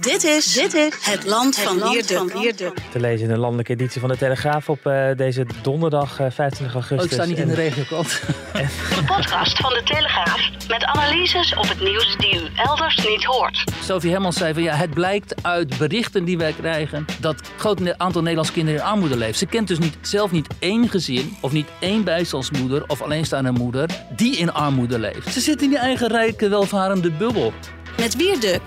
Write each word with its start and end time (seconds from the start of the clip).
Dit 0.00 0.24
is, 0.24 0.52
dit 0.52 0.74
is 0.74 0.94
het 1.00 1.26
land 1.26 1.58
van 1.58 1.90
Wierde. 1.90 2.72
Te 2.92 3.00
lezen 3.00 3.26
in 3.26 3.34
de 3.34 3.38
landelijke 3.38 3.72
editie 3.72 4.00
van 4.00 4.10
de 4.10 4.16
Telegraaf 4.16 4.68
op 4.68 4.86
uh, 4.86 5.08
deze 5.16 5.46
donderdag 5.62 6.20
uh, 6.20 6.26
25 6.30 6.74
augustus. 6.74 6.98
Oh, 6.98 7.04
ik 7.04 7.12
sta 7.12 7.24
niet 7.24 7.38
in 7.38 7.48
de 7.48 7.54
regiokant. 7.54 8.20
De 8.52 9.04
podcast 9.06 9.56
van 9.56 9.72
de 9.72 9.82
Telegraaf 9.84 10.50
met 10.68 10.84
analyses 10.84 11.54
op 11.54 11.68
het 11.68 11.80
nieuws 11.80 12.16
die 12.16 12.34
u 12.34 12.48
elders 12.56 12.96
niet 13.08 13.24
hoort. 13.24 13.64
Sophie 13.82 14.10
Hermans 14.10 14.36
zei 14.36 14.54
van 14.54 14.62
ja, 14.62 14.74
het 14.74 14.90
blijkt 14.90 15.34
uit 15.42 15.78
berichten 15.78 16.24
die 16.24 16.38
wij 16.38 16.52
krijgen 16.52 17.04
dat 17.20 17.36
het 17.36 17.50
groot 17.56 17.98
aantal 17.98 18.20
Nederlandse 18.20 18.52
kinderen 18.52 18.80
in 18.80 18.86
armoede 18.86 19.16
leeft. 19.16 19.38
Ze 19.38 19.46
kent 19.46 19.68
dus 19.68 19.78
niet, 19.78 19.96
zelf 20.00 20.30
niet 20.30 20.46
één 20.58 20.88
gezin 20.88 21.36
of 21.40 21.52
niet 21.52 21.68
één 21.80 22.04
bijstandsmoeder 22.04 22.84
of 22.86 23.02
alleenstaande 23.02 23.50
moeder 23.50 23.88
die 24.16 24.36
in 24.36 24.52
armoede 24.52 24.98
leeft. 24.98 25.32
Ze 25.32 25.40
zitten 25.40 25.64
in 25.64 25.72
die 25.72 25.80
eigen 25.80 26.08
rijke, 26.08 26.48
welvarende 26.48 27.10
bubbel. 27.10 27.52
Met 27.98 28.16
Wierde 28.16 28.60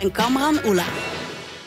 en 0.00 0.12
Kamran 0.12 0.54
Oela. 0.64 0.86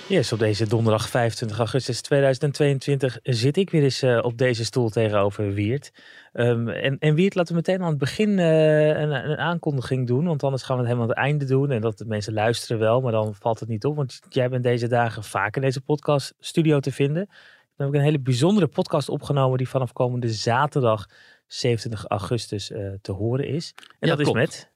Yes, 0.07 0.31
op 0.31 0.39
deze 0.39 0.67
donderdag 0.67 1.09
25 1.09 1.57
augustus 1.57 2.01
2022 2.01 3.19
zit 3.23 3.57
ik 3.57 3.69
weer 3.69 3.83
eens 3.83 4.03
uh, 4.03 4.19
op 4.21 4.37
deze 4.37 4.65
stoel 4.65 4.89
tegenover 4.89 5.53
Wiert. 5.53 5.91
Um, 6.33 6.69
en, 6.69 6.97
en 6.99 7.15
Wiert, 7.15 7.35
laten 7.35 7.55
we 7.55 7.61
meteen 7.65 7.81
aan 7.81 7.89
het 7.89 7.97
begin 7.97 8.29
uh, 8.29 8.87
een, 8.87 9.11
een, 9.11 9.37
aankondiging 9.37 10.07
doen, 10.07 10.25
want 10.25 10.43
anders 10.43 10.63
gaan 10.63 10.75
we 10.75 10.81
het 10.81 10.91
helemaal 10.91 11.15
aan 11.15 11.23
het 11.23 11.29
einde 11.31 11.45
doen. 11.45 11.71
En 11.71 11.81
dat 11.81 11.97
de 11.97 12.05
mensen 12.05 12.33
luisteren 12.33 12.79
wel, 12.79 13.01
maar 13.01 13.11
dan 13.11 13.35
valt 13.35 13.59
het 13.59 13.69
niet 13.69 13.85
op, 13.85 13.95
want 13.95 14.19
jij 14.29 14.49
bent 14.49 14.63
deze 14.63 14.87
dagen 14.87 15.23
vaak 15.23 15.55
in 15.55 15.61
deze 15.61 15.81
podcast 15.81 16.33
studio 16.39 16.79
te 16.79 16.91
vinden. 16.91 17.25
Dan 17.75 17.85
heb 17.85 17.87
ik 17.87 17.95
een 17.95 18.05
hele 18.05 18.19
bijzondere 18.19 18.67
podcast 18.67 19.09
opgenomen 19.09 19.57
die 19.57 19.69
vanaf 19.69 19.93
komende 19.93 20.29
zaterdag 20.29 21.05
27 21.47 22.05
augustus 22.07 22.71
uh, 22.71 22.93
te 23.01 23.11
horen 23.11 23.47
is. 23.47 23.73
En 23.75 24.09
Ja, 24.09 24.15
dat 24.15 24.23
klopt. 24.23 24.37
is 24.37 24.45
met... 24.45 24.73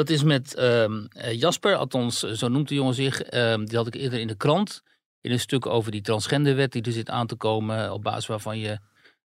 Dat 0.00 0.10
is 0.10 0.22
met 0.22 0.54
eh, 0.54 0.86
Jasper, 1.32 1.76
althans 1.76 2.22
eh, 2.22 2.32
zo 2.32 2.48
noemt 2.48 2.68
de 2.68 2.74
jongen 2.74 2.94
zich. 2.94 3.22
Ehm, 3.22 3.64
die 3.64 3.76
had 3.76 3.86
ik 3.86 3.94
eerder 3.94 4.20
in 4.20 4.26
de 4.26 4.36
krant. 4.36 4.82
In 5.20 5.30
een 5.30 5.40
stuk 5.40 5.66
over 5.66 5.90
die 5.90 6.00
transgenderwet 6.00 6.72
die 6.72 6.82
er 6.82 6.92
zit 6.92 7.10
aan 7.10 7.26
te 7.26 7.34
komen. 7.34 7.92
Op 7.92 8.02
basis 8.02 8.26
waarvan 8.26 8.58
je 8.58 8.78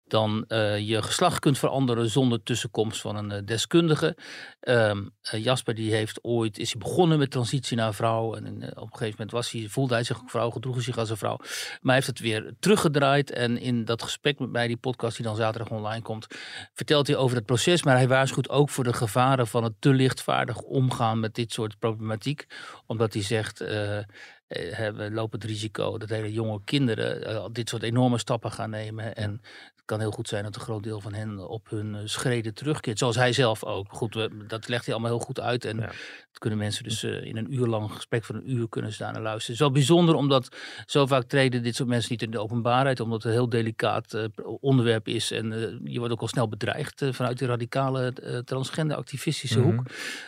dan 0.06 0.44
eh, 0.48 0.78
je 0.78 1.02
geslacht 1.02 1.38
kunt 1.38 1.58
veranderen 1.58 2.10
zonder 2.10 2.42
tussenkomst 2.42 3.00
van 3.00 3.16
een 3.16 3.30
eh, 3.30 3.38
deskundige. 3.44 4.16
Ehm, 4.61 5.06
eh, 5.20 5.44
Jasper 5.44 5.74
die 5.74 5.94
heeft 5.94 6.19
ooit, 6.22 6.58
is 6.58 6.72
hij 6.72 6.80
begonnen 6.80 7.19
met 7.19 7.30
transitie 7.30 7.77
naar 7.77 7.94
vrouw. 7.94 8.34
En 8.34 8.46
op 8.46 8.62
een 8.62 8.96
gegeven 8.96 9.11
moment 9.11 9.30
was 9.30 9.50
hij, 9.50 9.66
voelde 9.69 9.94
hij 9.94 10.05
zich 10.05 10.20
ook 10.20 10.30
vrouw, 10.30 10.50
gedroeg 10.50 10.74
hij 10.74 10.84
zich 10.84 10.98
als 10.98 11.11
een 11.11 11.16
vrouw. 11.16 11.36
Maar 11.36 11.78
hij 11.80 11.94
heeft 11.94 12.06
het 12.06 12.20
weer 12.20 12.55
teruggedraaid. 12.58 13.30
En 13.30 13.58
in 13.58 13.84
dat 13.84 14.02
gesprek 14.02 14.38
met 14.38 14.50
mij, 14.50 14.66
die 14.66 14.77
podcast 14.77 15.16
die 15.16 15.27
dan 15.27 15.36
zaterdag 15.36 15.70
online 15.70 16.02
komt, 16.02 16.27
vertelt 16.74 17.06
hij 17.06 17.16
over 17.16 17.36
het 17.36 17.46
proces. 17.46 17.83
Maar 17.83 17.96
hij 17.96 18.08
waarschuwt 18.08 18.48
ook 18.48 18.70
voor 18.70 18.84
de 18.84 18.92
gevaren 18.92 19.46
van 19.46 19.64
het 19.64 19.74
te 19.78 19.92
lichtvaardig 19.92 20.61
omgaan 20.61 21.20
met 21.20 21.34
dit 21.34 21.52
soort 21.52 21.78
problematiek. 21.78 22.46
Omdat 22.86 23.12
hij 23.12 23.22
zegt, 23.22 23.58
we 23.58 25.08
lopen 25.12 25.41
het 25.41 25.48
risico 25.48 25.98
dat 25.98 26.08
hele 26.08 26.33
jonge 26.33 26.61
kinderen 26.64 27.52
dit 27.52 27.68
soort 27.68 27.83
enorme 27.83 28.18
stappen 28.18 28.52
gaan 28.52 28.70
nemen. 28.70 29.14
En 29.14 29.41
kan 29.84 30.00
heel 30.00 30.10
goed 30.10 30.28
zijn 30.28 30.44
dat 30.44 30.54
een 30.54 30.60
groot 30.60 30.82
deel 30.82 31.00
van 31.00 31.14
hen 31.14 31.48
op 31.48 31.70
hun 31.70 31.94
eh, 31.94 32.00
schreden 32.04 32.54
terugkeert. 32.54 32.98
Zoals 32.98 33.16
hij 33.16 33.32
zelf 33.32 33.64
ook. 33.64 33.86
Goed, 33.92 34.14
we- 34.14 34.44
dat 34.46 34.68
legt 34.68 34.84
hij 34.84 34.94
allemaal 34.94 35.12
heel 35.16 35.24
goed 35.24 35.40
uit. 35.40 35.64
En 35.64 35.77
Ja. 35.77 35.86
dat 35.86 36.38
kunnen 36.38 36.58
mensen 36.58 36.84
dus 36.84 37.02
eh, 37.02 37.24
in 37.24 37.36
een 37.36 37.54
uur 37.54 37.66
lang 37.66 37.90
gesprek 37.92 38.24
van 38.24 38.34
een 38.34 38.50
uur 38.50 38.68
kunnen 38.68 38.92
staan 38.92 39.14
en 39.14 39.22
luisteren. 39.22 39.44
Het 39.46 39.55
is 39.55 39.58
wel 39.58 39.70
bijzonder 39.70 40.14
omdat 40.14 40.56
zo 40.86 41.06
vaak 41.06 41.24
treden 41.24 41.62
dit 41.62 41.77
soort 41.77 41.88
mensen 41.88 42.10
niet 42.12 42.22
in 42.22 42.30
de 42.30 42.38
openbaarheid. 42.38 43.00
Omdat 43.00 43.22
het 43.22 43.32
een 43.32 43.38
heel 43.38 43.48
delicaat 43.48 44.12
eh, 44.14 44.24
onderwerp 44.60 45.08
is. 45.08 45.30
En 45.30 45.80
je 45.84 45.98
wordt 45.98 46.12
ook 46.12 46.20
al 46.20 46.28
snel 46.28 46.48
bedreigd 46.48 47.05
vanuit 47.10 47.38
die 47.38 47.48
radicale 47.48 48.12
transgender 48.44 48.96
activistische 48.96 49.58
Mhm. 49.60 49.68
hoek. 49.70 49.86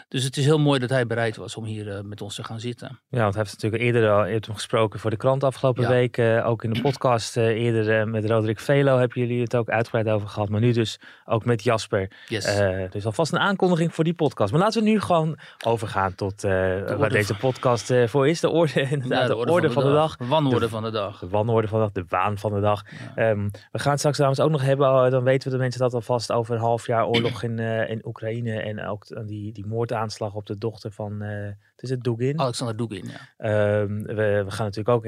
Dus 0.09 0.25
het 0.25 0.37
is 0.37 0.45
heel 0.45 0.59
mooi 0.59 0.81
dat 0.81 0.91
hij 0.91 1.07
bereid 1.07 1.37
was 1.37 1.57
om 1.57 1.65
hier 1.65 2.05
met 2.05 2.21
ons 2.21 2.35
te 2.35 2.45
gaan 2.45 2.61
zitten. 2.61 2.99
Ja, 3.09 3.21
want 3.21 3.35
hij 3.35 3.43
heeft 3.43 3.55
natuurlijk 3.55 3.83
eerder 3.83 4.11
al 4.11 4.25
hem 4.25 4.41
gesproken 4.55 5.01
voor 5.01 5.11
de 5.11 5.17
krant 5.17 5.45
afgelopen 5.45 5.83
Ja. 5.83 5.89
week. 5.89 6.19
ook 6.47 6.65
in 6.65 6.73
de 6.73 6.81
podcast 6.81 7.37
eerder 7.37 8.09
met 8.09 8.25
Roderick 8.27 8.61
Velo 8.61 8.99
hebben 8.99 9.21
jullie 9.21 9.46
het 9.47 9.57
ook 9.57 9.69
uitgebreid 9.69 10.09
over 10.09 10.29
gehad. 10.29 10.49
Maar 10.49 10.61
nu 10.61 10.73
dus 10.73 11.01
ook 11.25 11.45
met 11.45 11.63
Jasper. 11.63 12.11
Yes. 12.29 12.45
Eh, 12.45 12.91
dus 12.91 13.07
alvast 13.07 13.33
een 13.33 13.39
aankondiging 13.39 13.95
voor 13.95 14.05
die 14.05 14.15
podcast. 14.15 14.53
Maar 14.53 14.61
laten 14.61 14.83
we 14.83 14.89
nu 14.89 15.01
gewoon 15.01 15.39
overgaan 15.65 16.15
tot 16.15 16.45
eh, 16.45 16.51
waar 16.97 17.09
deze 17.11 17.37
podcast 17.37 17.91
eh, 17.91 18.07
voor 18.07 18.29
is. 18.29 18.41
De 18.41 18.49
orde, 18.49 18.81
inderdaad, 18.91 19.21
Ja, 19.21 19.27
de, 19.27 19.37
orde, 19.37 19.71
van 19.71 19.85
de 19.85 19.93
dag. 19.93 20.17
Wanorde 20.19 20.61
De- 20.61 20.69
van 20.69 20.83
de 20.83 20.91
dag. 20.91 21.19
De 21.19 21.29
wanorde 21.29 21.69
van 21.69 21.79
de 21.79 21.85
dag, 21.85 22.05
de 22.05 22.17
waan 22.17 22.39
van 22.39 22.55
de 22.55 22.61
dag. 22.61 22.83
Ehm, 23.15 23.49
we 23.73 23.79
gaan 23.79 23.91
het 23.91 23.99
straks 23.99 24.17
trouwens 24.17 24.43
ook 24.43 24.51
nog 24.51 24.63
hebben, 24.63 25.11
dan 25.11 25.25
weten 25.25 25.49
we 25.51 25.57
de 25.57 25.63
mensen 25.63 25.81
dat 25.81 25.95
alvast 25.95 26.33
over 26.33 26.55
een 26.55 26.61
half 26.61 26.87
jaar 26.87 27.07
oorlog 27.07 27.43
in, 27.43 27.59
in 27.89 28.07
Oekraïne. 28.07 28.61
En 28.61 28.87
ook 28.87 29.27
die, 29.27 29.53
die 29.53 29.67
moordaanslag 29.67 30.35
op 30.35 30.47
de 30.47 30.59
dochter 30.59 30.93
van, 30.93 31.21
het 31.21 31.83
is 31.85 31.91
het 31.91 32.03
Dugin. 32.05 32.41
Alexander 32.41 32.77
Dugin, 32.77 33.05
ja. 33.07 33.19
Ehm, 33.37 34.03
we, 34.03 34.43
we 34.45 34.51
gaan 34.51 34.65
natuurlijk 34.67 34.89
ook 34.89 35.05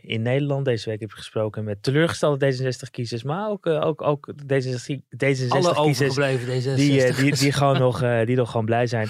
in 0.00 0.22
Nederland. 0.22 0.64
Deze 0.64 0.90
week 0.90 1.00
heb 1.00 1.10
ik 1.10 1.16
gesproken 1.16 1.64
met 1.64 1.82
teleurgestelde 1.82 2.52
D66-kiezers. 2.54 3.22
Maar 3.24 3.48
ook, 3.50 3.66
ook, 3.82 4.02
ook 4.02 4.32
D66 4.32 4.46
Alle 4.46 4.74
D66-kiezers 5.16 5.76
overgebleven 5.76 6.46
D66. 6.48 6.74
die, 6.74 7.04
eh, 7.04 7.16
die, 7.16 7.36
die, 7.36 7.52
gewoon 7.62 7.78
nog, 7.78 8.02
eh, 8.02 8.26
die 8.26 8.36
nog 8.36 8.50
gewoon 8.50 8.66
blij 8.66 8.86
zijn. 8.86 9.08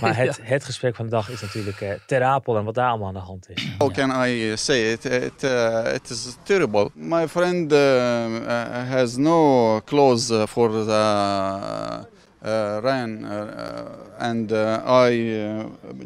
Maar 0.00 0.16
het, 0.16 0.40
het 0.54 0.64
gesprek 0.64 0.94
van 0.94 1.04
de 1.04 1.10
dag 1.10 1.30
is 1.30 1.40
natuurlijk 1.40 1.80
eh 1.80 1.90
Ter 2.06 2.22
Apel 2.22 2.56
en 2.56 2.64
wat 2.64 2.74
daar 2.74 2.88
allemaal 2.88 3.08
aan 3.08 3.14
de 3.14 3.20
hand 3.20 3.50
is. 3.50 3.68
How 3.78 3.92
can 3.92 4.26
I 4.26 4.52
say 4.56 4.92
it? 4.92 5.04
It, 5.04 5.42
uh, 5.44 5.94
it 5.94 6.10
is 6.10 6.36
terrible. 6.42 6.90
My 6.94 7.28
friend 7.28 7.72
uh, 7.72 7.78
uh, 7.78 8.88
has 8.88 9.16
no 9.16 9.80
clothes 9.84 10.30
uh, 10.30 10.46
for 10.46 10.70
the 10.70 12.10
uh, 12.44 12.78
rain, 12.82 13.24
uh, 13.24 13.84
and 14.18 14.52
uh, 14.52 14.80
I 14.84 15.10
uh, 15.10 15.64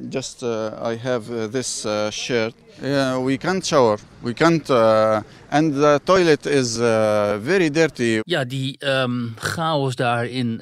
just 0.08 0.42
I 0.42 0.96
have 1.02 1.50
this 1.50 1.86
shirt. 2.10 2.54
We 3.24 3.36
can't 3.38 3.64
shower. 3.64 3.98
We 4.22 4.34
can't, 4.34 4.70
and 5.50 5.74
the 5.74 6.00
toilet 6.04 6.46
is 6.46 6.76
very 7.40 7.70
dirty. 7.70 8.20
Ja, 8.24 8.44
die 8.44 8.78
ehm, 8.78 9.34
chaos 9.38 9.94
daar 9.96 10.26
in 10.26 10.60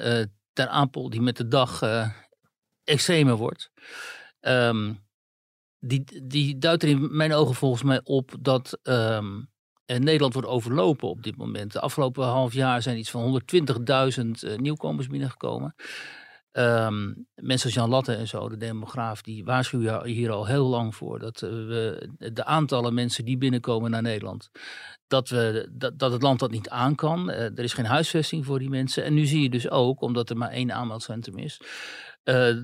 Ter 0.53 0.67
Apel, 0.67 1.09
die 1.09 1.21
met 1.21 1.37
de 1.37 1.47
dag 1.47 1.81
extremer 2.83 3.35
wordt. 3.35 3.69
ehm, 4.45 4.93
die, 5.79 6.03
die 6.23 6.57
duidt 6.57 6.83
er 6.83 6.89
in 6.89 7.15
mijn 7.15 7.33
ogen 7.33 7.55
volgens 7.55 7.83
mij 7.83 8.01
op 8.03 8.35
dat 8.39 8.79
ehm, 8.83 9.41
eh, 9.85 9.99
Nederland 9.99 10.33
wordt 10.33 10.47
overlopen 10.47 11.09
op 11.09 11.23
dit 11.23 11.37
moment. 11.37 11.71
De 11.71 11.79
afgelopen 11.79 12.23
half 12.23 12.53
jaar 12.53 12.81
zijn 12.81 12.97
iets 12.97 13.11
van 13.11 13.21
120.000 13.21 14.43
eh, 14.43 14.57
nieuwkomers 14.57 15.07
binnengekomen. 15.07 15.75
Ehm, 16.51 17.13
mensen 17.35 17.65
als 17.65 17.73
Jan 17.73 17.89
Latte 17.89 18.13
en 18.13 18.27
zo, 18.27 18.49
de 18.49 18.57
demograaf, 18.57 19.21
die 19.21 19.45
waarschuwen 19.45 20.05
hier 20.05 20.31
al 20.31 20.45
heel 20.45 20.65
lang 20.65 20.95
voor. 20.95 21.19
Dat 21.19 21.41
eh, 21.41 21.49
we 21.49 22.09
de 22.33 22.45
aantallen 22.45 22.93
mensen 22.93 23.25
die 23.25 23.37
binnenkomen 23.37 23.91
naar 23.91 24.01
Nederland, 24.01 24.49
dat, 25.07 25.29
we, 25.29 25.69
dat, 25.71 25.99
dat 25.99 26.11
het 26.11 26.21
land 26.21 26.39
dat 26.39 26.51
niet 26.51 26.69
aan 26.69 26.95
kan. 26.95 27.29
Er 27.31 27.59
is 27.59 27.73
geen 27.73 27.85
huisvesting 27.85 28.45
voor 28.45 28.59
die 28.59 28.69
mensen. 28.69 29.03
En 29.03 29.13
nu 29.13 29.25
zie 29.25 29.41
je 29.41 29.49
dus 29.49 29.69
ook, 29.69 30.01
omdat 30.01 30.29
er 30.29 30.37
maar 30.37 30.51
één 30.51 30.73
aanmeldcentrum 30.73 31.37
is, 31.37 31.61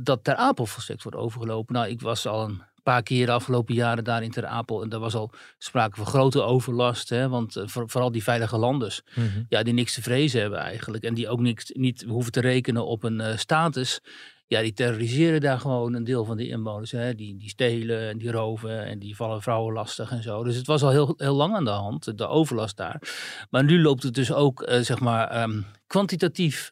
dat 0.01 0.23
Ter 0.23 0.35
Apel 0.35 0.67
wordt 0.85 1.17
overgelopen. 1.17 1.73
Nou, 1.73 1.87
ik 1.87 2.01
was 2.01 2.27
al 2.27 2.43
een 2.43 2.61
paar 2.83 3.03
keer 3.03 3.25
de 3.25 3.31
afgelopen 3.31 3.73
jaren 3.75 4.03
daar 4.03 4.23
in 4.23 4.31
Ter 4.31 4.45
Apel 4.45 4.81
en 4.81 4.89
daar 4.89 4.99
was 4.99 5.15
al 5.15 5.31
sprake 5.57 5.95
van 5.95 6.05
grote 6.05 6.41
overlast. 6.41 7.09
Hè, 7.09 7.29
want 7.29 7.55
eh, 7.55 7.67
voor- 7.67 7.89
vooral 7.89 8.11
die 8.11 8.23
veilige 8.23 8.57
landers, 8.57 9.01
Mhm. 9.15 9.41
ja, 9.49 9.63
die 9.63 9.73
niks 9.73 9.93
te 9.93 10.01
vrezen 10.01 10.41
hebben 10.41 10.59
eigenlijk. 10.59 11.03
En 11.03 11.13
die 11.13 11.29
ook 11.29 11.39
niks, 11.39 11.71
niet 11.73 12.05
hoeven 12.07 12.31
te 12.31 12.41
rekenen 12.41 12.85
op 12.85 13.03
een 13.03 13.21
eh, 13.21 13.37
status. 13.37 13.99
Ja, 14.47 14.61
die 14.61 14.73
terroriseren 14.73 15.41
daar 15.41 15.59
gewoon 15.59 15.93
een 15.93 16.03
deel 16.03 16.25
van 16.25 16.37
de 16.37 16.47
inwoners. 16.47 16.91
Hè. 16.91 17.15
Die, 17.15 17.37
die 17.37 17.49
stelen 17.49 18.09
en 18.09 18.17
die 18.17 18.31
roven 18.31 18.85
en 18.85 18.99
die 18.99 19.15
vallen 19.15 19.41
vrouwen 19.41 19.73
lastig 19.73 20.11
en 20.11 20.23
zo. 20.23 20.43
Dus 20.43 20.55
het 20.55 20.67
was 20.67 20.83
al 20.83 20.89
heel, 20.89 21.13
heel 21.17 21.35
lang 21.35 21.55
aan 21.55 21.63
de 21.65 21.69
hand, 21.69 22.17
de 22.17 22.27
overlast 22.27 22.77
daar. 22.77 23.01
Maar 23.49 23.63
nu 23.63 23.81
loopt 23.81 24.03
het 24.03 24.13
dus 24.13 24.31
ook, 24.33 24.61
eh, 24.61 24.79
zeg 24.81 24.99
maar, 24.99 25.27
ehm, 25.27 25.61
kwantitatief 25.87 26.69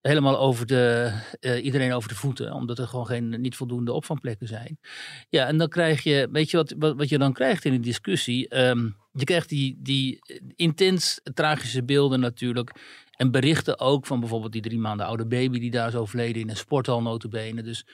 helemaal 0.00 0.38
over 0.38 0.66
de, 0.66 1.12
eh, 1.40 1.64
iedereen 1.64 1.92
over 1.92 2.08
de 2.08 2.14
voeten. 2.14 2.52
Omdat 2.52 2.78
er 2.78 2.88
gewoon 2.88 3.06
geen, 3.06 3.40
niet 3.40 3.56
voldoende 3.56 3.92
opvangplekken 3.92 4.48
zijn. 4.48 4.78
Ja, 5.28 5.46
en 5.46 5.58
dan 5.58 5.68
krijg 5.68 6.02
je, 6.02 6.28
weet 6.32 6.50
je 6.50 6.56
wat, 6.56 6.74
wat, 6.78 6.96
wat 6.96 7.08
je 7.08 7.18
dan 7.18 7.32
krijgt 7.32 7.64
in 7.64 7.72
een 7.72 7.80
discussie? 7.80 8.48
Ehm, 8.48 8.88
je 9.12 9.24
krijgt 9.24 9.48
die, 9.48 9.78
die 9.78 10.18
intens 10.56 11.20
tragische 11.34 11.84
beelden 11.84 12.20
natuurlijk. 12.20 12.72
En 13.16 13.30
berichten 13.30 13.78
ook 13.78 14.06
van 14.06 14.20
bijvoorbeeld 14.20 14.52
die 14.52 14.62
drie 14.62 14.78
maanden 14.78 15.06
oude 15.06 15.26
baby 15.26 15.58
die 15.58 15.70
daar 15.70 15.88
is 15.88 15.94
overleden 15.94 16.42
in 16.42 16.48
een 16.48 16.56
sporthal 16.56 17.02
notabene. 17.02 17.62
Dus 17.62 17.86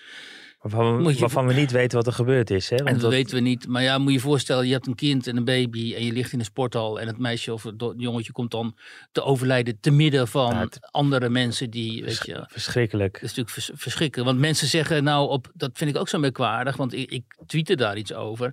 Waarvan, 0.64 1.04
we, 1.04 1.18
waarvan 1.18 1.54
niet 1.54 1.70
weten 1.70 1.96
wat 1.96 2.06
er 2.06 2.12
gebeurd 2.12 2.50
is. 2.50 2.68
Hè? 2.70 2.76
en 2.76 2.84
dat 2.92 3.00
dat- 3.00 3.10
weten 3.10 3.34
we 3.34 3.40
niet. 3.40 3.68
Maar 3.68 3.82
ja, 3.82 3.98
moet 3.98 4.08
je 4.08 4.12
je 4.14 4.20
voorstellen, 4.20 4.66
je 4.66 4.72
hebt 4.72 4.86
een 4.86 4.94
kind 4.94 5.26
en 5.26 5.36
een 5.36 5.44
baby 5.44 5.94
en 5.94 6.04
je 6.04 6.12
ligt 6.12 6.32
in 6.32 6.38
een 6.38 6.44
sporthal 6.44 7.00
en 7.00 7.06
het 7.06 7.18
meisje 7.18 7.52
of 7.52 7.62
het 7.62 7.92
jongetje 7.96 8.32
komt 8.32 8.50
dan 8.50 8.76
te 9.12 9.22
overlijden 9.22 9.80
te 9.80 9.90
midden 9.90 10.28
van 10.28 10.56
het- 10.56 10.78
andere 10.90 11.28
mensen 11.28 11.70
die, 11.70 12.04
weet 12.04 12.20
je, 12.26 12.44
Verschrikkelijk. 12.48 13.12
dat 13.12 13.22
is 13.22 13.28
natuurlijk 13.28 13.54
vers- 13.54 13.70
verschrikkelijk. 13.74 14.28
Want 14.28 14.40
mensen 14.40 14.66
zeggen 14.66 15.04
nou, 15.04 15.28
op, 15.28 15.50
dat 15.54 15.70
vind 15.74 15.90
ik 15.90 15.96
ook 15.96 16.08
zo 16.08 16.18
merkwaardig, 16.18 16.76
want 16.76 16.92
ik, 16.92 17.10
ik 17.10 17.24
tweette 17.46 17.76
daar 17.76 17.96
iets 17.96 18.12
over. 18.14 18.52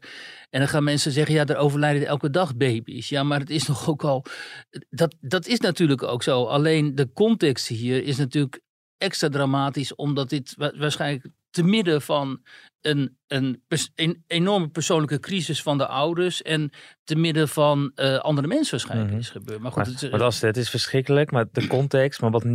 En 0.49 0.59
dan 0.59 0.67
gaan 0.69 0.83
mensen 0.83 1.11
zeggen, 1.11 1.35
ja, 1.35 1.45
er 1.45 1.55
overlijden 1.57 2.07
elke 2.07 2.29
dag 2.29 2.55
baby's. 2.55 3.09
Ja, 3.09 3.23
maar 3.23 3.39
het 3.39 3.49
is 3.49 3.67
nog 3.67 3.89
ook 3.89 4.03
al, 4.03 4.25
dat, 4.89 5.15
dat 5.21 5.47
is 5.47 5.59
natuurlijk 5.59 6.03
ook 6.03 6.23
zo. 6.23 6.43
Alleen 6.43 6.95
de 6.95 7.09
context 7.13 7.67
hier 7.67 8.03
is 8.03 8.17
natuurlijk 8.17 8.59
extra 8.97 9.29
dramatisch, 9.29 9.95
omdat 9.95 10.29
dit 10.29 10.53
wa- 10.57 10.73
waarschijnlijk 10.77 11.25
te 11.51 11.63
midden 11.63 12.01
van 12.01 12.41
een, 12.81 13.17
een, 13.27 13.63
een, 13.95 14.23
enorme 14.27 14.67
persoonlijke 14.69 15.19
crisis 15.19 15.61
van 15.61 15.77
de 15.77 15.87
ouders. 15.87 16.41
En 16.41 16.69
te 17.03 17.15
midden 17.15 17.47
van 17.47 17.91
uh, 17.95 18.17
andere 18.17 18.47
mensen 18.47 18.71
waarschijnlijk 18.71 19.09
Mhm. 19.11 19.19
is 19.19 19.29
gebeurd. 19.29 19.59
Maar 19.61 19.71
goed, 19.71 19.83
Maar, 19.83 19.91
het, 19.93 20.03
is- 20.03 20.09
maar 20.09 20.19
dat 20.19 20.31
is, 20.33 20.41
het 20.41 20.57
is 20.57 20.69
verschrikkelijk, 20.69 21.31
maar 21.31 21.45
de 21.51 21.67
context, 21.67 22.21
maar 22.21 22.31
wat, 22.31 22.45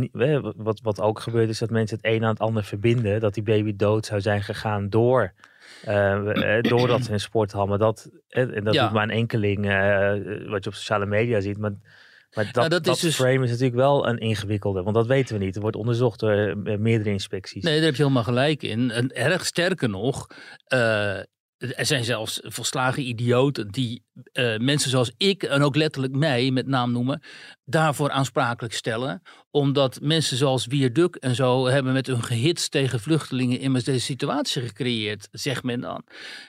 wat, 0.57 0.79
wat 0.81 0.99
ook 1.01 1.19
gebeurt 1.19 1.49
is 1.49 1.59
dat 1.59 1.69
mensen 1.69 1.97
het 2.01 2.05
een 2.05 2.23
aan 2.23 2.29
het 2.29 2.39
ander 2.39 2.63
verbinden. 2.63 3.19
Dat 3.19 3.33
die 3.33 3.43
baby 3.43 3.75
dood 3.75 4.05
zou 4.05 4.21
zijn 4.21 4.41
gegaan 4.43 4.89
door, 4.89 5.33
eh, 5.81 6.57
eh, 6.57 6.63
doordat 6.63 7.03
ze 7.03 7.11
een 7.11 7.19
sporthal. 7.19 7.65
Maar 7.67 7.77
dat, 7.77 8.09
eh, 8.27 8.55
en 8.55 8.63
dat 8.63 8.73
Ja. 8.73 8.83
doet 8.83 8.93
maar 8.93 9.03
een 9.03 9.09
enkeling 9.09 9.69
eh, 9.69 10.49
wat 10.49 10.63
je 10.63 10.69
op 10.69 10.75
sociale 10.75 11.05
media 11.05 11.39
ziet. 11.39 11.57
Maar, 11.57 11.71
maar 12.37 12.45
dat, 12.45 12.55
Nou, 12.55 12.69
dat, 12.69 12.83
dat 12.83 12.95
is 12.95 13.01
dus- 13.01 13.15
frame 13.15 13.43
is 13.43 13.49
natuurlijk 13.49 13.77
wel 13.77 14.07
een 14.07 14.17
ingewikkelde, 14.17 14.83
want 14.83 14.95
dat 14.95 15.07
weten 15.07 15.37
we 15.37 15.45
niet. 15.45 15.55
Er 15.55 15.61
wordt 15.61 15.75
onderzocht 15.75 16.19
door 16.19 16.31
eh, 16.31 16.77
meerdere 16.77 17.09
inspecties. 17.09 17.63
Nee, 17.63 17.75
daar 17.75 17.85
heb 17.85 17.95
je 17.95 18.01
helemaal 18.01 18.23
gelijk 18.23 18.63
in. 18.63 18.91
En 18.91 19.15
erg 19.15 19.45
sterker 19.45 19.89
nog, 19.89 20.27
eh, 20.63 21.17
er 21.57 21.85
zijn 21.85 22.03
zelfs 22.03 22.39
volslagen 22.43 23.07
idioten 23.07 23.67
die 23.67 24.03
eh, 24.31 24.57
mensen 24.57 24.89
zoals 24.89 25.11
ik 25.17 25.43
en 25.43 25.61
ook 25.61 25.75
letterlijk 25.75 26.15
mij 26.15 26.51
met 26.51 26.67
naam 26.67 26.91
noemen, 26.91 27.21
daarvoor 27.65 28.09
aansprakelijk 28.09 28.73
stellen. 28.73 29.21
Omdat 29.51 29.99
mensen 30.01 30.37
zoals 30.37 30.65
Wierduk 30.65 31.15
en 31.15 31.35
zo 31.35 31.67
hebben 31.67 31.93
met 31.93 32.07
hun 32.07 32.23
gehits 32.23 32.69
tegen 32.69 32.99
vluchtelingen 32.99 33.59
immers 33.59 33.83
deze 33.83 34.05
situatie 34.05 34.61
gecreëerd, 34.61 35.27
zegt 35.31 35.63
men 35.63 35.81
dan. 35.81 36.03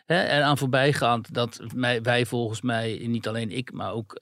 Hè, 0.06 0.20
en 0.20 0.42
aan 0.42 0.58
voorbijgaand 0.58 1.34
dat 1.34 1.60
mij, 1.74 2.02
wij 2.02 2.26
volgens 2.26 2.60
mij, 2.60 2.98
niet 3.06 3.28
alleen 3.28 3.50
ik, 3.50 3.72
maar 3.72 3.92
ook... 3.92 4.20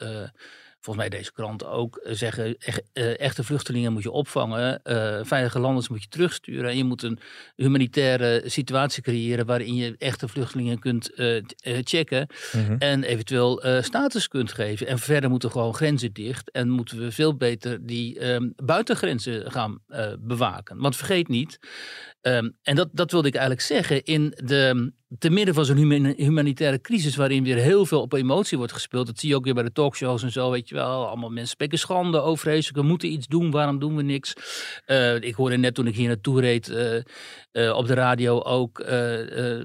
Volgens 0.86 1.08
mij 1.08 1.18
deze 1.18 1.32
krant 1.32 1.64
ook 1.64 1.96
eh, 1.96 2.14
zeggen, 2.14 2.56
eh, 2.92 3.20
echte 3.20 3.44
vluchtelingen 3.44 3.92
moet 3.92 4.02
je 4.02 4.10
opvangen, 4.10 4.82
eh, 4.82 5.20
veilige 5.22 5.58
landers 5.58 5.88
moet 5.88 6.02
je 6.02 6.08
terugsturen 6.08 6.70
en 6.70 6.76
je 6.76 6.84
moet 6.84 7.02
een 7.02 7.18
humanitaire 7.56 8.42
situatie 8.44 9.02
creëren 9.02 9.46
waarin 9.46 9.74
je 9.74 9.94
echte 9.98 10.28
vluchtelingen 10.28 10.78
kunt 10.78 11.10
checken 11.84 12.26
Mhm. 12.52 12.76
en 12.78 13.04
eventueel 13.04 13.62
status 13.80 14.28
kunt 14.28 14.52
geven. 14.52 14.86
En 14.86 14.98
verder 14.98 15.30
moeten 15.30 15.50
gewoon 15.50 15.74
grenzen 15.74 16.12
dicht 16.12 16.50
en 16.50 16.68
moeten 16.68 16.98
we 16.98 17.12
veel 17.12 17.36
beter 17.36 17.86
die 17.86 18.18
ehm, 18.18 18.50
buitengrenzen 18.56 19.50
gaan 19.50 19.78
bewaken. 20.18 20.78
Want 20.78 20.96
vergeet 20.96 21.28
niet, 21.28 21.58
ehm, 22.20 22.50
en 22.62 22.76
dat, 22.76 22.88
dat 22.92 23.10
wilde 23.10 23.28
ik 23.28 23.34
eigenlijk 23.34 23.66
zeggen, 23.66 24.04
in 24.04 24.34
de, 24.44 24.92
te 25.18 25.30
midden 25.30 25.54
van 25.54 25.64
zo'n 25.64 25.76
huma- 25.76 26.14
humanitaire 26.16 26.80
crisis 26.80 27.16
waarin 27.16 27.44
weer 27.44 27.56
heel 27.56 27.86
veel 27.86 28.00
op 28.00 28.12
emotie 28.12 28.58
wordt 28.58 28.72
gespeeld, 28.72 29.06
dat 29.06 29.18
zie 29.18 29.28
je 29.28 29.36
ook 29.36 29.44
weer 29.44 29.54
bij 29.54 29.62
de 29.62 29.72
talkshows 29.72 30.22
en 30.22 30.32
zo, 30.32 30.50
weet 30.50 30.68
je 30.68 30.74
wel, 30.74 31.06
allemaal 31.06 31.28
mensen 31.28 31.48
spreken 31.48 31.78
schande, 31.78 32.20
overheerselijk, 32.20 32.82
we 32.82 32.88
moeten 32.88 33.12
iets 33.12 33.26
doen, 33.26 33.50
waarom 33.50 33.78
doen 33.78 33.96
we 33.96 34.02
niks? 34.02 34.32
Eh, 34.84 35.14
ik 35.14 35.34
hoorde 35.34 35.56
net 35.56 35.74
toen 35.74 35.86
ik 35.86 35.94
hier 35.94 36.06
naartoe 36.08 36.40
reed 36.40 36.68
eh, 36.68 37.02
eh, 37.56 37.76
op 37.76 37.86
de 37.86 37.94
radio 37.94 38.42
ook 38.42 38.78
eh, 38.78 39.64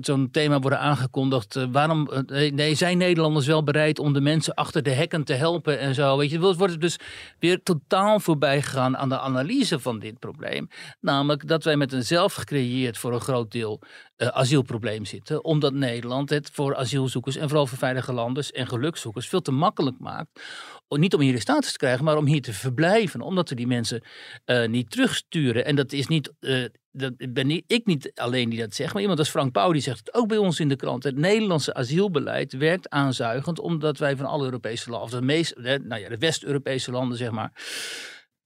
zo'n 0.00 0.28
thema 0.30 0.58
worden 0.58 0.78
aangekondigd. 0.78 1.66
Waarom 1.72 2.08
nee, 2.26 2.74
zijn 2.74 2.98
Nederlanders 2.98 3.46
wel 3.46 3.62
bereid 3.62 3.98
om 3.98 4.12
de 4.12 4.20
mensen 4.20 4.54
achter 4.54 4.82
de 4.82 4.90
hekken 4.90 5.24
te 5.24 5.32
helpen 5.32 5.78
en 5.78 5.94
zo? 5.94 6.16
Weet 6.16 6.30
je, 6.30 6.46
het 6.46 6.56
wordt 6.56 6.80
dus 6.80 6.98
weer 7.38 7.62
totaal 7.62 8.20
voorbij 8.20 8.62
gegaan 8.62 8.96
aan 8.96 9.08
de 9.08 9.18
analyse 9.18 9.78
van 9.78 9.98
dit 9.98 10.18
probleem. 10.18 10.68
Namelijk 11.00 11.48
dat 11.48 11.64
wij 11.64 11.76
met 11.76 11.92
een 11.92 12.04
zelf 12.04 12.34
gecreëerd 12.34 12.98
voor 12.98 13.12
een 13.12 13.20
groot 13.20 13.52
deel 13.52 13.80
asielprobleem 14.16 15.04
zitten. 15.04 15.44
Omdat 15.44 15.72
Nederland 15.72 16.30
het 16.30 16.50
voor 16.52 16.76
asielzoekers 16.76 17.36
en 17.36 17.48
vooral 17.48 17.66
voor 17.66 17.78
veilige 17.78 18.12
landers 18.12 18.52
en 18.52 18.66
gelukzoekers 18.66 19.28
veel 19.28 19.42
te 19.42 19.52
makkelijk 19.52 19.98
maakt. 19.98 20.40
Niet 20.88 21.14
om 21.14 21.20
hier 21.20 21.32
de 21.32 21.40
status 21.40 21.72
te 21.72 21.78
krijgen, 21.78 22.04
maar 22.04 22.16
om 22.16 22.26
hier 22.26 22.42
te 22.42 22.52
verblijven. 22.52 23.20
Omdat 23.20 23.48
we 23.48 23.54
die 23.54 23.66
mensen 23.66 24.02
eh, 24.44 24.68
niet 24.68 24.90
terugsturen. 24.90 25.64
En 25.64 25.76
dat 25.76 25.92
is 25.92 26.06
niet. 26.06 26.32
eh, 26.40 26.64
dat 26.92 27.32
ben 27.32 27.50
ik 27.66 27.86
niet 27.86 28.10
alleen 28.14 28.48
die 28.48 28.58
dat 28.58 28.74
zegt, 28.74 28.92
maar 28.92 29.02
iemand 29.02 29.18
als 29.18 29.28
Frank 29.30 29.52
Pauw 29.52 29.72
die 29.72 29.82
zegt 29.82 29.98
het 29.98 30.14
ook 30.14 30.28
bij 30.28 30.36
ons 30.36 30.60
in 30.60 30.68
de 30.68 30.76
krant. 30.76 31.02
Het 31.02 31.16
Nederlandse 31.16 31.74
asielbeleid 31.74 32.52
werkt 32.52 32.88
aanzuigend 32.88 33.58
omdat 33.58 33.98
wij 33.98 34.16
van 34.16 34.26
alle 34.26 34.44
Europese 34.44 34.90
landen, 34.90 35.08
of 35.08 35.14
de 35.18 35.26
meeste, 35.26 35.80
nou 35.84 36.00
ja, 36.00 36.08
de 36.08 36.18
West-Europese 36.18 36.90
landen 36.90 37.18
zeg 37.18 37.30
maar, 37.30 37.52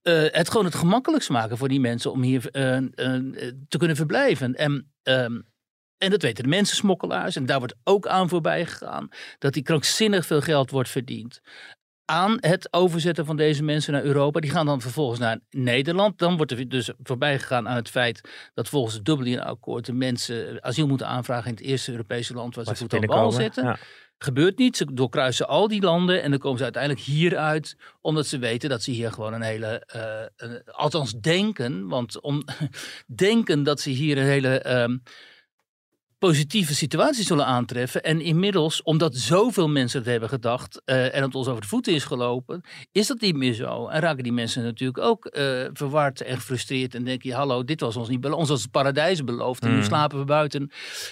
eh, 0.01 0.23
het 0.31 0.49
gewoon 0.49 0.65
het 0.65 0.75
gemakkelijkst 0.75 1.29
maken 1.29 1.57
voor 1.57 1.67
die 1.67 1.79
mensen 1.79 2.11
om 2.11 2.21
hier 2.21 2.41
te 3.67 3.77
kunnen 3.77 3.95
verblijven. 3.95 4.55
En, 4.55 4.93
ehm, 5.03 5.41
en 5.97 6.09
dat 6.09 6.21
weten 6.21 6.43
de 6.43 6.49
mensensmokkelaars. 6.49 7.35
En 7.35 7.45
daar 7.45 7.59
wordt 7.59 7.75
ook 7.83 8.07
aan 8.07 8.29
voorbij 8.29 8.65
gegaan. 8.65 9.09
Dat 9.39 9.53
die 9.53 9.63
krankzinnig 9.63 10.25
veel 10.25 10.41
geld 10.41 10.71
wordt 10.71 10.89
verdiend. 10.89 11.41
Aan 12.05 12.37
het 12.39 12.67
overzetten 12.73 13.25
van 13.25 13.35
deze 13.35 13.63
mensen 13.63 13.93
naar 13.93 14.03
Europa. 14.03 14.39
Die 14.39 14.51
gaan 14.51 14.65
dan 14.65 14.81
vervolgens 14.81 15.19
naar 15.19 15.39
Nederland. 15.49 16.17
Dan 16.17 16.37
wordt 16.37 16.51
er 16.51 16.69
dus 16.69 16.91
voorbij 17.03 17.39
gegaan 17.39 17.67
aan 17.67 17.75
het 17.75 17.89
feit 17.89 18.21
dat 18.53 18.69
volgens 18.69 18.93
het 18.93 19.05
Dublin-akkoord 19.05 19.85
de 19.85 19.93
mensen 19.93 20.63
asiel 20.63 20.87
moeten 20.87 21.07
aanvragen 21.07 21.49
in 21.49 21.55
het 21.55 21.63
eerste 21.65 21.91
Europese 21.91 22.33
land 22.33 22.55
waar 22.55 22.63
ze 22.63 22.69
Waar 22.69 22.79
ze 22.79 22.83
voet 22.83 22.93
aan 22.93 22.99
binnenkomen. 22.99 23.41
zetten. 23.41 23.63
Ja. 23.63 23.77
Gebeurt 24.17 24.57
niet. 24.57 24.77
Ze 24.77 24.93
doorkruisen 24.93 25.47
al 25.47 25.67
die 25.67 25.81
landen 25.81 26.21
en 26.23 26.29
dan 26.29 26.39
komen 26.39 26.57
ze 26.57 26.63
uiteindelijk 26.63 27.03
hier 27.03 27.37
uit. 27.37 27.75
Omdat 28.01 28.27
ze 28.27 28.37
weten 28.37 28.69
dat 28.69 28.83
ze 28.83 28.91
hier 28.91 29.11
gewoon 29.11 29.33
een 29.33 29.41
hele. 29.41 29.83
eh, 29.85 30.47
een- 30.47 30.61
althans 30.65 31.13
denken. 31.19 31.87
Want 31.87 32.21
om, 32.21 32.43
denken 33.07 33.63
dat 33.63 33.79
ze 33.79 33.89
hier 33.89 34.17
een 34.17 34.23
hele. 34.23 34.59
ehm, 34.59 34.97
positieve 36.27 36.75
situatie 36.75 37.23
zullen 37.23 37.45
aantreffen. 37.45 38.03
En 38.03 38.21
inmiddels, 38.21 38.83
omdat 38.83 39.15
zoveel 39.15 39.67
mensen 39.67 39.99
het 39.99 40.09
hebben 40.09 40.29
gedacht 40.29 40.81
eh, 40.85 41.15
en 41.15 41.21
het 41.21 41.35
ons 41.35 41.47
over 41.47 41.61
de 41.61 41.67
voeten 41.67 41.93
is 41.93 42.03
gelopen, 42.03 42.61
is 42.91 43.07
dat 43.07 43.21
niet 43.21 43.35
meer 43.35 43.53
zo. 43.53 43.87
En 43.87 44.01
raken 44.01 44.23
die 44.23 44.31
mensen 44.31 44.63
natuurlijk 44.63 44.99
ook 44.99 45.25
eh, 45.25 45.65
verward 45.73 46.21
en 46.21 46.35
gefrustreerd 46.35 46.95
en 46.95 47.03
denken, 47.03 47.29
ja, 47.29 47.37
hallo, 47.37 47.63
dit 47.63 47.79
was 47.79 47.95
ons 47.95 48.09
niet 48.09 48.21
beloofd. 48.21 48.39
Ons 48.39 48.49
was 48.49 48.61
het 48.61 48.71
paradijs 48.71 49.23
beloofd 49.23 49.63
en 49.63 49.69
nu 49.69 49.77
Mm. 49.77 49.83
slapen 49.83 50.19
we 50.19 50.25
buiten 50.25 50.71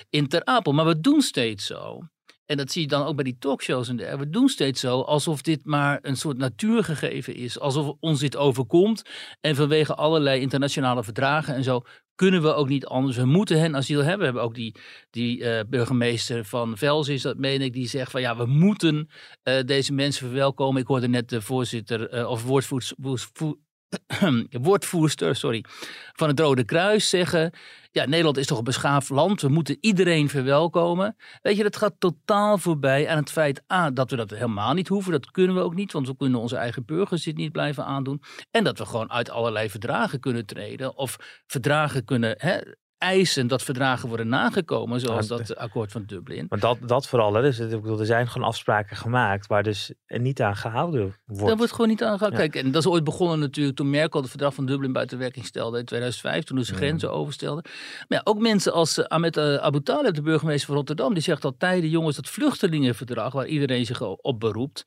in 0.10 0.28
Ter 0.28 0.46
Apel. 0.46 0.72
Maar 0.72 0.86
we 0.86 1.00
doen 1.00 1.22
steeds 1.22 1.66
zo. 1.66 2.00
En 2.46 2.58
dat 2.58 2.72
zie 2.72 2.82
je 2.82 2.88
dan 2.88 3.06
ook 3.06 3.16
bij 3.16 3.24
die 3.24 3.38
talkshows 3.40 3.90
en 3.90 3.96
dergelijke. 3.96 4.26
We 4.26 4.32
doen 4.32 4.50
steeds 4.50 4.80
zo 4.80 5.02
alsof 5.02 5.42
dit 5.42 5.66
maar 5.66 6.00
een 6.02 6.18
soort 6.18 6.38
natuurgegeven 6.38 7.36
is. 7.36 7.60
Alsof 7.60 7.96
ons 8.00 8.20
dit 8.20 8.36
overkomt. 8.36 9.02
En 9.42 9.56
vanwege 9.56 9.96
allerlei 9.96 10.42
internationale 10.42 11.04
verdragen 11.04 11.56
en 11.56 11.64
zo 11.64 11.82
kunnen 12.22 12.42
we 12.42 12.54
ook 12.54 12.70
niet 12.70 12.86
anders. 12.86 13.18
We 13.18 13.26
moeten 13.26 13.60
hen 13.60 13.76
asiel 13.76 14.00
hebben. 14.00 14.18
We 14.18 14.24
hebben 14.24 14.44
ook 14.44 14.56
die, 14.56 14.76
die 15.10 15.44
eh, 15.44 15.64
burgemeester 15.70 16.46
van 16.46 16.78
Vels 16.78 17.08
is 17.08 17.22
dat, 17.22 17.38
meen 17.38 17.62
ik, 17.62 17.74
die 17.74 17.88
zegt 17.88 18.12
van 18.12 18.22
ja, 18.22 18.38
we 18.38 18.46
moeten 18.46 19.10
eh, 19.44 19.64
deze 19.66 19.94
mensen 19.94 20.28
verwelkomen. 20.28 20.82
Ik 20.82 20.88
hoorde 20.88 21.08
net 21.08 21.30
de 21.30 21.42
voorzitter 21.42 22.10
eh, 22.10 22.30
of 22.30 22.42
voer- 22.42 23.58
woordvoerster 24.62 25.36
sorry, 25.36 25.66
van 26.14 26.28
het 26.28 26.40
Rode 26.40 26.64
Kruis 26.64 27.10
zeggen... 27.10 27.52
Ja, 27.94 28.06
Nederland 28.06 28.38
is 28.38 28.46
toch 28.46 28.58
een 28.58 28.64
beschaafd 28.64 29.10
land. 29.10 29.42
We 29.42 29.48
moeten 29.48 29.78
iedereen 29.82 30.30
verwelkomen. 30.30 31.16
Weet 31.42 31.58
je, 31.58 31.64
dat 31.64 31.78
gaat 31.78 31.94
totaal 32.00 32.58
voorbij 32.58 33.10
aan 33.10 33.18
het 33.18 33.32
feit 33.32 33.64
A, 33.72 33.92
dat 33.92 34.10
we 34.10 34.16
dat 34.16 34.30
helemaal 34.30 34.74
niet 34.74 34.88
hoeven. 34.88 35.12
Dat 35.12 35.32
kunnen 35.32 35.56
we 35.56 35.62
ook 35.62 35.76
niet, 35.76 35.92
want 35.92 36.08
we 36.08 36.16
kunnen 36.16 36.40
onze 36.40 36.56
eigen 36.56 36.86
burgers 36.86 37.24
dit 37.24 37.38
niet 37.38 37.52
blijven 37.52 37.86
aandoen. 37.86 38.22
En 38.52 38.64
dat 38.64 38.78
we 38.78 38.86
gewoon 38.86 39.12
uit 39.12 39.30
allerlei 39.30 39.70
verdragen 39.70 40.20
kunnen 40.20 40.46
treden. 40.46 40.98
Of 40.98 41.16
verdragen 41.48 42.06
kunnen 42.06 42.36
hè, 42.38 42.58
eisen 43.02 43.48
dat 43.48 43.62
verdragen 43.64 44.08
worden 44.08 44.28
nagekomen. 44.28 45.00
Zoals 45.00 45.28
Ja, 45.28 45.38
dat 45.38 45.56
akkoord 45.56 45.92
van 45.92 46.04
Dublin. 46.06 46.46
Maar 46.50 46.60
dat, 46.60 46.78
dat 46.86 47.08
vooral, 47.08 47.34
hè. 47.34 47.42
Dus, 47.42 47.58
het- 47.58 47.72
ik 47.72 47.82
bedoel, 47.82 48.00
er 48.00 48.06
zijn 48.06 48.28
gewoon 48.28 48.48
afspraken 48.48 48.98
gemaakt 48.98 49.48
waar 49.48 49.64
dus 49.64 49.94
er 50.06 50.20
niet 50.20 50.42
aan 50.42 50.56
gehouden 50.56 51.16
wordt. 51.26 51.46
Daar 51.48 51.58
wordt 51.58 51.72
gewoon 51.72 51.88
niet 51.88 52.04
aan 52.04 52.14
gehouden. 52.18 52.40
Ja. 52.44 52.48
Kijk, 52.48 52.66
en 52.66 52.72
dat 52.72 52.86
is 52.86 52.92
ooit 52.92 53.04
begonnen 53.04 53.40
natuurlijk 53.40 53.76
toen 53.78 53.90
Merkel 53.90 54.20
het 54.22 54.30
verdrag 54.30 54.54
van 54.54 54.66
Dublin 54.66 54.92
buiten 54.94 55.18
werking 55.18 55.46
stelde 55.46 55.80
in 55.80 55.86
2005, 55.86 56.44
toen 56.44 56.64
ze 56.64 56.72
Mm. 56.72 56.78
grenzen 56.78 57.12
overstelde. 57.12 57.62
Maar 58.08 58.18
ja, 58.18 58.22
ook 58.24 58.40
mensen 58.40 58.74
als 58.74 58.98
uh, 58.98 59.06
Ahmed 59.06 59.38
uh, 59.38 59.56
Abu 59.56 59.82
Talib, 59.82 60.14
de 60.14 60.22
burgemeester 60.22 60.68
van 60.68 60.76
Rotterdam, 60.76 61.14
die 61.14 61.24
zegt 61.24 61.46
al 61.46 61.56
tijden, 61.58 61.90
jongens, 61.90 62.16
dat 62.16 62.30
vluchtelingenverdrag 62.30 63.34
waar 63.34 63.48
iedereen 63.48 63.86
zich 63.86 64.02
op 64.02 64.40
beroept, 64.40 64.84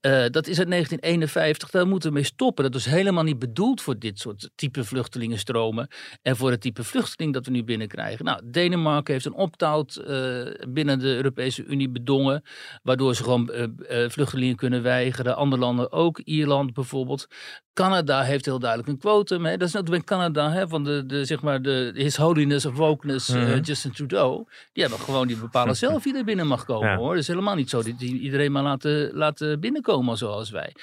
uh, 0.00 0.12
dat 0.30 0.46
is 0.46 0.58
uit 0.58 0.68
1951, 0.70 1.70
daar 1.70 1.86
moeten 1.86 2.08
we 2.08 2.14
mee 2.14 2.24
stoppen. 2.24 2.64
Dat 2.64 2.74
is 2.74 2.84
helemaal 2.86 3.24
niet 3.24 3.38
bedoeld 3.38 3.80
voor 3.82 3.98
dit 3.98 4.18
soort 4.18 4.50
type 4.54 4.84
vluchtelingenstromen 4.84 5.88
en 6.22 6.36
voor 6.36 6.50
het 6.50 6.60
type 6.60 6.84
vluchteling 6.84 7.32
dat 7.32 7.44
we 7.44 7.50
nu 7.52 7.64
binnenkrijgen. 7.64 8.24
Nou, 8.24 8.40
Denemarken 8.44 9.12
heeft 9.12 9.26
een 9.26 9.34
opt-out 9.34 10.02
uh, 10.08 10.42
binnen 10.68 10.98
de 10.98 11.14
Europese 11.14 11.64
Unie 11.64 11.88
bedongen, 11.88 12.42
waardoor 12.82 13.14
ze 13.14 13.22
gewoon 13.22 13.50
uh, 13.52 14.08
vluchtelingen 14.08 14.56
kunnen 14.56 14.82
weigeren. 14.82 15.36
Andere 15.36 15.62
landen 15.62 15.92
ook, 15.92 16.18
Ierland 16.18 16.72
bijvoorbeeld. 16.72 17.26
Canada 17.74 18.22
heeft 18.22 18.44
heel 18.44 18.58
duidelijk 18.58 18.88
een 18.88 18.98
quotum. 18.98 19.44
Hè? 19.44 19.56
Dat 19.56 19.68
is 19.68 19.74
natuurlijk 19.74 20.06
bij 20.06 20.16
Canada 20.16 20.50
hè, 20.50 20.68
van 20.68 20.84
de, 20.84 21.06
de, 21.06 21.24
zeg 21.24 21.42
maar 21.42 21.62
de 21.62 21.92
His 21.94 22.16
Holiness 22.16 22.66
of 22.66 22.74
Wokeness, 22.74 23.28
mm 23.28 23.40
-hmm. 23.40 23.50
uh, 23.50 23.62
Justin 23.62 23.92
Trudeau. 23.92 24.44
Die 24.72 24.82
hebben 24.82 25.00
gewoon, 25.00 25.26
die 25.26 25.36
bepalen 25.36 25.76
zelf 25.86 26.04
wie 26.04 26.16
er 26.16 26.24
binnen 26.24 26.46
mag 26.46 26.64
komen 26.64 26.88
ja. 26.88 26.96
hoor. 26.96 27.10
Het 27.10 27.20
is 27.20 27.26
helemaal 27.26 27.54
niet 27.54 27.70
zo 27.70 27.82
dat 27.82 27.98
die 27.98 28.20
iedereen 28.20 28.52
maar 28.52 28.62
laten, 28.62 29.14
laten 29.14 29.60
binnenkomen 29.60 30.16
zoals 30.16 30.50
wij. 30.50 30.74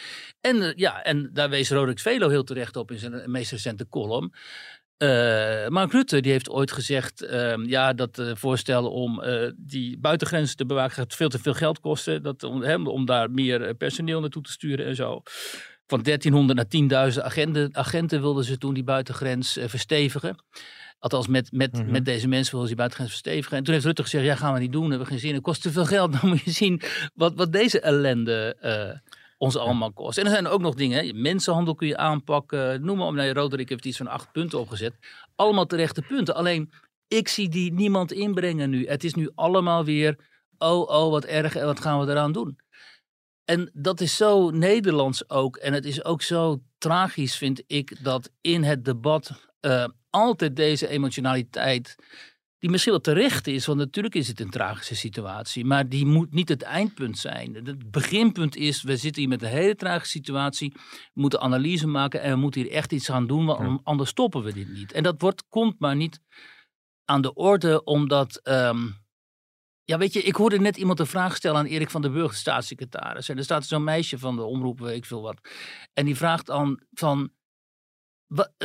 En 0.41 0.55
uh, 0.55 0.73
ja, 0.75 1.03
en 1.03 1.29
daar 1.33 1.49
wees 1.49 1.71
Roderick 1.71 1.99
Velo 1.99 2.29
heel 2.29 2.43
terecht 2.43 2.75
op 2.75 2.91
in 2.91 2.99
zijn 2.99 3.31
meest 3.31 3.51
recente 3.51 3.88
column. 3.89 4.33
Uh, 5.03 5.67
Mark 5.67 5.91
Rutte 5.91 6.21
die 6.21 6.31
heeft 6.31 6.49
ooit 6.49 6.71
gezegd 6.71 7.23
uh, 7.23 7.53
ja, 7.65 7.93
dat 7.93 8.19
uh, 8.19 8.31
voorstellen 8.35 8.91
om 8.91 9.21
die 9.57 9.97
buitengrenzen 9.97 10.57
te 10.57 10.65
bewaken 10.65 10.95
gaat 10.95 11.15
veel 11.15 11.29
te 11.29 11.39
veel 11.39 11.53
geld 11.53 11.79
kosten. 11.79 12.23
Dat, 12.23 12.43
om, 12.43 12.87
om 12.87 13.05
daar 13.05 13.31
meer 13.31 13.73
personeel 13.75 14.19
naartoe 14.19 14.41
te 14.41 14.51
sturen 14.51 14.85
en 14.85 14.95
zo. 14.95 15.21
van 15.87 16.01
1300 16.03 16.89
naar 16.89 17.11
10.000 17.13 17.19
agenten, 17.21 17.75
agenten 17.75 18.21
wilden 18.21 18.43
ze 18.43 18.57
toen 18.57 18.73
die 18.73 18.83
buitengrens 18.83 19.57
verstevigen. 19.65 20.35
Althans, 20.99 21.27
met, 21.27 21.51
met, 21.51 21.71
Mhm. 21.73 21.91
met 21.91 22.05
deze 22.05 22.27
mensen 22.27 22.51
wilden 22.51 22.69
ze 22.69 22.75
die 22.75 22.85
buitengrens 22.85 23.11
verstevigen. 23.11 23.57
En 23.57 23.63
toen 23.63 23.73
heeft 23.73 23.85
Rutte 23.85 24.03
gezegd, 24.03 24.25
ja, 24.25 24.35
gaan 24.35 24.53
we 24.53 24.59
niet 24.59 24.71
doen, 24.71 24.89
hebben 24.89 24.99
we 24.99 25.05
geen 25.05 25.19
zin. 25.19 25.33
Het 25.33 25.43
kost 25.43 25.61
te 25.61 25.71
veel 25.71 25.85
geld. 25.85 26.11
Dan 26.21 26.29
moet 26.29 26.41
je 26.41 26.51
zien 26.51 26.81
wat, 27.13 27.35
wat 27.35 27.51
deze 27.51 27.79
ellende 27.79 28.55
eh, 28.59 29.08
ons 29.39 29.58
allemaal 29.58 29.93
kost. 29.93 30.17
En 30.17 30.25
er 30.25 30.31
zijn 30.31 30.48
ook 30.48 30.62
nog 30.62 30.75
dingen, 30.75 31.05
hè. 31.05 31.13
mensenhandel 31.13 31.75
kun 31.75 31.88
je 31.88 31.98
aanpakken. 31.98 32.86
Noem 32.86 32.98
maar 32.98 33.08
op. 33.08 33.13
Nou, 33.13 33.31
Roderick 33.31 33.69
heeft 33.69 33.86
iets 33.86 33.98
van 33.98 34.08
acht 34.08 34.31
punten 34.31 34.60
opgezet. 34.60 34.93
Allemaal 35.36 35.65
terechte 35.65 36.01
punten. 36.01 36.36
Alleen, 36.36 36.72
ik 37.08 37.27
zie 37.27 37.50
die 37.50 37.74
niemand 37.74 38.12
inbrengen 38.12 38.69
nu. 38.69 38.88
Het 38.88 39.03
is 39.03 39.13
nu 39.13 39.29
allemaal 39.36 39.86
weer, 39.86 40.15
oh, 40.58 40.89
oh, 40.89 41.10
wat 41.10 41.25
erg 41.25 41.55
en 41.55 41.65
wat 41.65 41.79
gaan 41.79 42.05
we 42.05 42.12
eraan 42.12 42.31
doen? 42.31 42.60
En 43.46 43.69
dat 43.74 44.01
is 44.01 44.15
zo 44.15 44.50
Nederlands 44.50 45.29
ook. 45.29 45.58
En 45.58 45.74
het 45.74 45.86
is 45.86 46.03
ook 46.03 46.22
zo 46.22 46.62
tragisch, 46.77 47.38
vind 47.38 47.63
ik, 47.67 48.03
dat 48.03 48.31
in 48.41 48.63
het 48.63 48.86
debat 48.86 49.31
eh, 49.60 49.86
altijd 50.10 50.55
deze 50.55 50.88
emotionaliteit, 50.88 51.96
die 52.59 52.69
misschien 52.69 52.91
wel 52.91 53.01
terecht 53.01 53.47
is, 53.47 53.65
want 53.65 53.79
natuurlijk 53.79 54.15
is 54.15 54.27
het 54.27 54.39
een 54.39 54.49
tragische 54.49 54.95
situatie, 54.95 55.65
maar 55.65 55.89
die 55.89 56.05
moet 56.05 56.33
niet 56.33 56.49
het 56.49 56.61
eindpunt 56.61 57.17
zijn. 57.17 57.55
Het 57.55 57.91
beginpunt 57.91 58.55
is, 58.55 58.81
we 58.81 58.97
zitten 58.97 59.21
hier 59.21 59.31
met 59.31 59.41
een 59.41 59.49
hele 59.49 59.75
tragische 59.75 60.17
situatie, 60.17 60.71
we 61.13 61.21
moeten 61.21 61.41
analyse 61.41 61.87
maken 61.87 62.21
en 62.21 62.31
we 62.31 62.37
moeten 62.37 62.61
hier 62.61 62.71
echt 62.71 62.91
iets 62.91 63.07
gaan 63.07 63.27
doen, 63.27 63.45
want 63.45 63.81
anders 63.83 64.09
stoppen 64.09 64.43
we 64.43 64.53
dit 64.53 64.69
niet. 64.69 64.91
En 64.91 65.03
dat 65.03 65.21
wordt, 65.21 65.43
komt 65.49 65.79
maar 65.79 65.95
niet 65.95 66.19
aan 67.05 67.21
de 67.21 67.33
orde, 67.33 67.83
omdat... 67.83 68.39
ehm, 68.43 68.87
ja, 69.83 69.97
weet 69.97 70.13
je, 70.13 70.21
ik 70.21 70.35
hoorde 70.35 70.59
net 70.59 70.77
iemand 70.77 70.99
een 70.99 71.05
vraag 71.05 71.35
stellen 71.35 71.57
aan 71.57 71.65
Erik 71.65 71.89
van 71.89 72.01
der 72.01 72.11
Burg, 72.11 72.31
de 72.31 72.37
staatssecretaris. 72.37 73.29
En 73.29 73.37
er 73.37 73.43
staat 73.43 73.65
zo'n 73.65 73.83
meisje 73.83 74.17
van 74.17 74.35
de 74.35 74.43
omroep, 74.43 74.79
weet 74.79 74.95
ik 74.95 75.05
veel 75.05 75.21
wat. 75.21 75.39
En 75.93 76.05
die 76.05 76.15
vraagt 76.15 76.45
dan 76.45 76.81
van, 76.91 77.31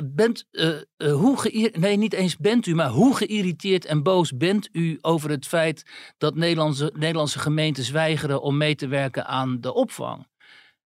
bent, 0.05 0.45
eh, 0.51 1.13
hoe 1.13 1.71
nee 1.79 1.97
niet 1.97 2.13
eens 2.13 2.37
bent 2.37 2.67
u, 2.67 2.75
maar 2.75 2.89
hoe 2.89 3.17
geïrriteerd 3.17 3.85
en 3.85 4.03
boos 4.03 4.37
bent 4.37 4.69
u 4.73 4.99
over 5.01 5.31
het 5.31 5.47
feit 5.47 5.83
dat 6.19 6.35
Nederlandse, 6.35 6.91
Nederlandse 6.95 7.39
gemeentes 7.39 7.91
weigeren 7.91 8.43
om 8.43 8.57
mee 8.57 8.75
te 8.75 8.87
werken 8.87 9.27
aan 9.27 9.61
de 9.61 9.75
opvang? 9.75 10.27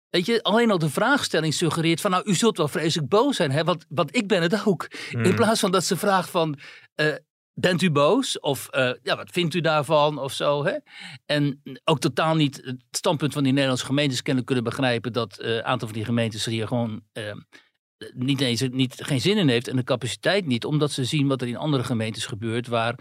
Weet 0.09 0.27
je, 0.27 0.43
alleen 0.43 0.71
al 0.71 0.79
de 0.79 0.91
vraagstelling 0.91 1.55
suggereert 1.55 2.01
van, 2.01 2.11
nou, 2.11 2.31
u 2.31 2.35
zult 2.35 2.57
wel 2.57 2.69
vreselijk 2.69 3.09
boos 3.09 3.37
zijn, 3.37 3.51
hè? 3.51 3.65
Want, 3.65 3.85
want 3.89 4.17
ik 4.17 4.29
ben 4.29 4.43
het 4.43 4.67
ook. 4.67 4.89
In 5.11 5.19
Mm. 5.19 5.35
plaats 5.35 5.61
van 5.61 5.71
dat 5.71 5.85
ze 5.85 5.97
vraagt 5.97 6.31
van, 6.31 6.59
eh, 6.95 7.15
bent 7.55 7.83
u 7.83 7.91
boos? 7.91 8.41
Of 8.41 8.69
ja, 9.03 9.17
wat 9.17 9.31
vindt 9.31 9.55
u 9.55 9.61
daarvan? 9.61 10.19
Of 10.19 10.33
zo, 10.33 10.65
hè? 10.65 10.77
En 11.27 11.61
ook 11.85 11.99
totaal 12.01 12.35
niet 12.35 12.57
het 12.65 12.83
standpunt 12.91 13.33
van 13.33 13.43
die 13.43 13.53
Nederlandse 13.53 13.87
gemeentes 13.87 14.17
kennelijk 14.17 14.47
kunnen 14.47 14.65
begrijpen 14.65 15.13
dat 15.13 15.39
een 15.39 15.65
aantal 15.65 15.89
van 15.89 15.97
die 15.97 16.07
gemeentes 16.07 16.47
er 16.47 16.53
hier 16.53 16.67
gewoon 16.67 17.03
niet 18.15 18.41
eens 18.41 18.61
niet, 18.61 18.95
geen 18.99 19.21
zin 19.21 19.39
in 19.39 19.49
heeft 19.49 19.69
en 19.69 19.77
de 19.77 19.85
capaciteit 19.85 20.47
niet, 20.47 20.65
omdat 20.65 20.91
ze 20.91 21.05
zien 21.05 21.29
wat 21.29 21.43
er 21.43 21.49
in 21.49 21.57
andere 21.57 21.85
gemeentes 21.85 22.27
gebeurt 22.27 22.67
waar 22.67 22.95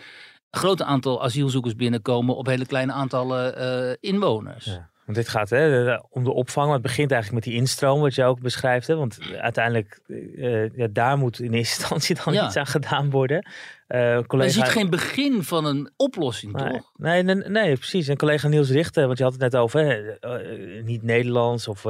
een 0.50 0.60
groot 0.60 0.82
aantal 0.82 1.24
asielzoekers 1.24 1.75
binnenkomen 1.75 2.36
op 2.36 2.46
hele 2.46 2.65
kleine 2.65 2.91
aantallen 2.91 3.56
eh, 3.58 3.96
inwoners. 4.00 4.79
Want 5.10 5.22
dit 5.22 5.30
gaat 5.30 5.50
hè, 5.50 5.96
om 6.10 6.24
de 6.24 6.32
opvang. 6.34 6.66
maar 6.66 6.74
Het 6.75 6.84
begint 6.84 7.12
eigenlijk 7.12 7.44
met 7.46 7.54
die 7.54 7.62
instroom, 7.62 8.01
wat 8.01 8.16
je 8.16 8.24
ook 8.24 8.39
beschrijft. 8.42 8.88
Hè? 8.88 8.96
Want 8.96 9.20
uiteindelijk, 9.38 10.00
eh, 10.38 10.70
ja, 10.75 10.88
daar 10.92 11.18
moet 11.18 11.39
in 11.39 11.54
eerste 11.54 11.80
instantie 11.82 12.16
dan 12.24 12.34
Ja. 12.34 12.46
iets 12.46 12.56
aan 12.56 12.66
gedaan 12.66 13.10
worden. 13.10 13.48
Maar 13.88 14.25
collega... 14.25 14.48
je 14.50 14.54
ziet 14.66 14.70
geen 14.74 14.89
begin 14.89 15.44
van 15.44 15.66
een 15.66 15.92
oplossing, 15.96 16.54
Nee, 16.54 16.72
toch? 16.72 16.92
nee, 16.96 17.24
nee, 17.24 17.36
nee, 17.36 17.75
precies. 17.75 18.08
En 18.08 18.18
collega 18.18 18.48
Niels 18.48 18.70
Richter, 18.70 19.06
want 19.06 19.18
je 19.18 19.24
had 19.24 19.34
het 19.34 19.42
net 19.42 19.56
over 19.56 19.80
hè, 19.80 20.12
eh, 20.20 20.84
niet 20.84 21.04
Nederlands 21.04 21.68
of, 21.68 21.86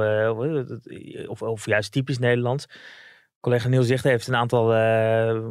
of, 1.26 1.42
of 1.42 1.66
juist 1.66 1.92
typisch 1.92 2.18
Nederlands. 2.18 2.66
Collega 3.40 3.68
Niels 3.68 3.88
Richter 3.88 4.10
heeft 4.10 4.26
een 4.28 4.36
aantal 4.36 4.64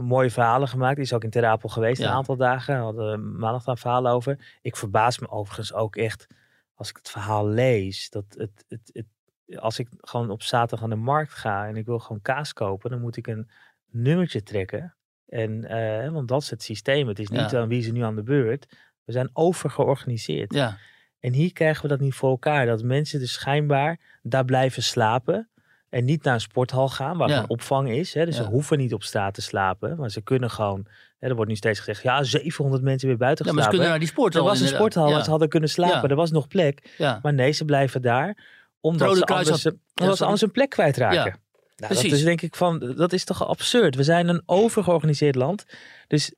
mooie 0.02 0.30
verhalen 0.32 0.68
gemaakt. 0.68 0.96
Die 0.96 1.04
is 1.06 1.14
ook 1.14 1.24
in 1.24 1.30
Ter 1.30 1.46
Apel 1.46 1.70
geweest 1.70 2.02
Ja. 2.02 2.08
een 2.08 2.14
aantal 2.14 2.36
dagen. 2.38 2.76
We 2.78 2.82
hadden 2.84 3.38
maandag 3.38 3.64
daar 3.64 3.78
verhalen 3.78 4.12
over. 4.12 4.38
Ik 4.62 4.76
verbaas 4.76 5.20
me 5.20 5.30
overigens 5.30 5.74
ook 5.74 5.96
echt 5.96 6.28
als 6.80 6.90
ik 6.90 6.96
het 6.98 7.10
verhaal 7.10 7.48
lees. 7.48 8.10
Dat 8.10 8.26
het, 8.38 8.66
het, 8.68 8.90
het, 8.94 9.06
als 9.60 9.80
ik 9.80 9.88
gewoon 9.98 10.30
op 10.30 10.42
zaterdag 10.44 10.84
aan 10.84 10.90
de 10.90 10.96
markt 10.96 11.34
ga 11.34 11.68
en 11.68 11.76
ik 11.76 11.86
wil 11.86 12.00
gewoon 12.00 12.22
kaas 12.22 12.54
kopen, 12.54 12.90
dan 12.90 13.02
moet 13.02 13.18
ik 13.18 13.28
een 13.28 13.50
nummertje 13.92 14.44
trekken. 14.44 14.96
En, 15.28 15.64
eh, 15.66 16.12
want 16.12 16.28
dat 16.28 16.42
is 16.42 16.50
het 16.50 16.64
systeem. 16.64 17.08
Het 17.08 17.20
is 17.20 17.30
niet 17.30 17.52
Ja. 17.52 17.60
aan 17.62 17.68
wie 17.68 17.82
ze 17.82 17.92
nu 17.92 18.02
aan 18.02 18.16
de 18.16 18.24
beurt. 18.24 18.78
We 19.04 19.12
zijn 19.12 19.30
overgeorganiseerd. 19.34 20.54
Ja, 20.54 20.78
En 21.20 21.34
hier 21.34 21.54
krijgen 21.54 21.82
we 21.82 21.88
dat 21.88 22.00
niet 22.00 22.14
voor 22.14 22.30
elkaar. 22.30 22.66
Dat 22.66 22.84
mensen 22.84 23.20
dus 23.20 23.34
schijnbaar 23.34 24.00
daar 24.24 24.46
blijven 24.46 24.84
slapen. 24.84 25.50
En 25.90 26.06
niet 26.06 26.24
naar 26.24 26.34
een 26.34 26.40
sporthal 26.42 26.90
gaan 26.90 27.18
waar 27.18 27.28
Ja. 27.30 27.34
gewoon 27.34 27.50
opvang 27.50 27.90
is. 27.90 28.14
Hè. 28.14 28.26
Dus 28.26 28.38
Ja. 28.38 28.44
ze 28.44 28.50
hoeven 28.50 28.78
niet 28.78 28.94
op 28.94 29.04
straat 29.04 29.34
te 29.34 29.42
slapen. 29.42 29.98
Maar 29.98 30.10
ze 30.10 30.22
kunnen 30.22 30.50
gewoon. 30.50 30.88
Er 31.20 31.36
wordt 31.36 31.50
nu 31.50 31.56
steeds 31.56 31.80
gezegd. 31.80 32.04
Ja, 32.04 32.24
700 32.24 32.84
mensen 32.84 33.08
weer 33.08 33.18
buiten 33.18 33.46
ja 33.46 33.52
maar 33.54 33.64
ze 33.64 33.70
geslapen. 33.70 33.90
kunnen 33.90 33.90
naar 33.90 34.00
die 34.00 34.08
sport 34.08 34.36
er 34.36 34.44
was 34.44 34.60
een 34.60 34.68
sporthal 34.78 35.12
waar 35.12 35.24
ze 35.24 35.30
hadden 35.30 35.50
kunnen 35.50 35.70
slapen. 35.70 36.02
Ja. 36.02 36.08
Er 36.08 36.16
was 36.16 36.32
nog 36.32 36.48
plek. 36.48 36.94
Ja. 36.98 37.20
Maar 37.22 37.34
nee, 37.34 37.52
ze 37.52 37.66
blijven 37.66 38.02
daar. 38.02 38.58
Omdat 38.82 39.18
ze 39.18 39.24
anders, 39.26 39.64
had- 39.64 39.76
omdat 40.02 40.18
ze 40.18 40.24
anders 40.24 40.42
hun 40.42 40.52
plek 40.52 40.70
kwijtraken. 40.70 41.16
Ja, 41.18 41.24
Nou, 41.24 41.38
dat 41.76 41.88
precies. 41.88 42.12
is 42.14 42.24
denk 42.24 42.42
ik 42.42 42.56
van, 42.56 42.94
dat 42.98 43.14
is 43.14 43.24
toch 43.24 43.48
absurd. 43.48 43.96
We 43.96 44.04
zijn 44.04 44.28
een 44.28 44.42
overgeorganiseerd 44.46 45.36
land. 45.36 45.66
Dus 46.08 46.34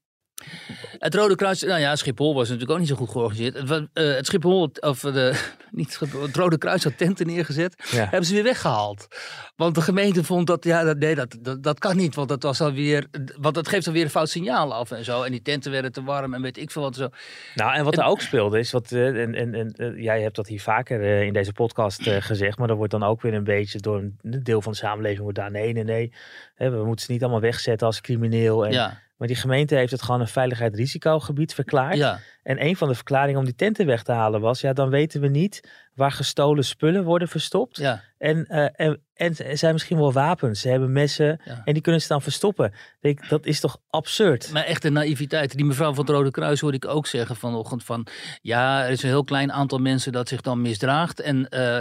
Het 0.99 1.15
Rode 1.15 1.35
Kruis, 1.35 1.61
nou 1.61 1.79
ja, 1.79 1.95
Schiphol 1.95 2.33
was 2.33 2.43
natuurlijk 2.43 2.71
ook 2.71 2.79
niet 2.79 2.87
zo 2.87 2.95
goed 2.95 3.09
georganiseerd. 3.09 3.69
Het, 3.69 3.87
eh, 3.93 4.13
het 4.13 4.25
Schiphol, 4.25 4.71
of 4.79 4.99
de, 4.99 5.41
niet 5.71 5.91
Schiphol, 5.91 6.21
het 6.21 6.35
Rode 6.35 6.57
Kruis 6.57 6.83
had 6.83 6.97
tenten 6.97 7.27
neergezet, 7.27 7.83
ja. 7.91 7.97
hebben 7.97 8.25
ze 8.25 8.33
weer 8.33 8.43
weggehaald. 8.43 9.07
Want 9.55 9.75
de 9.75 9.81
gemeente 9.81 10.23
vond 10.23 10.47
dat, 10.47 10.63
ja, 10.63 10.83
dat, 10.83 10.97
nee, 10.97 11.15
dat, 11.15 11.37
dat, 11.39 11.63
dat 11.63 11.79
kan 11.79 11.97
niet, 11.97 12.15
want 12.15 12.29
dat 12.29 12.43
was 12.43 12.61
alweer, 12.61 13.07
want 13.39 13.55
dat 13.55 13.67
geeft 13.67 13.87
alweer 13.87 14.03
een 14.03 14.09
fout 14.09 14.29
signaal 14.29 14.73
af 14.73 14.91
en 14.91 15.05
zo. 15.05 15.23
En 15.23 15.31
die 15.31 15.41
tenten 15.41 15.71
werden 15.71 15.91
te 15.91 16.03
warm 16.03 16.33
en 16.33 16.41
weet 16.41 16.57
ik 16.57 16.71
veel 16.71 16.81
wat 16.81 16.95
zo. 16.95 17.09
Nou, 17.55 17.73
en 17.73 17.83
wat 17.83 17.97
er 17.97 18.03
ook 18.03 18.21
speelde 18.21 18.59
is, 18.59 18.71
wat, 18.71 18.91
eh, 18.91 19.21
en, 19.21 19.35
en, 19.35 19.53
en 19.53 19.71
eh, 19.71 20.03
jij 20.03 20.21
hebt 20.21 20.35
dat 20.35 20.47
hier 20.47 20.61
vaker 20.61 21.01
in 21.23 21.33
deze 21.33 21.53
podcast 21.53 22.09
gezegd, 22.09 22.57
maar 22.57 22.67
dat 22.67 22.77
wordt 22.77 22.91
dan 22.91 23.03
ook 23.03 23.21
weer 23.21 23.33
een 23.33 23.43
beetje 23.43 23.79
door 23.79 23.97
een 23.97 24.17
deel 24.43 24.61
van 24.61 24.71
de 24.71 24.77
samenleving 24.77 25.21
wordt 25.21 25.37
daar 25.37 25.51
nee, 25.51 25.73
nee, 25.73 25.83
nee. 25.83 26.13
Hè, 26.55 26.69
we 26.69 26.85
moeten 26.85 27.05
ze 27.05 27.11
niet 27.11 27.21
allemaal 27.21 27.41
wegzetten 27.41 27.87
als 27.87 28.01
crimineel. 28.01 28.65
En, 28.65 28.71
Ja, 28.71 29.01
Maar 29.21 29.29
die 29.29 29.39
gemeente 29.39 29.75
heeft 29.75 29.91
het 29.91 30.01
gewoon 30.01 30.21
een 30.21 30.27
veiligheidsrisicogebied 30.27 31.53
verklaard. 31.53 31.95
ja, 31.97 32.19
En 32.43 32.65
een 32.65 32.75
van 32.75 32.87
de 32.87 32.95
verklaringen 32.95 33.39
om 33.39 33.45
die 33.45 33.55
tenten 33.55 33.85
weg 33.85 34.03
te 34.03 34.11
halen 34.11 34.41
was, 34.41 34.61
ja, 34.61 34.73
dan 34.73 34.89
weten 34.89 35.21
we 35.21 35.27
niet 35.27 35.69
waar 35.93 36.11
gestolen 36.11 36.65
spullen 36.65 37.03
worden 37.03 37.27
verstopt. 37.27 37.77
ja. 37.77 38.03
En, 38.17 38.45
eh, 38.45 38.87
en, 38.87 39.01
en 39.13 39.37
er 39.37 39.57
zijn 39.57 39.73
misschien 39.73 39.97
wel 39.97 40.13
wapens. 40.13 40.61
Ze 40.61 40.69
hebben 40.69 40.91
messen 40.91 41.41
Ja. 41.45 41.61
en 41.65 41.73
die 41.73 41.81
kunnen 41.81 42.01
ze 42.01 42.07
dan 42.07 42.21
verstoppen. 42.21 42.73
Denk, 42.99 43.29
dat 43.29 43.45
is 43.45 43.59
toch 43.59 43.77
absurd? 43.89 44.49
Maar 44.51 44.63
echt 44.63 44.83
een 44.83 44.93
naïviteit. 44.93 45.55
Die 45.55 45.65
mevrouw 45.65 45.93
van 45.93 46.05
het 46.05 46.13
Rode 46.15 46.31
Kruis 46.31 46.59
hoorde 46.59 46.77
ik 46.77 46.87
ook 46.87 47.07
zeggen 47.07 47.35
vanochtend 47.35 47.83
van... 47.83 48.07
Ja, 48.41 48.83
er 48.83 48.89
is 48.91 49.03
een 49.03 49.09
heel 49.09 49.23
klein 49.23 49.51
aantal 49.51 49.79
mensen 49.79 50.11
dat 50.11 50.27
zich 50.27 50.41
dan 50.41 50.61
misdraagt. 50.61 51.19
En, 51.19 51.49
eh, 51.49 51.77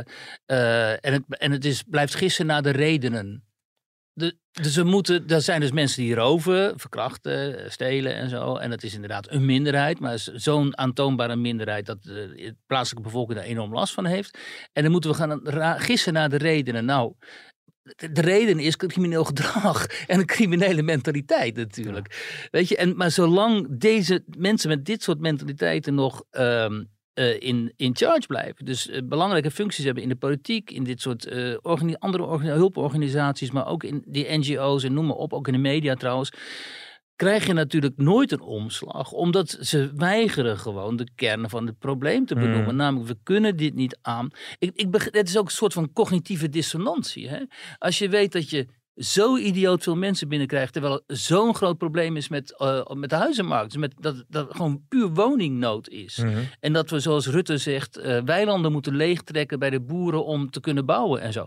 eh, 0.47 0.91
en, 1.05 1.13
het, 1.13 1.23
en 1.29 1.51
het 1.53 1.65
is, 1.65 1.83
blijft 1.83 2.15
gissen 2.15 2.47
naar 2.47 2.63
de 2.63 2.71
redenen. 2.71 3.45
De, 4.21 4.37
dus 4.51 4.77
we 4.77 4.83
moeten, 4.83 5.29
er 5.29 5.41
zijn 5.43 5.61
dus 5.61 5.71
mensen 5.71 6.03
die 6.03 6.15
roven, 6.15 6.79
verkrachten, 6.79 7.73
stelen 7.73 8.15
en 8.15 8.29
zo. 8.29 8.57
En 8.57 8.71
dat 8.71 8.83
is 8.83 8.95
inderdaad 8.95 9.31
een 9.31 9.45
minderheid. 9.45 10.01
Maar 10.01 10.19
zo'n 10.19 10.79
aantoonbare 10.79 11.37
minderheid 11.37 11.87
dat 11.87 12.03
de 12.03 12.21
de 12.35 12.57
plaatselijke 12.67 13.09
bevolking 13.09 13.39
daar 13.39 13.49
enorm 13.49 13.73
last 13.73 13.95
van 13.95 14.05
heeft. 14.05 14.39
En 14.73 14.83
dan 14.83 14.93
moeten 14.93 15.11
we 15.11 15.17
gaan 15.17 15.81
gissen 15.81 16.13
naar 16.13 16.29
de 16.29 16.37
redenen. 16.37 16.85
Nou, 16.85 17.15
de 17.83 18.13
de 18.13 18.21
reden 18.21 18.59
is 18.59 18.77
crimineel 18.77 19.25
gedrag 19.25 19.87
en 20.07 20.19
een 20.19 20.27
criminele 20.27 20.83
mentaliteit 20.83 21.57
natuurlijk. 21.57 22.47
Weet 22.51 22.69
je, 22.69 22.77
en, 22.77 22.97
maar 22.97 23.11
zolang 23.11 23.79
deze 23.79 24.25
mensen 24.39 24.69
met 24.69 24.85
dit 24.85 25.03
soort 25.03 25.21
mentaliteiten 25.21 25.95
nog 25.95 26.25
ehm, 26.31 26.85
eh, 27.15 27.41
in, 27.41 27.73
in 27.77 27.97
charge 27.97 28.27
blijven, 28.27 28.65
dus 28.65 28.89
eh, 28.89 29.01
belangrijke 29.05 29.51
functies 29.51 29.85
hebben 29.85 30.03
in 30.03 30.09
de 30.09 30.17
politiek, 30.17 30.71
in 30.71 30.85
dit 30.85 31.01
soort 31.01 31.27
eh, 31.27 31.57
organi- 31.63 31.97
andere 31.99 32.25
organi- 32.25 32.55
hulporganisaties, 32.55 33.51
maar 33.51 33.67
ook 33.67 33.85
in 33.85 34.05
die 34.07 34.39
NGO's 34.39 34.85
en 34.85 34.93
noem 34.93 35.07
maar 35.07 35.17
op, 35.17 35.33
ook 35.33 35.47
in 35.47 35.53
de 35.53 35.59
media 35.59 35.95
trouwens, 35.95 36.33
krijg 37.17 37.47
je 37.47 37.53
natuurlijk 37.53 37.97
nooit 37.97 38.33
een 38.33 38.41
omslag, 38.41 39.13
omdat 39.13 39.57
ze 39.61 39.91
weigeren 39.95 40.59
gewoon 40.59 40.97
de 40.97 41.09
kern 41.15 41.51
van 41.51 41.67
het 41.67 41.79
probleem 41.79 42.27
te 42.27 42.35
benoemen. 42.35 42.71
Mm. 42.71 42.77
Namelijk, 42.77 43.09
we 43.09 43.19
kunnen 43.23 43.57
dit 43.57 43.75
niet 43.75 43.99
aan. 44.03 44.31
Ik, 44.59 44.71
ik 44.75 45.09
het 45.11 45.29
is 45.29 45.39
ook 45.39 45.45
een 45.47 45.51
soort 45.51 45.73
van 45.73 45.93
cognitieve 45.93 46.49
dissonantie. 46.49 47.29
Hè? 47.29 47.39
Als 47.79 47.99
je 47.99 48.09
weet 48.09 48.33
dat 48.33 48.51
je 48.51 48.67
zo 49.01 49.37
idioot 49.37 49.83
veel 49.83 49.97
mensen 49.97 50.29
binnenkrijgt, 50.29 50.73
terwijl 50.73 51.03
er 51.07 51.17
zo'n 51.17 51.55
groot 51.55 51.79
probleem 51.79 52.17
is 52.17 52.29
met, 52.29 52.59
eh, 52.59 52.87
met 52.87 53.11
de 53.11 53.17
huizenmarkt. 53.17 53.71
Dus 53.73 53.81
met, 53.81 53.95
dat, 53.99 54.25
dat 54.29 54.47
het 54.47 54.57
gewoon 54.57 54.85
puur 54.89 55.09
woningnood 55.09 55.89
is. 55.89 56.17
Mhm. 56.17 56.39
En 56.61 56.73
dat 56.73 56.91
we, 56.91 57.01
zoals 57.01 57.27
Rutte 57.27 57.59
zegt, 57.59 57.97
eh, 57.97 58.23
weilanden 58.25 58.73
moeten 58.73 58.97
leegtrekken 58.97 59.59
bij 59.59 59.71
de 59.71 59.81
boeren 59.81 60.25
om 60.25 60.51
te 60.51 60.61
kunnen 60.61 60.87
bouwen 60.87 61.21
en 61.21 61.33
zo. 61.33 61.47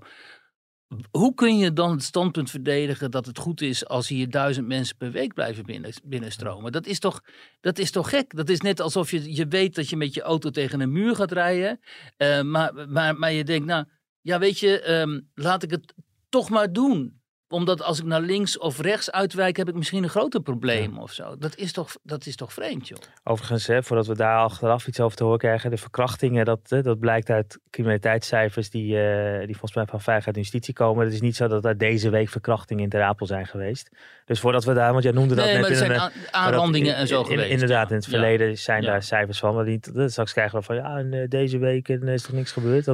Hoe 1.11 1.33
kun 1.33 1.57
je 1.57 1.73
dan 1.73 1.91
het 1.91 2.03
standpunt 2.03 2.49
verdedigen 2.49 3.11
dat 3.11 3.25
het 3.25 3.37
goed 3.37 3.61
is 3.61 3.87
als 3.87 4.07
hier 4.07 4.29
duizend 4.29 4.67
mensen 4.67 4.97
per 4.97 5.11
week 5.11 5.33
blijven 5.33 5.65
binnen, 5.65 5.91
binnenstromen? 6.03 6.71
Dat 6.71 6.85
is, 6.85 6.99
toch, 6.99 7.21
dat 7.61 7.77
is 7.77 7.91
toch 7.91 8.09
gek? 8.09 8.35
Dat 8.35 8.49
is 8.49 8.61
net 8.61 8.79
alsof 8.79 9.11
je, 9.11 9.35
je 9.35 9.47
weet 9.47 9.75
dat 9.75 9.89
je 9.89 9.97
met 9.97 10.13
je 10.13 10.21
auto 10.21 10.49
tegen 10.49 10.79
een 10.79 10.91
muur 10.91 11.15
gaat 11.15 11.31
rijden. 11.31 11.79
eh, 12.17 12.41
maar, 12.41 12.87
maar, 12.89 13.17
maar 13.17 13.31
je 13.31 13.43
denkt, 13.43 13.65
nou, 13.65 13.85
ja, 14.21 14.39
weet 14.39 14.59
je, 14.59 14.81
ehm, 14.81 15.19
laat 15.33 15.63
ik 15.63 15.71
het 15.71 15.93
toch 16.29 16.49
maar 16.49 16.73
doen 16.73 17.21
omdat 17.53 17.81
als 17.83 17.99
ik 17.99 18.05
naar 18.05 18.21
links 18.21 18.57
of 18.57 18.79
rechts 18.79 19.11
uitwijk, 19.11 19.57
heb 19.57 19.69
ik 19.69 19.75
misschien 19.75 20.03
een 20.03 20.09
groter 20.09 20.41
probleem 20.41 20.97
of 20.97 21.11
zo. 21.11 21.37
Dat 21.37 21.55
is 21.55 21.71
toch, 21.71 21.95
dat 22.03 22.25
is 22.25 22.35
toch 22.35 22.53
vreemd, 22.53 22.87
joh. 22.87 22.99
Overigens, 23.23 23.67
hè, 23.67 23.83
voordat 23.83 24.07
we 24.07 24.15
daar 24.15 24.37
achteraf 24.37 24.87
iets 24.87 24.99
over 24.99 25.17
te 25.17 25.23
horen 25.23 25.39
krijgen, 25.39 25.69
de 25.69 25.77
verkrachtingen, 25.77 26.45
dat, 26.45 26.59
hè, 26.69 26.81
dat 26.81 26.99
blijkt 26.99 27.29
uit 27.29 27.59
criminaliteitscijfers 27.69 28.69
die, 28.69 28.99
eh, 28.99 29.37
die 29.37 29.57
volgens 29.57 29.75
mij 29.75 29.85
van 29.85 30.01
Veiligheid 30.01 30.35
en 30.35 30.41
Justitie 30.41 30.73
komen. 30.73 31.05
Het 31.05 31.13
is 31.13 31.21
niet 31.21 31.35
zo 31.35 31.47
dat 31.47 31.65
er 31.65 31.77
deze 31.77 32.09
week 32.09 32.29
verkrachtingen 32.29 32.83
in 32.83 32.89
Ter 32.89 33.03
Apel 33.03 33.25
zijn 33.25 33.47
geweest. 33.47 33.89
Dus 34.25 34.39
voordat 34.39 34.63
we 34.63 34.73
daar, 34.73 34.91
want 34.91 35.03
jij 35.03 35.11
noemde 35.11 35.35
dat 35.35 35.45
Nee, 35.45 35.53
net 35.53 35.61
maar 35.61 35.71
er 35.71 35.77
in 35.77 35.85
zijn 35.85 35.91
een, 36.01 36.11
dat- 36.23 36.31
aanrandingen 36.31 36.95
en 36.95 37.07
zo 37.07 37.19
in- 37.19 37.25
geweest. 37.25 37.49
Inderdaad, 37.49 37.89
in 37.89 37.95
het 37.95 38.05
Ja. 38.05 38.11
verleden 38.11 38.57
zijn 38.57 38.81
Ja. 38.81 38.87
daar 38.91 39.03
cijfers 39.03 39.39
van, 39.39 39.55
maar 39.55 39.65
dat- 39.93 40.11
straks 40.11 40.33
krijgen 40.33 40.59
we 40.59 40.65
van 40.65 40.75
ja, 40.75 40.97
en, 40.97 41.13
eh, 41.13 41.27
deze 41.29 41.57
week 41.57 41.89
eh, 41.89 42.13
is 42.13 42.27
er 42.27 42.33
niks 42.33 42.51
gebeurd. 42.51 42.85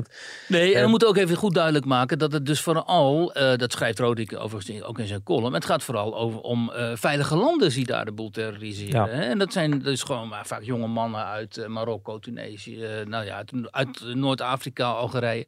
Nee, 0.47 0.71
en 0.71 0.77
Eh, 0.77 0.83
we 0.83 0.89
moeten 0.89 1.07
ook 1.07 1.17
even 1.17 1.35
goed 1.35 1.53
duidelijk 1.53 1.85
maken 1.85 2.19
dat 2.19 2.31
het 2.31 2.45
dus 2.45 2.61
vooral, 2.61 3.33
eh, 3.33 3.55
dat 3.57 3.71
schrijft 3.71 3.99
Rodrik 3.99 4.35
overigens 4.39 4.83
ook 4.83 4.99
in 4.99 5.07
zijn 5.07 5.23
column, 5.23 5.53
het 5.53 5.65
gaat 5.65 5.83
vooral 5.83 6.17
over, 6.17 6.39
om 6.39 6.71
eh, 6.71 6.91
veilige 6.95 7.35
landen 7.35 7.69
die 7.69 7.85
daar 7.85 8.05
de 8.05 8.11
boel 8.11 8.29
terroriseren. 8.29 9.05
Ja. 9.05 9.07
Hè? 9.07 9.21
En 9.21 9.37
dat 9.37 9.53
zijn 9.53 9.79
dus 9.79 10.03
gewoon 10.03 10.27
maar 10.27 10.45
vaak 10.45 10.61
jonge 10.63 10.87
mannen 10.87 11.25
uit 11.25 11.57
eh, 11.57 11.67
Marokko, 11.67 12.19
Tunesië, 12.19 12.83
eh, 12.83 13.05
nou 13.05 13.25
ja, 13.25 13.35
uit, 13.35 13.51
uit 13.71 14.15
Noord-Afrika, 14.15 14.85
Algerije. 14.91 15.47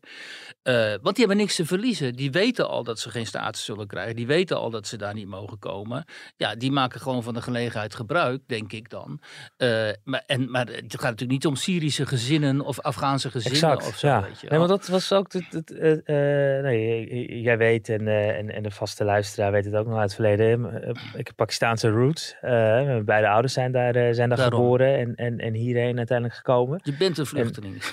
Eh, 0.63 0.75
want 1.01 1.15
die 1.15 1.25
hebben 1.25 1.37
niks 1.37 1.55
te 1.55 1.65
verliezen. 1.65 2.13
Die 2.13 2.31
weten 2.31 2.69
al 2.69 2.83
dat 2.83 2.99
ze 2.99 3.09
geen 3.09 3.25
status 3.25 3.65
zullen 3.65 3.87
krijgen. 3.87 4.15
Die 4.15 4.27
weten 4.27 4.57
al 4.57 4.69
dat 4.69 4.87
ze 4.87 4.97
daar 4.97 5.13
niet 5.13 5.27
mogen 5.27 5.59
komen. 5.59 5.69
Ja, 6.37 6.55
die 6.55 6.71
maken 6.71 6.99
gewoon 7.01 7.23
van 7.23 7.33
de 7.33 7.41
gelegenheid 7.41 7.95
gebruik, 7.95 8.41
denk 8.47 8.71
ik 8.71 8.89
dan. 8.89 9.19
Eh, 9.57 9.89
maar, 10.03 10.23
en, 10.27 10.51
maar 10.51 10.65
het 10.67 10.75
gaat 10.93 11.01
natuurlijk 11.01 11.31
niet 11.31 11.45
om 11.45 11.55
Syrische 11.55 12.05
gezinnen 12.05 12.61
of 12.61 12.79
Afghaanse 12.79 13.31
gezinnen 13.31 13.61
exact, 13.61 13.87
of 13.87 13.97
zo, 13.97 14.07
ja. 14.07 14.21
weet 14.21 14.41
je 14.41 14.47
Nee, 14.49 14.57
want 14.59 14.69
dat 14.71 14.87
was 14.87 15.13
ook, 15.13 15.33
het, 15.33 15.45
het, 15.49 15.71
eh, 15.77 16.57
eh, 16.57 16.63
nee, 16.63 17.41
jij 17.41 17.57
weet 17.57 17.89
en, 17.89 18.07
en, 18.07 18.49
en 18.55 18.63
de 18.63 18.71
vaste 18.71 19.03
luisteraar 19.03 19.51
weet 19.51 19.65
het 19.65 19.75
ook 19.75 19.85
nog 19.87 19.93
uit 19.99 20.03
het 20.03 20.13
verleden. 20.15 20.65
Ik 21.15 21.27
heb 21.27 21.35
Pakistaanse 21.35 21.89
roots. 21.89 22.35
Mijn 22.41 23.05
beide 23.05 23.27
ouders 23.27 23.53
zijn 23.53 23.71
daar, 23.71 23.93
zijn 24.15 24.29
daar 24.29 24.37
Daarom. 24.37 24.59
geboren 24.59 24.97
en, 24.97 25.15
en, 25.15 25.37
en 25.39 25.53
hierheen 25.53 25.97
uiteindelijk 25.97 26.37
gekomen. 26.37 26.79
Je 26.83 26.95
bent 26.97 27.17
een 27.17 27.25
vluchteling. 27.25 27.83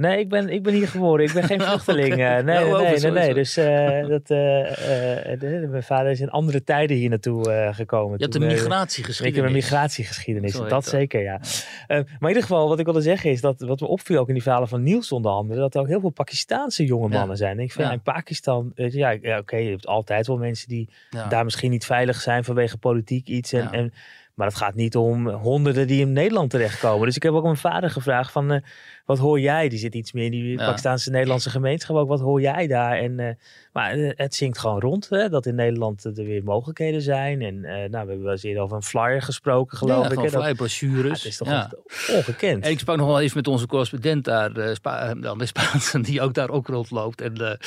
Nee, 0.00 0.18
ik 0.18 0.28
ben, 0.28 0.48
ik 0.48 0.62
ben 0.62 0.72
hier 0.74 0.88
geboren. 0.88 1.24
Ik 1.24 1.32
ben 1.32 1.42
geen 1.42 1.60
Oh, 1.62 1.68
vluchteling. 1.68 2.08
nee, 2.08 2.18
Ja, 2.18 2.40
nee, 2.40 3.00
nee, 3.00 3.10
nee. 3.10 3.34
Dus 3.34 3.54
dat, 3.54 4.26
de- 4.26 5.66
mijn 5.70 5.82
vader 5.82 6.10
is 6.10 6.20
in 6.20 6.30
andere 6.30 6.64
tijden 6.64 6.93
hier 6.96 7.08
naartoe 7.08 7.52
eh, 7.52 7.74
gekomen. 7.74 8.18
Je 8.18 8.22
hebt 8.22 8.34
een 8.34 8.42
eh, 8.42 8.48
migratiegeschiedenis. 8.48 9.30
ik 9.30 9.34
heb 9.34 9.44
een 9.44 9.52
migratiegeschiedenis, 9.52 10.52
dat 10.52 10.68
dat. 10.70 10.84
zeker, 10.86 11.22
ja. 11.22 11.40
Eh, 11.86 11.96
maar 11.96 12.06
in 12.20 12.28
ieder 12.28 12.42
geval, 12.42 12.68
wat 12.68 12.78
ik 12.78 12.84
wilde 12.84 13.00
zeggen 13.00 13.30
is 13.30 13.40
dat 13.40 13.60
wat 13.60 13.80
me 13.80 13.86
opviel 13.86 14.18
ook 14.18 14.28
in 14.28 14.34
die 14.34 14.42
verhalen 14.42 14.68
van 14.68 14.82
Niels 14.82 15.12
onder 15.12 15.30
andere, 15.32 15.60
dat 15.60 15.74
er 15.74 15.80
ook 15.80 15.88
heel 15.88 16.00
veel 16.00 16.10
Pakistaanse 16.10 16.84
jonge 16.84 17.08
Ja. 17.08 17.18
mannen 17.18 17.36
zijn. 17.36 17.58
Ik 17.58 17.72
vind 17.72 17.86
Ja. 17.86 17.92
in 17.92 18.02
Pakistan, 18.02 18.72
ja, 18.74 19.10
ja 19.10 19.38
oké, 19.38 19.56
je 19.56 19.70
hebt 19.70 19.86
altijd 19.86 20.26
wel 20.26 20.36
mensen 20.36 20.68
die 20.68 20.88
daar 21.28 21.44
misschien 21.44 21.70
niet 21.70 21.86
veilig 21.86 22.20
zijn 22.20 22.44
vanwege 22.44 22.76
politiek 22.78 23.26
iets. 23.26 23.52
En, 23.52 23.72
en, 23.72 23.92
maar 24.34 24.46
het 24.46 24.56
gaat 24.56 24.74
niet 24.74 24.96
om 24.96 25.28
honderden 25.28 25.86
die 25.86 26.00
in 26.00 26.12
Nederland 26.12 26.50
terechtkomen. 26.50 27.06
Dus 27.06 27.16
ik 27.16 27.22
heb 27.22 27.32
ook 27.32 27.42
mijn 27.42 27.56
vader 27.56 27.90
gevraagd 27.90 28.32
van, 28.32 28.52
eh, 28.52 28.60
wat 29.04 29.18
hoor 29.18 29.40
jij? 29.40 29.68
Die 29.68 29.78
zit 29.78 29.94
iets 29.94 30.12
meer 30.12 30.24
in 30.24 30.30
die 30.30 30.58
Ja. 30.58 30.66
Pakistanse 30.66 31.10
Nederlandse 31.10 31.50
gemeenschap 31.50 31.96
ook. 31.96 32.08
Wat 32.08 32.20
hoor 32.20 32.40
jij 32.40 32.66
daar? 32.66 32.98
En, 32.98 33.38
maar 33.74 33.92
eh, 33.92 34.10
het 34.14 34.34
zingt 34.34 34.58
gewoon 34.58 34.80
rond, 34.80 35.08
hè, 35.08 35.28
dat 35.28 35.46
in 35.46 35.54
Nederland 35.54 36.04
er 36.04 36.12
weer 36.14 36.44
mogelijkheden 36.44 37.02
zijn. 37.02 37.42
En 37.42 37.64
eh, 37.64 37.72
nou, 37.74 37.88
we 37.90 37.96
hebben 37.96 38.22
wel 38.22 38.32
eens 38.32 38.42
eerder 38.42 38.62
over 38.62 38.76
een 38.76 38.82
flyer 38.82 39.22
gesproken, 39.22 39.78
geloof 39.78 40.04
ja, 40.04 40.10
ik. 40.10 40.18
hè, 40.18 40.30
dat- 40.30 40.42
flyerbrochures. 40.42 41.04
Ja, 41.04 41.12
het 41.12 41.24
is 41.24 41.36
toch 41.36 41.48
Ja. 41.48 41.70
ongekend. 42.16 42.64
En 42.64 42.70
ik 42.70 42.78
sprak 42.78 42.96
nog 42.96 43.06
wel 43.06 43.20
eens 43.20 43.34
met 43.34 43.46
onze 43.46 43.66
correspondent 43.66 44.24
daar, 44.24 44.52
eh, 44.56 44.74
Spa, 44.74 45.14
dan 45.14 45.38
de 45.38 45.46
Spaanse, 45.46 46.00
die 46.10 46.20
ook 46.20 46.34
daar 46.34 46.50
ook 46.50 46.66
rondloopt. 46.66 47.20
En 47.20 47.58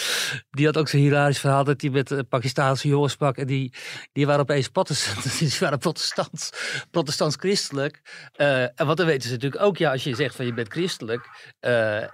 die 0.50 0.66
had 0.66 0.78
ook 0.78 0.88
zo'n 0.88 1.00
hilarisch 1.00 1.40
verhaal 1.40 1.64
dat 1.64 1.82
hij 1.82 1.90
met 1.90 2.24
Pakistaanse 2.30 2.88
jongens 2.88 3.14
sprak. 3.14 3.38
En 3.38 3.48
die, 3.48 3.74
die 4.14 4.26
waren 4.26 4.42
opeens 4.42 4.68
protestant, 4.70 5.40
die 5.40 5.58
waren 5.60 5.80
protestants, 5.80 6.50
protestants-christelijk. 6.92 8.02
En 8.76 8.86
wat 8.86 8.98
dan 8.98 9.06
weten 9.06 9.28
ze 9.30 9.34
natuurlijk 9.34 9.62
ook, 9.64 9.78
ja, 9.78 9.92
als 9.92 10.04
je 10.04 10.16
zegt 10.16 10.36
van 10.36 10.46
je 10.46 10.54
bent 10.54 10.68
christelijk. 10.72 11.54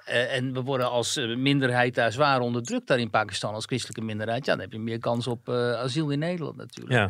en 0.05 0.53
we 0.53 0.61
worden 0.61 0.89
als 0.89 1.15
minderheid 1.37 1.95
daar 1.95 2.11
zwaar 2.11 2.39
onderdrukt 2.39 2.87
daar 2.87 2.99
in 2.99 3.09
Pakistan, 3.09 3.53
als 3.53 3.65
christelijke 3.83 4.13
minderheid. 4.15 4.45
Ja, 4.45 4.51
dan 4.51 4.61
heb 4.61 4.71
je 4.71 4.79
meer 4.79 4.99
kans 4.99 5.27
op 5.27 5.49
eh, 5.49 5.73
asiel 5.73 6.09
in 6.09 6.19
Nederland 6.19 6.57
natuurlijk. 6.57 6.91
ja. 6.93 7.09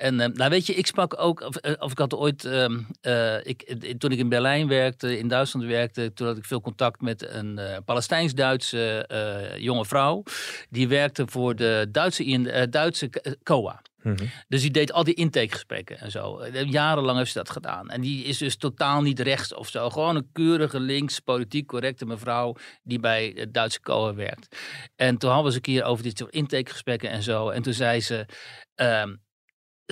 En 0.00 0.20
eh, 0.20 0.28
nou 0.28 0.50
weet 0.50 0.66
je, 0.66 0.74
ik 0.74 0.86
sprak 0.86 1.20
ook, 1.20 1.40
of, 1.40 1.56
eh, 1.56 1.72
of 1.78 1.90
ik 1.90 1.98
had 1.98 2.14
ooit, 2.14 2.44
ehm, 2.44 2.78
eh, 3.00 3.46
ik, 3.46 3.74
toen 3.98 4.12
ik 4.12 4.18
in 4.18 4.28
Berlijn 4.28 4.68
werkte, 4.68 5.18
in 5.18 5.28
Duitsland 5.28 5.66
werkte, 5.66 6.12
toen 6.12 6.26
had 6.26 6.36
ik 6.36 6.44
veel 6.44 6.60
contact 6.60 7.00
met 7.00 7.28
een 7.28 7.58
eh, 7.58 7.76
Palestijns-Duitse 7.84 9.08
jonge 9.58 9.84
vrouw. 9.84 10.22
Die 10.70 10.88
werkte 10.88 11.26
voor 11.26 11.56
de 11.56 11.88
Duitse, 11.92 12.24
in, 12.24 12.68
Duitse 12.70 13.10
COA. 13.42 13.82
Mhm. 14.02 14.26
Dus 14.48 14.60
die 14.60 14.70
deed 14.70 14.92
al 14.92 15.04
die 15.04 15.14
intakegesprekken 15.14 15.98
en 15.98 16.10
zo. 16.10 16.46
Jarenlang 16.52 17.18
heeft 17.18 17.32
ze 17.32 17.38
dat 17.38 17.50
gedaan. 17.50 17.90
En 17.90 18.00
die 18.00 18.24
is 18.24 18.38
dus 18.38 18.56
totaal 18.56 19.02
niet 19.02 19.20
rechts 19.20 19.54
of 19.54 19.68
zo. 19.68 19.90
Gewoon 19.90 20.16
een 20.16 20.28
keurige 20.32 20.80
links, 20.80 21.18
politiek 21.18 21.66
correcte 21.66 22.06
mevrouw 22.06 22.56
die 22.82 23.00
bij 23.00 23.32
het 23.36 23.54
Duitse 23.54 23.80
COA 23.80 24.14
werkt. 24.14 24.56
En 24.96 25.18
toen 25.18 25.30
hadden 25.30 25.50
we 25.50 25.56
eens 25.56 25.66
een 25.66 25.74
keer 25.74 25.84
over 25.84 26.04
dit 26.04 26.18
soort 26.18 26.32
intakegesprekken 26.32 27.10
en 27.10 27.22
zo. 27.22 27.48
En 27.48 27.62
toen 27.62 27.74
zei 27.74 28.00
ze, 28.00 28.26
ehm, 28.74 29.14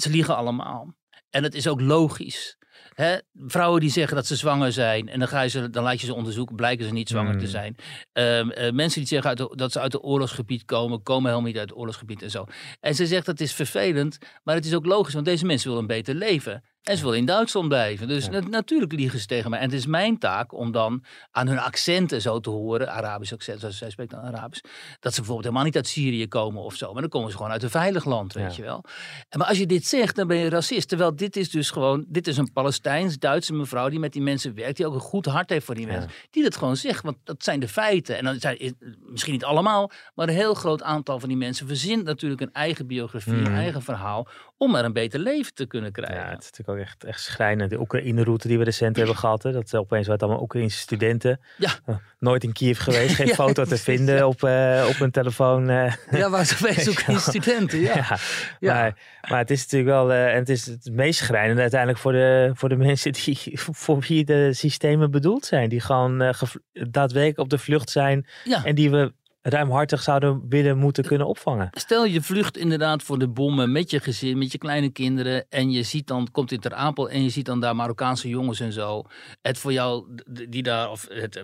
ze 0.03 0.11
liegen 0.11 0.37
allemaal. 0.37 0.95
En 1.31 1.43
het 1.43 1.55
is 1.55 1.69
ook 1.69 1.81
logisch. 1.81 2.57
Hè? 2.95 3.17
Vrouwen 3.35 3.81
die 3.81 3.91
zeggen 3.91 4.17
dat 4.17 4.27
ze 4.27 4.37
zwanger 4.37 4.73
zijn 4.73 5.09
en 5.09 5.19
dan, 5.19 5.29
ga 5.29 5.41
je 5.41 5.49
ze, 5.49 5.71
dan 5.71 5.83
laat 5.83 6.01
je 6.01 6.07
ze 6.07 6.15
onderzoeken, 6.15 6.57
blijken 6.57 6.85
ze 6.87 6.93
niet 6.93 7.09
zwanger 7.09 7.37
te 7.39 7.45
Mm. 7.45 7.51
zijn. 7.51 7.75
Eh, 8.13 8.71
mensen 8.71 8.99
die 9.01 9.09
zeggen 9.09 9.29
uit 9.29 9.39
de- 9.39 9.53
dat 9.57 9.73
ze 9.73 9.81
uit 9.81 9.93
het 9.93 10.05
oorlogsgebied 10.05 10.65
komen, 10.65 11.03
komen 11.03 11.31
helemaal 11.31 11.49
niet 11.51 11.59
uit 11.59 11.69
het 11.69 11.79
oorlogsgebied 11.79 12.23
en 12.23 12.31
zo. 12.31 12.45
En 12.81 12.95
ze 12.95 13.07
zegt 13.07 13.27
dat 13.27 13.41
is 13.41 13.53
vervelend, 13.53 14.19
maar 14.45 14.55
het 14.55 14.65
is 14.65 14.75
ook 14.75 14.87
logisch, 14.87 15.15
want 15.15 15.27
deze 15.27 15.47
mensen 15.47 15.67
willen 15.69 15.83
een 15.83 15.89
beter 15.97 16.15
leven. 16.15 16.65
En 16.83 16.97
ze 16.97 17.03
willen 17.03 17.19
in 17.19 17.25
Duitsland 17.25 17.69
blijven. 17.69 18.09
Dus 18.09 18.27
Ja. 18.27 18.41
natuurlijk 18.41 18.93
liegen 18.93 19.19
ze 19.19 19.27
tegen 19.27 19.51
mij. 19.51 19.59
En 19.59 19.65
het 19.65 19.75
is 19.75 19.87
mijn 19.87 20.19
taak 20.19 20.53
om 20.53 20.73
dan 20.73 21.05
aan 21.31 21.47
hun 21.49 21.59
accenten 21.59 22.21
zo 22.21 22.41
te 22.41 22.51
horen, 22.51 22.93
Arabisch 22.93 23.33
accent, 23.33 23.61
zoals 23.61 23.79
zij 23.79 23.91
spreekt 23.91 24.11
dan 24.11 24.21
Arabisch, 24.21 24.63
dat 25.01 25.13
ze 25.13 25.19
bijvoorbeeld 25.19 25.43
helemaal 25.45 25.65
niet 25.65 25.77
uit 25.77 25.87
Syrië 25.87 26.29
komen 26.29 26.63
of 26.63 26.75
zo. 26.75 26.93
Maar 26.93 27.01
dan 27.01 27.11
komen 27.11 27.31
ze 27.31 27.37
gewoon 27.37 27.53
uit 27.53 27.63
een 27.63 27.71
veilig 27.71 28.05
land, 28.05 28.33
weet 28.33 28.51
Ja. 28.51 28.57
je 28.57 28.63
wel. 28.63 28.85
En 29.29 29.39
maar 29.39 29.49
als 29.49 29.59
je 29.59 29.67
dit 29.67 29.87
zegt, 29.87 30.17
dan 30.17 30.27
ben 30.27 30.37
je 30.37 30.49
racist. 30.49 30.89
Terwijl 30.89 31.17
dit 31.17 31.37
is 31.37 31.51
dus 31.51 31.71
gewoon, 31.71 32.05
dit 32.09 32.27
is 32.27 32.37
een 32.37 32.53
Palestijns-Duitse 32.53 33.53
mevrouw 33.55 33.89
die 33.89 33.99
met 33.99 34.13
die 34.13 34.23
mensen 34.23 34.55
werkt, 34.55 34.77
die 34.77 34.87
ook 34.87 34.95
een 34.95 35.01
goed 35.01 35.27
hart 35.27 35.51
heeft 35.51 35.65
voor 35.65 35.75
die 35.75 35.87
Ja. 35.87 35.93
mensen. 35.93 36.11
Die 36.31 36.43
dat 36.43 36.57
gewoon 36.57 36.77
zegt, 36.77 37.03
want 37.05 37.17
dat 37.25 37.45
zijn 37.45 37.61
de 37.61 37.69
feiten. 37.69 38.17
En 38.19 38.25
dan 38.25 38.41
zijn 38.41 38.77
misschien 39.01 39.33
niet 39.33 39.45
allemaal, 39.45 39.91
maar 40.15 40.29
een 40.29 40.35
heel 40.35 40.55
groot 40.55 40.83
aantal 40.83 41.19
van 41.21 41.29
die 41.29 41.39
mensen 41.39 41.67
verzint 41.67 42.05
natuurlijk 42.05 42.41
een 42.41 42.53
eigen 42.53 42.87
biografie, 42.87 43.33
Mhm. 43.33 43.47
een 43.47 43.55
eigen 43.55 43.83
verhaal, 43.83 44.29
om 44.57 44.75
er 44.75 44.85
een 44.85 44.93
beter 44.93 45.21
leven 45.21 45.55
te 45.55 45.67
kunnen 45.67 45.93
krijgen. 45.93 46.17
Ja, 46.17 46.23
het 46.31 46.39
is 46.43 46.45
natuurlijk 46.51 46.68
ook 46.69 46.77
echt, 46.77 47.05
echt 47.05 47.21
schrijnend. 47.21 47.71
De 47.71 47.81
Oekraïne-route 47.81 48.49
die 48.49 48.59
we 48.59 48.65
recent 48.65 48.97
hebben 48.97 49.17
gehad. 49.17 49.43
Hè, 49.43 49.53
dat 49.53 49.75
opeens 49.75 49.89
waren 49.91 50.13
het 50.13 50.23
allemaal 50.23 50.43
Oekraïnse 50.43 50.79
studenten. 50.79 51.41
Ja. 51.57 51.71
Eh, 51.87 51.97
nooit 52.19 52.45
in 52.45 52.53
Kiev 52.53 52.79
geweest. 52.81 53.15
Geen 53.19 53.27
Ja, 53.27 53.35
foto 53.35 53.65
te 53.65 53.77
vinden 53.77 54.17
ja. 54.17 54.27
op, 54.27 54.43
eh, 54.43 54.87
op 54.89 54.97
hun 54.99 55.11
telefoon. 55.11 55.71
eh. 55.71 55.93
Ja, 56.11 56.31
waar 56.31 56.45
ze 56.45 56.75
zoeken 56.81 57.13
in 57.13 57.21
studenten, 57.21 57.79
ja. 57.91 58.19
Maar, 58.61 58.99
maar 59.29 59.39
het 59.39 59.51
is 59.51 59.63
natuurlijk 59.63 59.91
wel, 59.91 60.13
en 60.13 60.37
het 60.37 60.49
is 60.49 60.67
het 60.67 60.91
meest 60.93 61.19
schrijnende 61.19 61.61
uiteindelijk 61.61 62.01
voor 62.01 62.13
de, 62.13 62.51
voor 62.55 62.69
de 62.69 62.77
mensen 62.77 63.13
die, 63.13 63.39
voor 63.55 64.01
wie 64.01 64.25
de 64.25 64.53
systemen 64.53 65.11
bedoeld 65.11 65.45
zijn. 65.45 65.69
Die 65.69 65.81
gewoon 65.81 66.35
daadwerkelijk 66.73 67.39
op 67.39 67.49
de 67.51 67.59
vlucht 67.59 67.91
zijn 67.91 68.27
ja. 68.45 68.65
en 68.65 68.75
die 68.75 68.91
we 68.91 69.13
ruimhartig 69.49 70.03
zouden 70.03 70.43
willen 70.49 70.79
moeten 70.79 71.05
kunnen 71.05 71.27
opvangen. 71.27 71.69
Stel 71.73 72.05
je 72.05 72.23
vlucht 72.23 72.57
inderdaad 72.57 73.03
voor 73.03 73.19
de 73.19 73.29
bommen 73.29 73.73
met 73.73 73.91
je 73.91 74.01
gezin, 74.01 74.39
met 74.39 74.53
je 74.53 74.59
kleine 74.59 74.91
kinderen. 74.91 75.47
En 75.49 75.71
je 75.71 75.83
ziet 75.83 76.07
dan, 76.07 76.29
komt 76.33 76.53
in 76.53 76.61
Ter 76.61 76.75
Apel 76.75 77.11
en 77.11 77.23
je 77.23 77.29
ziet 77.31 77.47
dan 77.47 77.61
daar 77.61 77.77
Marokkaanse 77.77 78.29
jongens 78.29 78.61
en 78.61 78.73
zo. 78.73 79.03
Het 79.43 79.59
voor 79.59 79.73
jou, 79.73 80.05
die 80.49 80.63
daar, 80.63 80.91
of 80.91 81.07
het 81.11 81.37
eh, 81.37 81.43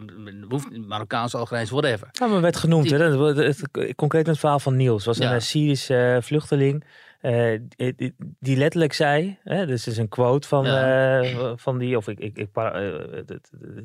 hoeft 0.48 0.86
Marokkaans, 0.86 1.34
Algerijns, 1.34 1.70
whatever. 1.70 2.08
Ja, 2.12 2.26
maar 2.26 2.40
werd 2.40 2.56
genoemd. 2.56 2.88
Die- 2.88 2.94
Hè? 2.94 3.24
Het, 3.34 3.46
het- 3.72 3.94
concreet 3.96 4.26
het 4.26 4.38
verhaal 4.38 4.58
van 4.60 4.76
Niels. 4.76 5.04
was 5.04 5.18
een 5.18 5.26
Ja. 5.28 5.34
eh, 5.34 5.40
Syrische 5.40 5.96
eh, 5.96 6.22
vluchteling. 6.22 6.84
Eh, 7.24 7.60
die, 7.96 8.14
die- 8.40 8.56
letterlijk 8.56 8.92
zei, 8.92 9.38
hè, 9.44 9.66
dus 9.66 9.86
is 9.86 9.96
een 9.96 10.08
quote 10.08 10.48
van, 10.48 10.64
Ja. 10.64 11.20
eh, 11.20 11.52
van 11.56 11.78
die, 11.78 11.96
of 11.96 12.08
ik, 12.08 12.18
ik, 12.18 12.36
ik 12.36 12.48
eh, 12.52 12.80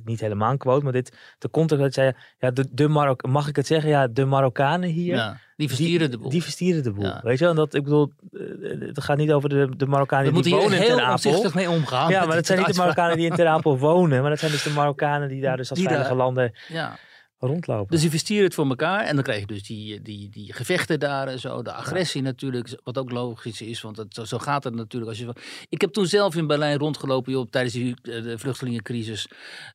niet 0.05 0.19
helemaal 0.19 0.51
een 0.51 0.57
quote, 0.57 0.83
maar 0.83 0.93
dit, 0.93 1.17
de 1.37 1.49
context 1.49 1.83
dat 1.83 1.93
zei, 1.93 2.11
ja, 2.39 2.51
de, 2.51 2.65
de 2.71 2.87
Marok, 2.87 3.27
mag 3.27 3.47
ik 3.47 3.55
het 3.55 3.67
zeggen, 3.67 3.89
ja, 3.89 4.07
de 4.07 4.25
Marokkanen 4.25 4.89
hier, 4.89 5.15
Ja, 5.15 5.37
die 5.57 5.67
verstieren 5.67 6.11
de 6.11 6.17
boel. 6.17 6.29
die 6.29 6.41
verstieren 6.43 6.83
de 6.83 6.91
boel. 6.91 7.05
Ja. 7.05 7.19
Weet 7.23 7.37
je 7.37 7.43
wel, 7.43 7.49
en 7.49 7.55
dat, 7.59 7.73
ik 7.73 7.83
bedoel, 7.83 8.11
eh, 8.31 8.39
het 8.79 9.01
gaat 9.03 9.17
niet 9.17 9.31
over 9.31 9.49
de, 9.49 9.69
de 9.77 9.85
Marokkanen 9.85 10.33
die 10.33 10.53
wonen 10.53 10.71
in 10.71 10.77
Ter 10.77 10.87
heel 10.87 10.99
Apel. 11.01 11.51
mee 11.53 11.69
omgaan. 11.69 12.09
Ja, 12.09 12.25
maar 12.25 12.35
dat 12.35 12.45
zijn 12.45 12.59
niet 12.59 12.67
de. 12.73 12.79
Marokkanen 12.79 13.17
die 13.17 13.25
in 13.29 13.35
Ter 13.35 13.47
Apel 13.47 13.77
wonen, 13.77 14.21
maar 14.21 14.29
dat 14.29 14.39
zijn 14.39 14.51
dus 14.51 14.63
de 14.63 14.69
Marokkanen 14.69 15.29
die 15.29 15.41
daar 15.41 15.57
dus 15.57 15.69
als 15.69 15.79
Die 15.79 15.87
veilige 15.87 16.09
daar- 16.15 16.17
landen 16.23 16.53
Ja, 16.67 16.95
rondlopen. 17.39 17.91
Dus 17.91 18.01
die 18.01 18.09
verstieren 18.09 18.45
het 18.45 18.53
voor 18.53 18.67
elkaar 18.67 19.05
en 19.05 19.15
dan 19.15 19.23
krijg 19.23 19.39
je 19.39 19.45
dus 19.45 19.63
die, 19.63 20.01
die, 20.01 20.29
die 20.29 20.53
gevechten 20.53 20.99
daar 20.99 21.27
en 21.27 21.39
zo. 21.39 21.61
De 21.61 21.73
agressie 21.73 22.21
natuurlijk, 22.21 22.79
wat 22.83 22.97
ook 22.97 23.11
logisch 23.11 23.61
is, 23.61 23.81
want 23.81 23.97
het, 23.97 24.19
zo 24.23 24.37
gaat 24.37 24.63
het 24.63 24.75
natuurlijk. 24.75 25.11
Als 25.11 25.19
je, 25.19 25.33
ik 25.69 25.81
heb 25.81 25.91
toen 25.91 26.05
zelf 26.05 26.35
in 26.35 26.47
Berlijn 26.47 26.77
rondgelopen 26.77 27.31
joh, 27.31 27.47
tijdens 27.49 27.73
die, 27.73 27.95
eh, 28.01 28.23
de 28.23 28.37
vluchtelingencrisis. 28.37 29.27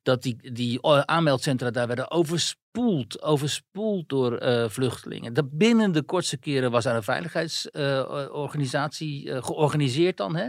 Dat 0.03 0.23
die, 0.23 0.53
die 0.53 0.83
aanmeldcentra 0.83 1.71
daar 1.71 1.87
werden 1.87 2.11
overspoeld, 2.11 3.23
overspoeld 3.23 4.09
door 4.09 4.43
uh, 4.43 4.69
vluchtelingen. 4.69 5.35
Dat 5.35 5.59
binnen 5.59 5.93
de 5.93 6.03
kortste 6.03 6.37
keren 6.37 6.71
was 6.71 6.85
daar 6.85 6.97
een 6.97 7.03
veiligheidsorganisatie 7.03 9.27
uh, 9.27 9.43
georganiseerd 9.43 10.17
dan. 10.17 10.37
Hè? 10.37 10.49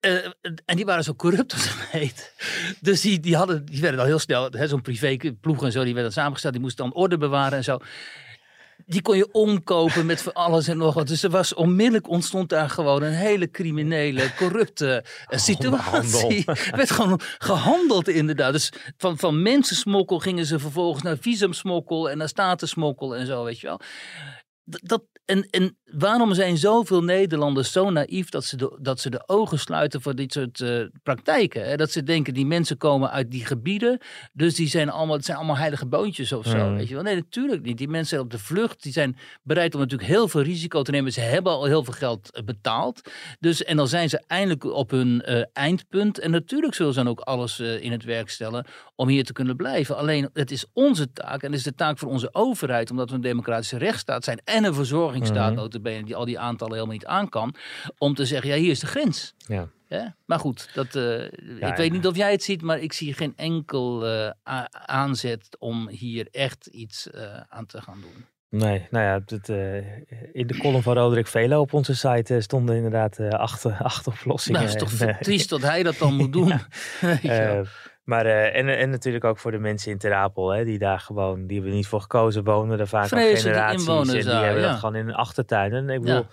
Uh, 0.00 0.26
en 0.64 0.76
die 0.76 0.84
waren 0.84 1.04
zo 1.04 1.14
corrupt 1.14 1.52
als 1.52 1.68
het 1.68 1.88
heet. 1.90 2.32
Dus 2.80 3.00
die, 3.00 3.20
die, 3.20 3.36
hadden, 3.36 3.64
die 3.64 3.80
werden 3.80 4.00
al 4.00 4.06
heel 4.06 4.18
snel, 4.18 4.50
zo'n 4.66 4.82
privéploeg 4.82 5.64
en 5.64 5.72
zo, 5.72 5.84
die 5.84 5.94
werden 5.94 6.12
samengesteld. 6.12 6.52
Die 6.52 6.62
moesten 6.62 6.84
dan 6.84 6.94
orde 6.94 7.18
bewaren 7.18 7.58
en 7.58 7.64
zo. 7.64 7.78
Die 8.86 9.02
kon 9.02 9.16
je 9.16 9.32
omkopen 9.32 10.06
met 10.06 10.22
van 10.22 10.32
alles 10.32 10.68
en 10.68 10.76
nog 10.76 10.94
wat. 10.94 11.08
Dus 11.08 11.22
er 11.22 11.30
was 11.30 11.54
onmiddellijk 11.54 12.08
ontstond 12.08 12.48
daar 12.48 12.70
gewoon 12.70 13.02
een 13.02 13.12
hele 13.12 13.50
criminele, 13.50 14.34
corrupte 14.36 15.04
uh, 15.28 15.38
situatie. 15.38 16.44
Er 16.70 16.76
werd 16.76 16.90
gewoon 16.90 17.20
gehandeld 17.38 18.08
inderdaad. 18.08 18.52
Dus 18.52 18.72
van, 18.96 19.18
van 19.18 19.42
mensensmokkel 19.42 20.18
gingen 20.18 20.46
ze 20.46 20.58
vervolgens 20.58 21.02
naar 21.02 21.16
visumsmokkel 21.20 22.10
en 22.10 22.18
naar 22.18 22.28
statensmokkel 22.28 23.16
en 23.16 23.26
zo, 23.26 23.44
weet 23.44 23.60
je 23.60 23.66
wel. 23.66 23.80
Dat, 24.70 25.02
en, 25.24 25.46
en 25.50 25.76
waarom 25.84 26.34
zijn 26.34 26.56
zoveel 26.56 27.02
Nederlanders 27.02 27.72
zo 27.72 27.90
naïef 27.90 28.28
dat 28.28 28.44
ze 28.44 28.56
de, 28.56 28.78
dat 28.80 29.00
ze 29.00 29.10
de 29.10 29.22
ogen 29.26 29.58
sluiten 29.58 30.02
voor 30.02 30.14
dit 30.14 30.32
soort 30.32 30.60
uh, 30.60 30.84
praktijken? 31.02 31.68
Hè? 31.68 31.76
Dat 31.76 31.90
ze 31.90 32.02
denken, 32.02 32.34
die 32.34 32.46
mensen 32.46 32.76
komen 32.76 33.10
uit 33.10 33.30
die 33.30 33.44
gebieden, 33.44 33.98
dus 34.32 34.54
die 34.54 34.68
zijn 34.68 34.90
allemaal, 34.90 35.16
het 35.16 35.24
zijn 35.24 35.36
allemaal 35.36 35.56
heilige 35.56 35.86
boontjes 35.86 36.32
of 36.32 36.46
zo. 36.46 36.68
Mm. 36.68 36.76
Weet 36.76 36.88
je 36.88 36.94
wel? 36.94 37.02
Nee, 37.02 37.14
natuurlijk 37.14 37.62
niet. 37.62 37.78
Die 37.78 37.88
mensen 37.88 38.08
zijn 38.08 38.20
op 38.20 38.30
de 38.30 38.38
vlucht, 38.38 38.82
die 38.82 38.92
zijn 38.92 39.16
bereid 39.42 39.74
om 39.74 39.80
natuurlijk 39.80 40.08
heel 40.08 40.28
veel 40.28 40.42
risico 40.42 40.82
te 40.82 40.90
nemen. 40.90 41.12
Ze 41.12 41.20
hebben 41.20 41.52
al 41.52 41.64
heel 41.64 41.84
veel 41.84 41.94
geld 41.94 42.32
eh, 42.32 42.42
betaald. 42.42 43.10
Dus, 43.40 43.64
en 43.64 43.76
dan 43.76 43.88
zijn 43.88 44.08
ze 44.08 44.22
eindelijk 44.26 44.64
op 44.64 44.90
hun 44.90 45.22
uh, 45.28 45.42
eindpunt. 45.52 46.18
En 46.18 46.30
natuurlijk 46.30 46.74
zullen 46.74 46.92
ze 46.92 47.02
dan 47.02 47.08
ook 47.08 47.20
alles 47.20 47.60
uh, 47.60 47.82
in 47.82 47.92
het 47.92 48.04
werk 48.04 48.30
stellen 48.30 48.66
om 48.94 49.08
hier 49.08 49.24
te 49.24 49.32
kunnen 49.32 49.56
blijven. 49.56 49.96
Alleen, 49.96 50.30
het 50.32 50.50
is 50.50 50.64
onze 50.72 51.12
taak 51.12 51.42
en 51.42 51.48
het 51.50 51.58
is 51.58 51.64
de 51.64 51.74
taak 51.74 51.98
voor 51.98 52.08
onze 52.08 52.34
overheid, 52.34 52.90
omdat 52.90 53.08
we 53.08 53.14
een 53.14 53.20
democratische 53.20 53.78
rechtsstaat 53.78 54.24
zijn 54.24 54.40
en 54.44 54.57
een 54.64 54.74
verzorging 54.74 55.26
staat, 55.26 55.52
mm 55.52 55.58
-hmm. 55.82 56.04
die 56.04 56.16
al 56.16 56.24
die 56.24 56.38
aantallen 56.38 56.74
helemaal 56.74 56.96
niet 56.96 57.06
aan 57.06 57.28
kan, 57.28 57.54
om 57.98 58.14
te 58.14 58.26
zeggen, 58.26 58.50
ja, 58.50 58.56
hier 58.56 58.70
is 58.70 58.80
de 58.80 58.86
grens. 58.86 59.34
Ja. 59.46 59.68
Ja? 59.88 60.14
Maar 60.24 60.38
goed, 60.38 60.70
dat, 60.74 60.94
uh, 60.94 61.24
ik 61.68 61.76
weet 61.76 61.92
niet 61.92 62.06
of 62.06 62.16
jij 62.16 62.30
het 62.30 62.42
ziet, 62.42 62.62
maar 62.62 62.78
ik 62.78 62.92
zie 62.92 63.14
geen 63.14 63.32
enkel 63.36 64.06
uh, 64.06 64.30
aanzet 64.86 65.56
om 65.58 65.88
hier 65.88 66.28
echt 66.30 66.66
iets 66.66 67.08
uh, 67.14 67.22
aan 67.48 67.66
te 67.66 67.82
gaan 67.82 68.00
doen. 68.00 68.24
Nee, 68.60 68.86
nou 68.90 69.04
ja, 69.04 69.22
het, 69.26 69.48
in 70.32 70.46
de 70.46 70.58
column 70.58 70.82
van 70.82 70.96
Roderick 70.96 71.26
Velo 71.26 71.60
op 71.60 71.72
onze 71.72 71.94
site 71.94 72.40
stonden 72.40 72.76
inderdaad 72.76 73.20
acht, 73.20 73.66
acht 73.92 74.06
oplossingen. 74.06 74.60
Nou, 74.60 74.72
het 74.72 74.82
is 74.82 74.98
toch 74.98 75.08
triest 75.20 75.48
dat 75.48 75.62
hij 75.62 75.82
dat 75.82 75.98
dan 75.98 76.14
moet 76.14 76.32
doen. 76.32 76.48
ja. 77.22 77.64
Maar, 78.08 78.26
uh, 78.26 78.56
en, 78.56 78.78
en 78.78 78.90
natuurlijk 78.90 79.24
ook 79.24 79.38
voor 79.38 79.50
de 79.50 79.58
mensen 79.58 79.90
in 79.92 79.98
Terapel, 79.98 80.50
hè, 80.50 80.64
die 80.64 80.78
daar 80.78 81.00
gewoon, 81.00 81.46
die 81.46 81.56
hebben 81.56 81.76
niet 81.76 81.86
voor 81.86 82.00
gekozen 82.00 82.44
wonen. 82.44 82.80
Er 82.80 82.88
vaak 82.88 83.12
al 83.12 83.18
generaties 83.18 83.80
inwoners 83.80 84.08
en 84.08 84.14
die 84.14 84.24
daar, 84.24 84.44
hebben 84.44 84.62
ja. 84.62 84.70
dat 84.70 84.78
gewoon 84.78 84.94
in 84.94 85.04
hun 85.04 85.14
achtertuin. 85.14 85.72
En 85.72 85.88
ik 85.88 86.00
bedoel, 86.00 86.16
ja. 86.16 86.28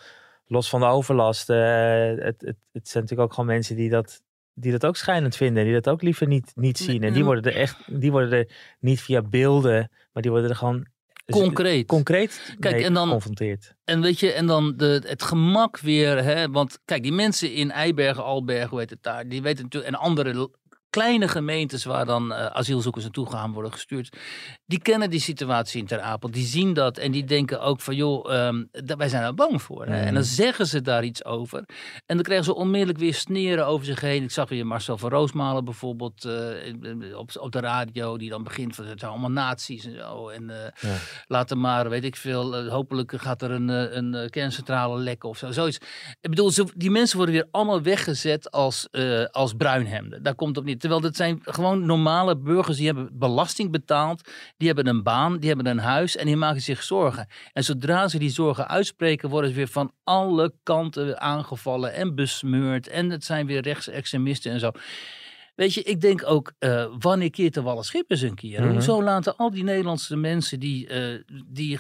los 0.48 0.70
van 0.70 0.80
de 0.80 0.86
overlast, 0.86 1.50
uh, 1.50 1.56
het, 1.58 2.42
het, 2.42 2.56
het 2.72 2.88
zijn 2.88 3.04
natuurlijk 3.04 3.22
ook 3.22 3.34
gewoon 3.34 3.46
mensen 3.46 3.76
die 3.76 3.90
dat, 3.90 4.22
die 4.54 4.72
dat 4.72 4.86
ook 4.86 4.96
schijnend 4.96 5.36
vinden. 5.36 5.64
Die 5.64 5.74
dat 5.74 5.90
ook 5.90 6.02
liever 6.02 6.28
niet, 6.28 6.52
niet 6.56 6.78
zien. 6.78 7.04
En 7.04 7.14
die 7.14 7.26
worden 7.26 7.52
er 7.52 7.58
echt, 7.58 7.78
die 8.00 8.12
worden 8.12 8.32
er 8.32 8.48
niet 8.80 9.02
via 9.02 9.22
beelden, 9.22 9.92
maar 10.14 10.22
die 10.22 10.32
worden 10.32 10.50
er 10.50 10.56
gewoon 10.56 10.88
concreet. 11.32 11.88
Concreet 11.88 12.56
kijk, 12.60 12.82
en 12.82 12.94
dan, 12.94 13.06
geconfronteerd. 13.06 13.76
En 13.84 14.02
weet 14.02 14.20
je, 14.20 14.32
en 14.32 14.46
dan 14.46 14.74
de, 14.78 15.02
het 15.08 15.24
gemak 15.24 15.80
weer, 15.80 16.24
hè, 16.24 16.50
want 16.50 16.80
kijk, 16.86 17.04
die 17.04 17.14
mensen 17.14 17.54
in 17.54 17.72
Eibergen, 17.72 18.24
Albergen, 18.24 18.70
hoe 18.70 18.80
heet 18.80 18.90
het 18.90 19.04
daar, 19.04 19.28
die 19.28 19.42
weten 19.42 19.64
natuurlijk, 19.64 19.94
en 19.94 20.00
andere 20.00 20.50
kleine 20.96 21.28
gemeentes 21.28 21.84
waar 21.84 22.06
dan 22.06 22.32
uh, 22.32 22.46
asielzoekers 22.46 23.04
naartoe 23.04 23.30
gaan 23.30 23.52
worden 23.52 23.72
gestuurd, 23.72 24.18
die 24.66 24.82
kennen 24.82 25.10
die 25.10 25.20
situatie 25.20 25.80
in 25.82 25.88
Ter 25.88 26.00
Apel. 26.00 26.32
Die 26.32 26.46
zien 26.46 26.74
dat 26.74 26.98
en 26.98 27.12
die 27.12 27.24
denken 27.24 27.62
ook 27.62 27.82
van, 27.82 27.96
joh, 27.96 28.48
um, 28.48 28.70
wij 28.72 29.10
zijn 29.10 29.24
er 29.24 29.34
bang 29.34 29.62
voor. 29.62 29.86
Hè? 29.86 30.02
Mm. 30.02 30.08
En 30.08 30.14
dan 30.14 30.24
zeggen 30.24 30.68
ze 30.68 30.82
daar 30.82 31.04
iets 31.04 31.26
over. 31.26 31.64
En 32.06 32.16
dan 32.16 32.22
krijgen 32.22 32.46
ze 32.46 32.56
onmiddellijk 32.56 33.00
weer 33.00 33.14
sneren 33.14 33.68
over 33.68 33.86
zich 33.86 34.02
heen. 34.02 34.24
Ik 34.24 34.32
zag 34.32 34.50
weer 34.50 34.68
Marcel 34.68 34.98
van 34.98 35.10
Roosmalen 35.10 35.66
bijvoorbeeld 35.66 36.26
uh, 36.26 37.18
op, 37.18 37.32
op 37.40 37.52
de 37.52 37.60
radio, 37.60 38.18
die 38.18 38.30
dan 38.30 38.44
begint 38.44 38.76
van, 38.76 38.86
het 38.86 39.00
zijn 39.00 39.12
allemaal 39.12 39.32
nazi's 39.32 39.86
en 39.86 39.96
zo. 39.96 40.30
En 40.30 40.44
uh, 40.44 40.56
ja. 40.80 40.96
laten 41.28 41.60
maar, 41.60 41.90
weet 41.90 42.04
ik 42.04 42.16
veel, 42.16 42.70
hopelijk 42.70 43.14
gaat 43.16 43.42
er 43.42 43.52
een, 43.52 43.68
een 43.98 44.30
kerncentrale 44.30 45.00
lekken 45.00 45.30
of 45.30 45.38
zo. 45.38 45.52
Zoiets. 45.52 45.78
Ik 46.22 46.30
bedoel, 46.30 46.52
die 46.76 46.92
mensen 46.92 47.18
worden 47.18 47.36
weer 47.36 47.48
allemaal 47.52 47.82
weggezet 47.82 48.52
als, 48.52 48.88
als 49.32 49.54
bruinhemden. 49.54 50.24
Daar 50.24 50.36
komt 50.36 50.58
op 50.58 50.64
niet. 50.64 50.84
Terwijl 50.86 51.06
dat 51.06 51.16
zijn 51.16 51.40
gewoon 51.44 51.86
normale 51.86 52.38
burgers 52.38 52.78
die 52.78 52.86
hebben 52.86 53.10
belasting 53.14 53.72
betaald, 53.72 54.30
die 54.58 54.68
hebben 54.68 54.88
een 54.88 55.04
baan, 55.04 55.38
die 55.38 55.48
hebben 55.48 55.68
een 55.68 55.80
huis 55.80 56.16
en 56.16 56.26
die 56.26 56.36
maken 56.36 56.62
zich 56.62 56.84
zorgen. 56.84 57.28
En 57.54 57.64
zodra 57.64 58.08
ze 58.08 58.20
die 58.20 58.30
zorgen 58.30 58.68
uitspreken, 58.68 59.30
worden 59.30 59.50
ze 59.50 59.56
weer 59.56 59.68
van 59.68 59.92
alle 60.04 60.54
kanten 60.64 61.20
aangevallen 61.20 61.94
en 61.94 62.16
besmeurd. 62.16 62.88
En 62.88 63.10
het 63.10 63.24
zijn 63.24 63.46
weer 63.46 63.62
rechtsextremisten 63.62 64.52
en 64.52 64.60
zo. 64.60 64.72
Weet 65.56 65.74
je, 65.74 65.84
ik 65.84 66.02
denk 66.02 66.26
ook, 66.26 66.54
uh, 66.60 66.86
wanneer 67.00 67.30
keert 67.30 67.54
de 67.54 67.62
Wallen 67.62 67.84
Schip 67.84 68.12
eens 68.12 68.22
een 68.22 68.36
keer? 68.36 68.60
Mm 68.60 68.66
-hmm. 68.66 68.74
Hoezo 68.74 69.04
laten 69.04 69.38
al 69.38 69.52
die 69.52 69.64
Nederlandse 69.64 70.16
mensen 70.16 70.60
die, 70.60 70.90
uh, 70.90 71.22
die 71.46 71.80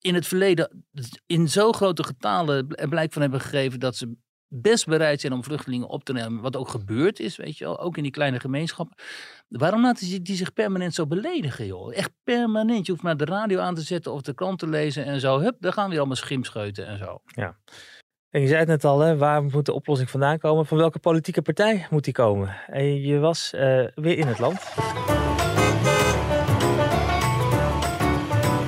in 0.00 0.14
het 0.14 0.26
verleden 0.26 0.84
in 1.26 1.48
zo 1.48 1.72
grote 1.72 2.04
getalen 2.04 2.74
er 2.74 2.88
blijk 2.88 3.12
van 3.12 3.22
hebben 3.22 3.40
gegeven 3.40 3.80
dat 3.80 3.96
ze 3.96 4.16
best 4.54 4.86
bereid 4.86 5.20
zijn 5.20 5.32
om 5.32 5.44
vluchtelingen 5.44 5.88
op 5.88 6.04
te 6.04 6.12
nemen, 6.12 6.40
wat 6.40 6.56
ook 6.56 6.68
gebeurd 6.68 7.20
is, 7.20 7.36
weet 7.36 7.58
je 7.58 7.64
wel, 7.64 7.80
ook 7.80 7.96
in 7.96 8.02
die 8.02 8.12
kleine 8.12 8.40
gemeenschappen. 8.40 8.96
Waarom 9.48 9.82
laten 9.82 10.06
ze 10.06 10.22
die 10.22 10.36
zich 10.36 10.52
permanent 10.52 10.94
zo 10.94 11.06
beledigen, 11.06 11.66
joh? 11.66 11.96
Echt 11.96 12.10
permanent. 12.24 12.86
Je 12.86 12.92
hoeft 12.92 13.04
maar 13.04 13.16
de 13.16 13.24
radio 13.24 13.60
aan 13.60 13.74
te 13.74 13.80
zetten 13.80 14.12
of 14.12 14.22
de 14.22 14.34
krant 14.34 14.58
te 14.58 14.68
lezen 14.68 15.04
en 15.04 15.20
zo. 15.20 15.40
Hup, 15.40 15.56
daar 15.60 15.72
gaan 15.72 15.88
weer 15.88 15.98
allemaal 15.98 16.16
schimscheuten 16.16 16.86
en 16.86 16.98
zo. 16.98 17.20
Ja. 17.24 17.56
En 18.30 18.40
je 18.40 18.46
zei 18.46 18.58
het 18.58 18.68
net 18.68 18.84
al, 18.84 19.00
hè, 19.00 19.16
waar 19.16 19.42
moet 19.42 19.66
de 19.66 19.72
oplossing 19.72 20.10
vandaan 20.10 20.38
komen? 20.38 20.66
Van 20.66 20.78
welke 20.78 20.98
politieke 20.98 21.42
partij 21.42 21.86
moet 21.90 22.04
die 22.04 22.12
komen? 22.12 22.56
En 22.66 23.00
je 23.00 23.18
was 23.18 23.52
uh, 23.54 23.60
weer 23.94 24.18
in 24.18 24.26
het 24.26 24.38
land. 24.38 24.60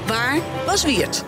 Waar 0.06 0.40
was 0.66 0.84
Wiert? 0.84 1.24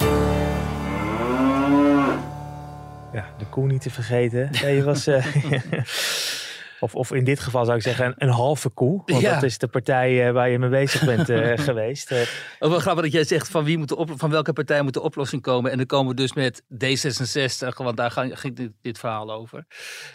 Ja, 3.13 3.35
de 3.39 3.47
koe 3.47 3.67
niet 3.67 3.83
te 3.83 3.91
vergeten. 3.91 4.49
Ja, 4.61 4.67
je 4.67 4.83
was, 4.83 5.09
uh, 5.09 5.27
of, 6.81 6.95
of 6.95 7.13
in 7.13 7.25
dit 7.25 7.41
geval 7.41 7.65
zou 7.65 7.77
ik 7.77 7.83
zeggen 7.83 8.07
een, 8.07 8.15
een 8.17 8.29
halve 8.29 8.69
koe. 8.69 9.03
Want 9.05 9.21
ja. 9.21 9.35
dat 9.35 9.43
is 9.43 9.59
de 9.59 9.69
partij 9.69 10.27
uh, 10.27 10.33
waar 10.33 10.49
je 10.49 10.59
mee 10.59 10.71
bezig 10.71 11.05
bent 11.05 11.29
uh, 11.29 11.59
geweest. 11.69 12.13
Oh, 12.59 12.71
wel 12.71 12.79
grappig 12.79 13.05
dat 13.05 13.13
jij 13.13 13.25
zegt 13.25 13.49
van, 13.49 13.65
wie 13.65 13.79
moet 13.79 13.89
de 13.89 13.97
op, 13.97 14.13
van 14.17 14.31
welke 14.31 14.53
partij 14.53 14.83
moet 14.83 14.95
de 14.95 15.01
oplossing 15.01 15.43
komen. 15.43 15.71
En 15.71 15.77
dan 15.77 15.87
komen 15.87 16.15
we 16.15 16.21
dus 16.23 16.33
met 16.33 16.63
D66, 16.63 17.77
want 17.77 17.97
daar 17.97 18.11
ging 18.11 18.57
dit, 18.57 18.73
dit 18.81 18.99
verhaal 18.99 19.33
over. 19.33 19.67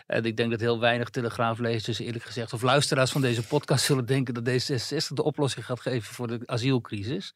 En 0.05 0.25
ik 0.25 0.37
denk 0.37 0.51
dat 0.51 0.59
heel 0.59 0.79
weinig 0.79 1.09
telegraaflezers 1.09 1.99
eerlijk 1.99 2.23
gezegd, 2.23 2.53
of 2.53 2.61
luisteraars 2.61 3.11
van 3.11 3.21
deze 3.21 3.47
podcast 3.47 3.85
zullen 3.85 4.05
denken 4.05 4.33
dat 4.33 4.49
D66 4.49 5.07
de 5.07 5.23
oplossing 5.23 5.65
gaat 5.65 5.81
geven 5.81 6.13
voor 6.13 6.27
de 6.27 6.39
asielcrisis. 6.45 7.35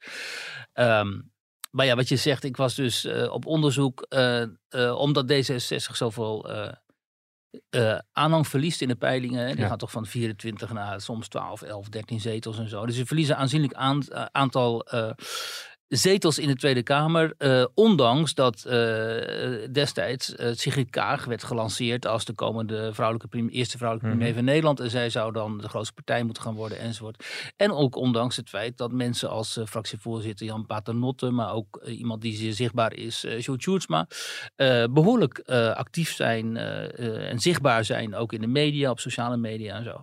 Um, 0.74 1.36
maar 1.78 1.86
ja, 1.86 1.96
wat 1.96 2.10
je 2.10 2.16
zegt, 2.16 2.44
ik 2.44 2.58
was 2.58 2.76
dus 2.76 3.06
uh, 3.06 3.34
op 3.34 3.46
onderzoek, 3.46 4.06
uh, 4.10 4.42
uh, 4.70 4.98
omdat 4.98 5.32
D66 5.32 5.96
zoveel 5.96 6.50
aanhang 8.12 8.48
verliest 8.48 8.82
in 8.82 8.88
de 8.88 8.96
peilingen. 8.96 9.48
Die 9.48 9.60
ja. 9.60 9.68
gaat 9.68 9.80
toch 9.80 9.92
van 9.92 10.06
24 10.06 10.74
naar 10.74 11.02
soms 11.02 11.28
12, 11.28 11.62
11, 11.62 11.90
13 11.90 12.20
zetels 12.20 12.60
en 12.60 12.70
zo. 12.70 12.86
Dus 12.86 12.96
ze 12.96 13.06
verliezen 13.06 13.38
aanzienlijk 13.38 13.74
aan, 13.74 14.04
aantal 14.32 14.88
zetels 15.88 16.39
in 16.39 16.47
de 16.47 16.56
Tweede 16.56 16.84
Kamer. 16.84 17.34
Uh, 17.38 17.65
ondanks 17.73 18.34
dat 18.34 18.65
uh, 18.67 18.73
destijds 19.71 20.34
uh, 20.36 20.50
Sigrid 20.54 20.89
Kaag 20.89 21.26
werd 21.26 21.43
gelanceerd 21.43 22.08
als 22.08 22.26
de 22.26 22.34
komende 22.34 22.93
vrouwelijke 22.93 23.28
prim, 23.28 23.47
eerste 23.47 23.78
vrouwelijke 23.78 24.12
premier 24.12 24.32
mm. 24.32 24.38
van 24.38 24.45
Nederland. 24.45 24.80
En 24.80 24.89
zij 24.89 25.10
zou 25.10 25.32
dan 25.32 25.58
de 25.58 25.69
grootste 25.69 25.93
partij 25.93 26.23
moeten 26.23 26.43
gaan 26.43 26.56
worden 26.56 26.80
enzovoort. 26.80 27.26
En 27.58 27.71
ook 27.71 27.95
ondanks 27.95 28.36
het 28.36 28.50
feit 28.50 28.78
dat 28.78 28.91
mensen 28.91 29.30
als 29.30 29.60
fractievoorzitter 29.65 30.45
Jan 30.45 30.65
Paternotte, 30.65 31.32
maar 31.32 31.54
ook 31.54 31.82
iemand 31.86 32.21
die 32.21 32.36
zeer 32.36 32.54
zichtbaar 32.54 32.93
is, 32.93 33.26
uh, 33.26 33.41
Sjoerd 33.41 33.88
behoorlijk 34.93 35.39
actief 35.73 36.13
zijn 36.13 36.58
en 36.58 37.39
zichtbaar 37.39 37.86
zijn. 37.86 38.15
Ook 38.15 38.34
in 38.34 38.41
de 38.41 38.47
media, 38.47 38.91
op 38.91 39.00
sociale 39.00 39.38
media 39.38 39.76
en 39.76 39.84
zo. 39.84 40.02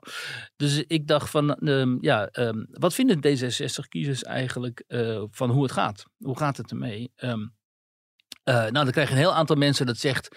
Dus 0.57 0.85
ik 0.87 1.07
dacht 1.07 1.31
van, 1.31 1.55
ehm, 1.55 1.97
ja, 2.01 2.29
um, 2.33 2.67
wat 2.71 2.95
vinden 2.95 3.17
D66-kiezers 3.17 4.23
eigenlijk 4.23 4.85
van 5.31 5.51
hoe 5.51 5.63
het 5.63 5.73
gaat. 5.75 6.05
Hoe 6.19 6.39
gaat 6.39 6.57
het 6.57 6.71
ermee? 6.71 7.13
Um, 7.17 7.55
uh, 8.45 8.55
nou, 8.55 8.73
dan 8.73 8.91
krijg 8.91 9.09
je 9.09 9.15
een 9.15 9.21
heel 9.21 9.35
aantal 9.35 9.57
mensen 9.57 9.87
dat 9.87 9.97
zegt 9.97 10.29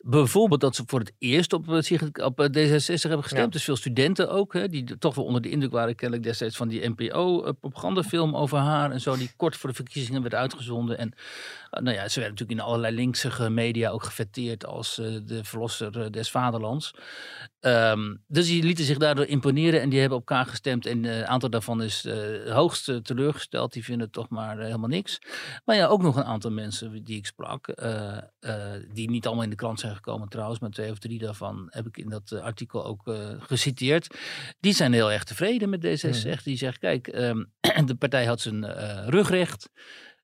Bijvoorbeeld 0.00 0.60
dat 0.60 0.74
ze 0.76 0.82
voor 0.86 0.98
het 0.98 1.12
eerst 1.18 1.52
op, 1.52 1.68
eh, 1.68 2.24
op 2.24 2.40
eh, 2.40 2.46
D66 2.46 3.00
hebben 3.00 3.22
gestemd. 3.22 3.44
Ja. 3.44 3.46
Dus 3.46 3.64
veel 3.64 3.76
studenten 3.76 4.30
ook, 4.30 4.52
hè, 4.52 4.68
die 4.68 4.98
toch 4.98 5.14
wel 5.14 5.24
onder 5.24 5.42
de 5.42 5.50
indruk 5.50 5.72
waren 5.72 5.94
kennelijk 5.94 6.26
destijds 6.26 6.56
van 6.56 6.68
die 6.68 6.88
NPO-propagandafilm 6.88 8.36
over 8.36 8.58
haar 8.58 8.90
en 8.90 9.00
zo, 9.00 9.16
die 9.16 9.30
kort 9.36 9.56
voor 9.56 9.68
de 9.68 9.74
verkiezingen 9.74 10.22
werd 10.22 10.34
uitgezonden. 10.34 10.98
En 10.98 11.12
eh, 11.12 11.16
nou 11.70 11.90
ja, 11.96 12.08
ze 12.08 12.20
werd 12.20 12.30
natuurlijk 12.32 12.58
in 12.60 12.66
allerlei 12.66 12.94
linksige 12.94 13.50
media 13.50 13.90
ook 13.90 14.04
gefeteerd 14.04 14.66
als 14.66 14.98
eh, 14.98 15.06
de 15.24 15.44
verlosser 15.44 16.00
eh, 16.02 16.10
des 16.10 16.30
vaderlands. 16.30 16.90
Ehm, 17.60 18.14
dus 18.26 18.46
die 18.46 18.62
lieten 18.62 18.84
zich 18.84 18.98
daardoor 18.98 19.24
imponeren 19.26 19.80
en 19.80 19.88
die 19.88 20.00
hebben 20.00 20.18
op 20.18 20.28
elkaar 20.28 20.46
gestemd. 20.46 20.86
En 20.86 21.04
eh, 21.04 21.16
een 21.16 21.26
aantal 21.26 21.50
daarvan 21.50 21.82
is 21.82 22.04
eh 22.04 22.52
hoogst 22.54 22.88
eh, 22.88 22.96
teleurgesteld. 22.96 23.72
Die 23.72 23.84
vinden 23.84 24.10
toch 24.10 24.28
maar 24.28 24.58
eh, 24.58 24.64
helemaal 24.64 24.88
niks. 24.88 25.18
Maar 25.64 25.76
ja, 25.76 25.86
ook 25.86 26.02
nog 26.02 26.16
een 26.16 26.24
aantal 26.24 26.50
mensen 26.50 27.04
die 27.04 27.16
ik 27.16 27.26
sprak. 27.26 27.68
eh, 27.68 28.16
eh, 28.40 28.82
die 28.92 29.10
niet 29.10 29.26
allemaal 29.26 29.44
in 29.44 29.50
de 29.50 29.56
krant 29.56 29.80
zijn 29.80 29.94
gekomen 29.94 30.28
trouwens. 30.28 30.60
Maar 30.60 30.70
twee 30.70 30.90
of 30.90 30.98
drie 30.98 31.18
daarvan 31.18 31.66
heb 31.70 31.86
ik 31.86 31.96
in 31.96 32.08
dat 32.08 32.30
eh, 32.32 32.40
artikel 32.40 32.84
ook 32.84 33.06
eh, 33.08 33.28
geciteerd. 33.38 34.16
Die 34.60 34.74
zijn 34.74 34.92
heel 34.92 35.12
erg 35.12 35.24
tevreden 35.24 35.68
met 35.70 35.86
D66. 35.86 36.42
Die 36.42 36.56
zeggen, 36.56 36.80
kijk, 36.80 37.08
ehm, 37.08 37.44
de 37.86 37.94
partij 37.98 38.24
had 38.24 38.40
zijn 38.40 38.64
eh, 38.64 39.08
rugrecht. 39.08 39.70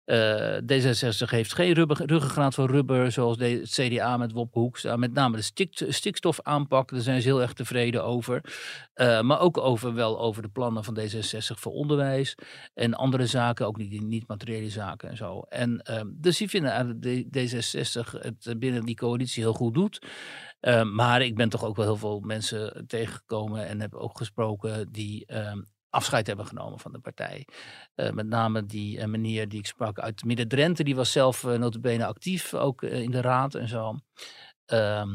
Eh, 0.05 0.57
D66 0.57 1.31
heeft 1.31 1.55
geen 1.55 1.73
rubber, 1.73 2.07
ruggengraat 2.07 2.55
van 2.55 2.67
rubber, 2.67 3.12
zoals 3.12 3.37
de, 3.37 3.45
het 3.45 3.71
CDA 3.71 4.17
met 4.17 4.33
Wop 4.33 4.55
Hoekstra. 4.55 4.97
Met 4.97 5.12
name 5.12 5.37
de 5.37 5.43
stik, 5.43 5.85
stikstofaanpak, 5.88 6.90
daar 6.90 7.01
zijn 7.01 7.23
ze 7.23 7.29
heel 7.29 7.40
erg 7.43 7.53
tevreden 7.53 8.05
over. 8.05 8.40
Eh, 8.95 9.21
maar 9.21 9.40
ook 9.40 9.59
over, 9.59 9.95
wel 9.95 10.21
over 10.21 10.43
de 10.43 10.49
plannen 10.49 10.85
van 10.85 10.99
D66 10.99 11.59
voor 11.59 11.73
onderwijs 11.73 12.35
en 12.75 12.95
andere 12.95 13.27
zaken, 13.27 13.67
ook 13.67 13.77
niet, 13.77 14.03
niet 14.03 14.29
materiële 14.29 14.71
zaken 14.71 15.09
en 15.09 15.17
zo. 15.17 15.40
En, 15.40 15.83
ehm, 15.83 16.07
dus 16.11 16.38
die 16.38 16.49
vinden 16.49 17.01
dat 17.01 17.12
D66 17.38 18.12
het 18.21 18.47
eh, 18.47 18.55
binnen 18.59 18.85
die 18.85 18.97
coalitie 18.97 19.43
heel 19.43 19.53
goed 19.53 19.75
doet. 19.75 20.07
Ehm, 20.61 20.95
maar 20.95 21.23
ik 21.23 21.35
ben 21.35 21.49
toch 21.49 21.64
ook 21.64 21.77
wel 21.77 21.87
heel 21.87 21.97
veel 21.97 22.21
mensen 22.21 22.85
tegengekomen 22.87 23.67
en 23.67 23.81
heb 23.81 23.95
ook 23.95 24.19
gesproken 24.19 24.93
die 24.93 25.27
ehm, 25.27 25.61
afscheid 25.94 26.26
hebben 26.26 26.46
genomen 26.46 26.78
van 26.78 26.92
de 26.92 26.98
partij. 26.98 27.46
Eh, 27.94 28.11
met 28.11 28.26
name 28.26 28.66
die 28.66 28.98
eh, 28.98 29.07
meneer 29.07 29.48
die 29.48 29.59
ik 29.59 29.66
sprak 29.66 29.98
uit 29.98 30.24
Midden-Drenthe, 30.24 30.85
die 30.85 30.96
was 30.96 31.12
zelf 31.12 31.42
uh, 31.42 32.07
actief, 32.07 32.54
ook 32.54 32.83
in 32.83 33.11
de 33.11 33.20
raad 33.20 33.54
en 33.54 33.68
zo. 33.68 33.98
Ehm, 34.66 35.11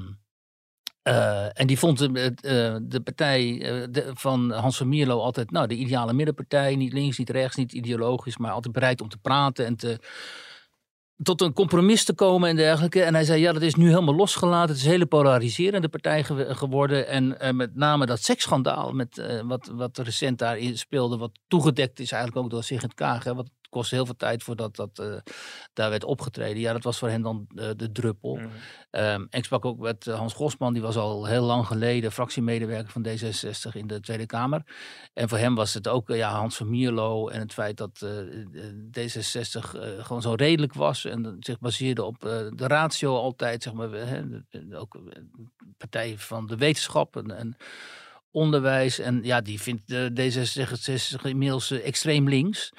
eh, 1.02 1.60
en 1.60 1.68
die 1.68 1.80
vond 1.80 1.98
de, 1.98 3.02
partij 3.04 3.62
van 4.14 4.52
Hans 4.52 4.78
van 4.78 4.90
Mierlo 4.90 5.20
altijd 5.20 5.52
nou, 5.52 5.68
de 5.68 5.76
ideale 5.76 6.14
middenpartij. 6.14 6.76
Niet 6.76 6.94
links, 6.94 7.18
niet 7.18 7.30
rechts, 7.30 7.56
niet 7.56 7.74
ideologisch, 7.74 8.38
maar 8.38 8.52
altijd 8.52 8.74
bereid 8.74 9.02
om 9.02 9.10
te 9.10 9.18
praten 9.18 9.66
en 9.66 9.76
te, 9.76 10.00
tot 11.22 11.42
een 11.42 11.54
compromis 11.54 12.04
te 12.04 12.14
komen 12.14 12.50
en 12.50 12.56
dergelijke. 12.56 13.02
En 13.04 13.14
hij 13.14 13.24
zei, 13.24 13.42
ja, 13.42 13.54
dat 13.54 13.62
is 13.62 13.76
nu 13.76 13.90
helemaal 13.90 14.16
losgelaten. 14.16 14.70
Het 14.70 14.78
is 14.78 14.84
een 14.84 14.90
hele 14.92 15.06
polariserende 15.06 15.90
partij 15.90 16.24
ge- 16.24 16.56
geworden. 16.56 17.08
En 17.08 17.40
eh, 17.40 17.54
met 17.54 17.76
name 17.76 18.06
dat 18.06 18.24
seksschandaal, 18.24 18.92
met, 18.92 19.18
eh, 19.18 19.42
wat, 19.42 19.72
wat 19.74 19.98
recent 19.98 20.38
daarin 20.38 20.78
speelde, 20.78 21.18
wat 21.18 21.40
toegedekt 21.48 22.00
is 22.00 22.12
eigenlijk 22.12 22.44
ook 22.44 22.52
door 22.52 22.64
Sigrid 22.64 22.94
Kaag. 22.94 23.24
Hè, 23.24 23.34
kostte 23.70 23.96
heel 23.96 24.06
veel 24.06 24.16
tijd 24.16 24.44
voordat 24.44 24.76
dat 24.76 25.00
eh, 25.00 25.16
daar 25.74 25.90
werd 25.90 26.04
opgetreden. 26.04 26.60
Ja, 26.62 26.74
dat 26.74 26.84
was 26.84 26.98
voor 26.98 27.10
hen 27.10 27.22
dan 27.22 27.48
eh, 27.56 27.70
de 27.76 27.92
druppel. 27.92 28.36
Mhm. 28.36 28.48
Ehm, 28.90 29.26
ik 29.30 29.46
sprak 29.46 29.66
ook 29.66 29.80
met 29.80 30.08
eh, 30.08 30.18
Hans 30.18 30.34
Gosman, 30.34 30.74
die 30.74 30.82
was 30.82 30.96
al 30.96 31.26
heel 31.26 31.44
lang 31.44 31.66
geleden 31.68 32.12
fractiemedewerker 32.12 32.92
van 32.92 33.08
D66 33.08 33.76
in 33.76 33.88
de 33.88 34.00
Tweede 34.00 34.26
Kamer. 34.26 34.64
En 35.14 35.30
voor 35.30 35.38
hem 35.38 35.56
was 35.56 35.74
het 35.74 35.88
ook 35.88 36.08
ja, 36.08 36.32
Hans 36.32 36.56
van 36.56 36.70
Mierlo 36.70 37.28
en 37.28 37.40
het 37.40 37.54
feit 37.54 37.78
dat 37.78 38.02
eh, 38.02 38.20
eh, 38.20 39.10
D66 39.10 39.80
eh, 39.80 40.06
gewoon 40.06 40.22
zo 40.22 40.34
redelijk 40.34 40.74
was 40.74 41.06
en 41.06 41.38
zich 41.40 41.60
baseerde 41.60 42.04
op 42.04 42.20
de 42.20 42.68
ratio 42.68 43.16
altijd, 43.16 43.64
zeg 43.64 43.74
maar, 43.74 43.92
hè, 43.92 44.24
ook 44.74 45.00
partij 45.78 46.18
van 46.18 46.48
de 46.48 46.58
wetenschap 46.58 47.16
en, 47.16 47.38
en 47.38 47.58
onderwijs. 48.32 49.00
En 49.00 49.24
ja, 49.24 49.42
die 49.42 49.62
vindt 49.62 49.88
de 49.88 50.12
D66 50.14 51.22
inmiddels 51.22 51.72
extreem 51.72 52.30
links. 52.30 52.72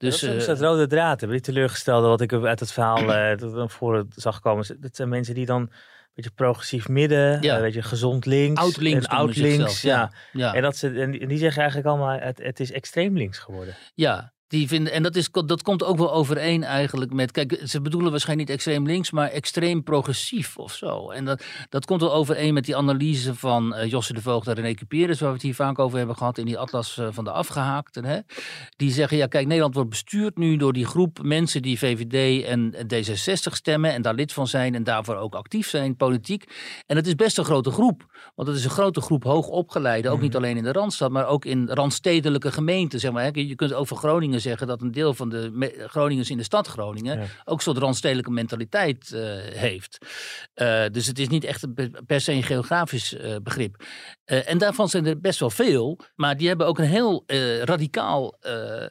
Dus, 0.00 0.20
dat 0.20 0.34
is 0.34 0.42
eh, 0.42 0.46
dat 0.48 0.60
rode 0.60 0.86
draad. 0.86 1.20
Die 1.20 1.40
teleurgestelde 1.40 2.08
wat 2.08 2.20
ik 2.20 2.32
uit 2.32 2.60
het 2.60 2.72
verhaal 2.72 3.12
eh, 3.14 3.38
dat 3.38 3.52
naar 3.52 3.68
voren 3.68 4.08
zag 4.14 4.40
komen. 4.40 4.76
Dat 4.80 4.96
zijn 4.96 5.08
mensen 5.08 5.34
die 5.34 5.46
dan 5.46 5.60
een 5.60 5.70
beetje 6.14 6.30
progressief 6.30 6.88
midden, 6.88 7.42
Ja. 7.42 7.56
een 7.56 7.62
beetje 7.62 7.82
gezond 7.82 8.26
links, 8.26 8.60
oud 8.60 8.76
links, 8.76 9.06
en 9.06 9.16
oud 9.16 9.36
links. 9.36 9.82
Ja. 9.82 10.12
ja. 10.32 10.54
En, 10.54 10.62
dat 10.62 10.76
ze, 10.76 11.00
en 11.00 11.10
die 11.10 11.20
en 11.20 11.28
die 11.28 11.38
zeggen 11.38 11.60
eigenlijk 11.62 11.88
allemaal, 11.90 12.18
het, 12.18 12.38
het 12.42 12.60
is 12.60 12.72
extreem 12.72 13.16
links 13.16 13.38
geworden. 13.38 13.76
Ja, 13.94 14.32
die 14.50 14.68
vinden, 14.68 14.92
en 14.92 15.02
dat, 15.02 15.16
is, 15.16 15.28
dat 15.30 15.62
komt 15.62 15.84
ook 15.84 15.96
wel 15.96 16.12
overeen 16.12 16.64
eigenlijk 16.64 17.12
met. 17.12 17.30
Kijk, 17.30 17.60
ze 17.64 17.80
bedoelen 17.80 18.10
waarschijnlijk 18.10 18.48
niet 18.48 18.58
extreem 18.58 18.86
links, 18.86 19.10
maar 19.10 19.28
extreem 19.28 19.82
progressief 19.82 20.56
of 20.56 20.74
zo. 20.74 21.10
En 21.10 21.24
dat, 21.24 21.44
dat 21.68 21.84
komt 21.84 22.00
wel 22.00 22.14
overeen 22.14 22.54
met 22.54 22.64
die 22.64 22.76
analyse 22.76 23.34
van 23.34 23.74
eh, 23.74 23.90
Josse 23.90 24.12
de 24.12 24.22
Voogd 24.22 24.46
en 24.46 24.54
René 24.54 24.74
Cuperus, 24.74 25.20
waar 25.20 25.28
we 25.28 25.34
het 25.34 25.44
hier 25.44 25.54
vaak 25.54 25.78
over 25.78 25.98
hebben 25.98 26.16
gehad 26.16 26.38
in 26.38 26.46
die 26.46 26.58
Atlas 26.58 26.98
eh, 26.98 27.08
van 27.10 27.24
de 27.24 27.30
Afgehaakten. 27.30 28.04
Hè? 28.04 28.18
Die 28.76 28.92
zeggen: 28.92 29.16
ja, 29.16 29.26
kijk, 29.26 29.46
Nederland 29.46 29.74
wordt 29.74 29.90
bestuurd 29.90 30.38
nu 30.38 30.56
door 30.56 30.72
die 30.72 30.86
groep 30.86 31.22
mensen 31.22 31.62
die 31.62 31.78
VVD 31.78 32.44
en 32.44 32.74
D66 32.74 33.52
stemmen 33.52 33.92
en 33.92 34.02
daar 34.02 34.14
lid 34.14 34.32
van 34.32 34.46
zijn 34.46 34.74
en 34.74 34.84
daarvoor 34.84 35.16
ook 35.16 35.34
actief 35.34 35.68
zijn, 35.68 35.96
politiek. 35.96 36.44
En 36.86 36.96
dat 36.96 37.06
is 37.06 37.14
best 37.14 37.38
een 37.38 37.44
grote 37.44 37.70
groep, 37.70 38.06
want 38.34 38.48
het 38.48 38.56
is 38.56 38.64
een 38.64 38.70
grote 38.70 39.00
groep 39.00 39.24
hoogopgeleiden, 39.24 40.12
ook 40.12 40.20
niet 40.20 40.36
alleen 40.36 40.56
in 40.56 40.64
de 40.64 40.72
Randstad, 40.72 41.10
maar 41.10 41.26
ook 41.26 41.44
in 41.44 41.68
randstedelijke 41.68 42.52
gemeenten. 42.52 43.00
Zeg 43.00 43.12
maar, 43.12 43.22
hè. 43.22 43.30
Je 43.32 43.54
kunt 43.54 43.72
over 43.72 43.96
Groningen 43.96 44.39
zeggen 44.40 44.66
dat 44.66 44.82
een 44.82 44.92
deel 44.92 45.14
van 45.14 45.28
de 45.28 45.72
Groningers 45.86 46.30
in 46.30 46.36
de 46.36 46.42
stad 46.42 46.66
Groningen 46.66 47.18
Ja. 47.18 47.26
ook 47.44 47.56
een 47.56 47.62
soort 47.62 47.78
randstedelijke 47.78 48.30
mentaliteit 48.30 49.12
eh, 49.12 49.20
heeft. 49.52 49.98
Eh, 50.54 50.84
dus 50.92 51.06
het 51.06 51.18
is 51.18 51.28
niet 51.28 51.44
echt 51.44 51.66
per 52.06 52.20
se 52.20 52.32
een 52.32 52.42
geografisch 52.42 53.14
eh, 53.16 53.36
begrip. 53.42 53.84
Eh, 54.30 54.50
en 54.50 54.58
daarvan 54.58 54.88
zijn 54.88 55.06
er 55.06 55.20
best 55.20 55.40
wel 55.40 55.50
veel, 55.50 55.98
maar 56.14 56.36
die 56.36 56.48
hebben 56.48 56.66
ook 56.66 56.78
een 56.78 56.84
heel 56.84 57.24
eh, 57.26 57.62
radicaal, 57.62 58.34
eh, 58.40 58.86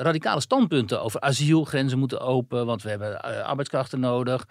radicale 0.00 0.40
standpunten 0.40 1.02
over 1.02 1.20
asiel. 1.20 1.64
Grenzen 1.64 1.98
moeten 1.98 2.20
open, 2.20 2.66
want 2.66 2.82
we 2.82 2.88
hebben 2.88 3.20
arbeidskrachten 3.44 4.00
nodig. 4.00 4.46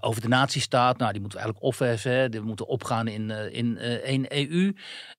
Over 0.00 0.20
de 0.20 0.28
natiestaat, 0.28 0.98
nou 0.98 1.12
die 1.12 1.20
moeten 1.20 1.38
we 1.38 1.44
eigenlijk 1.44 1.74
opheffen. 1.74 2.12
Hè. 2.12 2.28
Die 2.28 2.40
moeten 2.40 2.66
opgaan 2.66 3.08
in, 3.08 3.30
in 3.30 3.78
één 3.78 4.26
EU. 4.28 4.72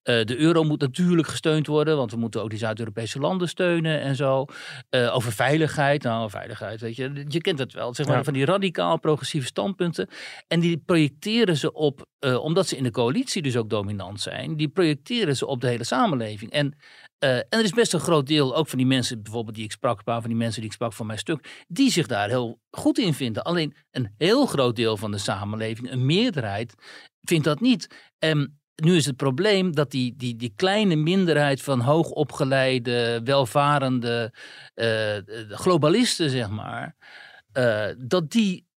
De 0.04 0.38
euro 0.38 0.64
moet 0.64 0.82
natuurlijk 0.82 1.28
gesteund 1.28 1.68
worden, 1.68 1.98
want 1.98 2.12
we 2.12 2.18
moeten 2.18 2.42
ook 2.42 2.50
die 2.50 2.60
Zuid-Europese 2.60 3.20
landen 3.20 3.48
steunen 3.48 4.02
en 4.02 4.16
zo. 4.16 4.46
Over 4.90 5.32
veiligheid, 5.32 6.04
nou 6.04 6.30
veiligheid, 6.30 6.82
weet 6.82 6.96
je, 6.96 7.26
je 7.28 7.42
kent 7.42 7.60
het 7.60 7.74
wel. 7.74 7.94
Zeg 7.94 8.08
maar 8.08 8.18
Ja. 8.18 8.24
van 8.24 8.34
die 8.34 8.46
radicaal 8.46 9.00
progressieve 9.00 9.48
standpunten. 9.48 10.10
En 10.48 10.60
die 10.60 10.78
projecteren 10.78 11.58
ze 11.58 11.74
op, 11.74 12.06
omdat 12.42 12.68
ze 12.68 12.78
in 12.78 12.84
de 12.84 12.92
coalitie 12.92 13.42
dus 13.42 13.58
ook 13.58 13.70
dominant 13.70 14.22
zijn, 14.22 14.39
die 14.48 14.68
projecteren 14.68 15.36
ze 15.36 15.46
op 15.46 15.62
de 15.62 15.68
hele 15.68 15.84
samenleving. 15.84 16.52
En, 16.52 16.78
eh, 17.18 17.36
en 17.36 17.46
er 17.50 17.64
is 17.64 17.72
best 17.72 17.94
een 17.94 18.00
groot 18.00 18.28
deel, 18.28 18.56
ook 18.56 18.68
van 18.68 18.78
die 18.78 18.88
mensen, 18.88 19.24
bijvoorbeeld 19.24 19.56
die 19.56 19.66
ik 19.66 19.72
sprak, 19.72 20.02
van 20.04 20.24
die 20.24 20.36
mensen 20.36 20.62
die 20.62 20.70
ik 20.70 20.76
sprak 20.76 20.94
van 20.94 21.06
mijn 21.06 21.20
stuk, 21.20 21.66
die 21.68 21.92
zich 21.92 22.08
daar 22.08 22.30
heel 22.30 22.60
goed 22.72 22.98
in 22.98 23.14
vinden. 23.14 23.44
Alleen 23.44 23.76
een 23.92 24.14
heel 24.18 24.46
groot 24.46 24.76
deel 24.76 24.98
van 24.98 25.12
de 25.12 25.18
samenleving, 25.18 25.92
een 25.92 26.06
meerderheid, 26.06 26.74
vindt 27.22 27.46
dat 27.46 27.60
niet. 27.60 28.12
En 28.20 28.60
nu 28.76 28.96
is 28.96 29.06
het 29.06 29.16
probleem 29.16 29.76
dat 29.76 29.92
die, 29.92 30.16
die, 30.16 30.36
die 30.36 30.54
kleine 30.56 30.96
minderheid 30.96 31.62
van 31.62 31.80
hoogopgeleide, 31.80 33.22
welvarende 33.24 34.34
eh, 34.74 35.18
globalisten, 35.50 36.30
zeg 36.30 36.50
maar, 36.50 36.96
eh, 37.52 37.88
dat 37.98 38.32
die 38.32 38.68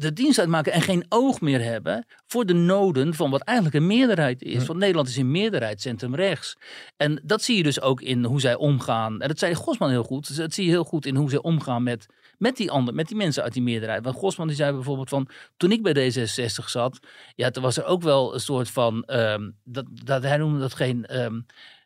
de 0.00 0.12
dienst 0.12 0.38
uitmaken 0.38 0.72
en 0.72 0.80
geen 0.80 1.04
oog 1.08 1.40
meer 1.40 1.62
hebben 1.62 2.06
voor 2.26 2.46
de 2.46 2.52
noden 2.52 3.14
van 3.14 3.30
wat 3.30 3.42
eigenlijk 3.42 3.76
een 3.76 3.86
meerderheid 3.86 4.42
is. 4.42 4.60
Hm. 4.60 4.66
Want 4.66 4.78
Nederland 4.78 5.08
is 5.08 5.16
in 5.16 5.30
meerderheid 5.30 5.80
centrum 5.80 6.14
rechts. 6.14 6.56
En 6.96 7.20
dat 7.24 7.42
zie 7.42 7.56
je 7.56 7.62
dus 7.62 7.80
ook 7.80 8.00
in 8.00 8.24
hoe 8.24 8.40
zij 8.40 8.54
omgaan. 8.54 9.20
En 9.20 9.28
dat 9.28 9.38
zei 9.38 9.54
Gosman 9.54 9.90
heel 9.90 10.02
goed. 10.02 10.36
Dat 10.36 10.54
zie 10.54 10.64
je 10.64 10.70
heel 10.70 10.84
goed 10.84 11.06
in 11.06 11.16
hoe 11.16 11.30
zij 11.30 11.42
omgaan 11.42 11.82
met, 11.82 12.06
met 12.38 12.56
die 12.56 12.70
anderen, 12.70 12.94
met 12.94 13.08
die 13.08 13.16
mensen 13.16 13.42
uit 13.42 13.52
die 13.52 13.62
meerderheid. 13.62 14.04
Want 14.04 14.16
Gosman 14.16 14.46
die 14.46 14.56
zei 14.56 14.72
bijvoorbeeld 14.72 15.08
van, 15.08 15.28
toen 15.56 15.72
ik 15.72 15.82
bij 15.82 16.12
D66 16.12 16.64
zat, 16.66 16.98
ja, 17.34 17.50
toen 17.50 17.62
was 17.62 17.76
er 17.76 17.84
ook 17.84 18.02
wel 18.02 18.34
een 18.34 18.40
soort 18.40 18.70
van, 18.70 19.04
ehm, 19.04 19.50
dat, 19.64 19.84
dat, 20.04 20.22
hij 20.22 20.36
noemde 20.36 20.58
dat 20.58 20.74
geen 20.74 21.06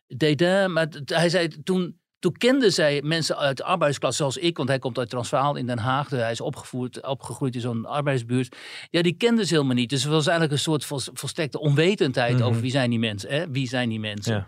dédain, 0.07 0.73
maar 0.73 0.87
hij 1.05 1.29
zei 1.29 1.47
toen, 1.63 1.99
toen 2.19 2.31
kenden 2.37 2.71
zij 2.73 3.01
mensen 3.03 3.37
uit 3.37 3.57
de 3.57 3.63
arbeidsklasse 3.63 4.17
zoals 4.17 4.37
ik, 4.37 4.57
want 4.57 4.69
hij 4.69 4.79
komt 4.79 4.97
uit 4.97 5.09
Transvaal 5.09 5.55
in 5.55 5.65
Den 5.65 5.77
Haag. 5.79 6.09
dus 6.09 6.19
Hij 6.19 6.31
is 6.31 6.41
opgevoerd, 6.41 7.05
opgegroeid 7.07 7.55
in 7.55 7.61
zo'n 7.61 7.85
arbeidsbuurt. 7.85 8.55
Ja, 8.89 9.01
die 9.01 9.13
kenden 9.17 9.45
ze 9.45 9.53
helemaal 9.53 9.75
niet. 9.75 9.89
Dus 9.89 10.03
het 10.03 10.11
was 10.11 10.27
eigenlijk 10.27 10.57
een 10.57 10.63
soort 10.63 10.85
vol- 10.85 11.13
volstrekte 11.13 11.59
onwetendheid 11.59 12.33
Mhm. 12.37 12.43
over 12.43 12.61
wie 12.61 12.71
zijn 12.71 12.89
die 12.89 12.99
mensen. 12.99 13.29
Hè? 13.29 13.49
Wie 13.49 13.67
zijn 13.67 13.89
die 13.89 13.99
mensen? 13.99 14.35
Ja. 14.35 14.45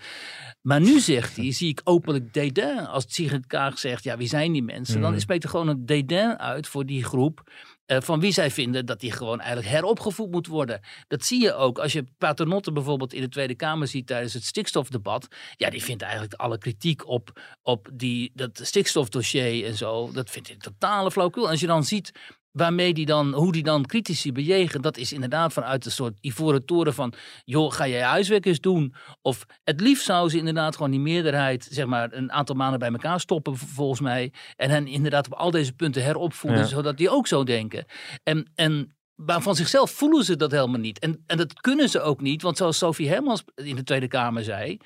Maar 0.61 0.81
nu 0.81 0.99
zegt 0.99 1.35
hij, 1.35 1.51
zie 1.51 1.69
ik 1.69 1.81
openlijk 1.83 2.33
dédain. 2.33 2.87
Als 2.87 3.05
Sigrid 3.07 3.45
Kaag 3.47 3.79
zegt, 3.79 4.03
ja, 4.03 4.17
wie 4.17 4.27
zijn 4.27 4.51
die 4.51 4.63
mensen? 4.63 4.99
Mhm. 4.99 5.11
Dan 5.11 5.19
spreekt 5.19 5.43
er 5.43 5.49
gewoon 5.49 5.67
een 5.67 5.85
dédain 5.85 6.39
uit 6.39 6.67
voor 6.67 6.85
die 6.85 7.03
groep. 7.03 7.51
Eh, 7.87 8.01
van 8.01 8.19
wie 8.19 8.31
zij 8.31 8.51
vinden 8.51 8.85
dat 8.85 8.99
die 8.99 9.11
gewoon 9.11 9.39
eigenlijk 9.39 9.69
heropgevoed 9.69 10.31
moet 10.31 10.47
worden. 10.47 10.81
Dat 11.07 11.25
zie 11.25 11.41
je 11.41 11.53
ook 11.53 11.79
als 11.79 11.93
je 11.93 12.05
Paternotte 12.17 12.71
bijvoorbeeld 12.71 13.13
in 13.13 13.21
de 13.21 13.29
Tweede 13.29 13.55
Kamer 13.55 13.87
ziet 13.87 14.07
tijdens 14.07 14.33
het 14.33 14.43
stikstofdebat. 14.43 15.27
Ja, 15.55 15.69
die 15.69 15.83
vindt 15.83 16.01
eigenlijk 16.01 16.33
alle 16.33 16.57
kritiek 16.57 17.07
op, 17.07 17.41
op 17.61 17.89
die, 17.93 18.31
dat 18.33 18.59
stikstofdossier 18.63 19.65
en 19.65 19.75
zo. 19.75 20.11
Dat 20.11 20.29
vindt 20.29 20.47
hij 20.47 20.57
totale 20.57 21.11
flauwekul. 21.11 21.43
En 21.43 21.49
als 21.49 21.59
je 21.59 21.67
dan 21.67 21.83
ziet 21.83 22.11
waarmee 22.57 22.93
die 22.93 23.05
dan, 23.05 23.33
hoe 23.33 23.51
die 23.51 23.63
dan 23.63 23.85
critici 23.85 24.31
bejegen, 24.31 24.81
dat 24.81 24.97
is 24.97 25.13
inderdaad 25.13 25.53
vanuit 25.53 25.85
een 25.85 25.91
soort 25.91 26.17
ivoren 26.21 26.65
toren 26.65 26.93
van, 26.93 27.13
joh, 27.45 27.71
ga 27.71 27.87
jij 27.87 28.01
huiswerk 28.01 28.45
eens 28.45 28.59
doen? 28.59 28.93
Of 29.21 29.45
het 29.63 29.81
liefst 29.81 30.05
zou 30.05 30.29
ze 30.29 30.37
inderdaad 30.37 30.75
gewoon 30.75 30.91
die 30.91 30.99
meerderheid, 30.99 31.67
zeg 31.71 31.85
maar, 31.85 32.13
een 32.13 32.31
aantal 32.31 32.55
maanden 32.55 32.79
bij 32.79 32.91
elkaar 32.91 33.19
stoppen, 33.19 33.57
volgens 33.57 33.99
mij. 33.99 34.33
En 34.55 34.69
hen 34.69 34.87
inderdaad 34.87 35.25
op 35.25 35.33
al 35.33 35.51
deze 35.51 35.73
punten 35.73 36.03
heropvoeden, 36.03 36.59
Ja. 36.59 36.65
zodat 36.65 36.97
die 36.97 37.09
ook 37.09 37.27
zo 37.27 37.43
denken. 37.43 37.85
En, 38.23 38.51
en 38.55 38.95
maar 39.15 39.41
van 39.41 39.55
zichzelf 39.55 39.91
voelen 39.91 40.23
ze 40.23 40.35
dat 40.35 40.51
helemaal 40.51 40.79
niet. 40.79 40.99
En, 40.99 41.23
en 41.27 41.37
dat 41.37 41.53
kunnen 41.53 41.89
ze 41.89 42.01
ook 42.01 42.21
niet, 42.21 42.41
want 42.41 42.57
zoals 42.57 42.77
Sophie 42.77 43.09
Hermans 43.09 43.43
in 43.55 43.75
de 43.75 43.83
Tweede 43.83 44.07
Kamer 44.07 44.43
zei, 44.43 44.77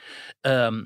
ehm, 0.41 0.83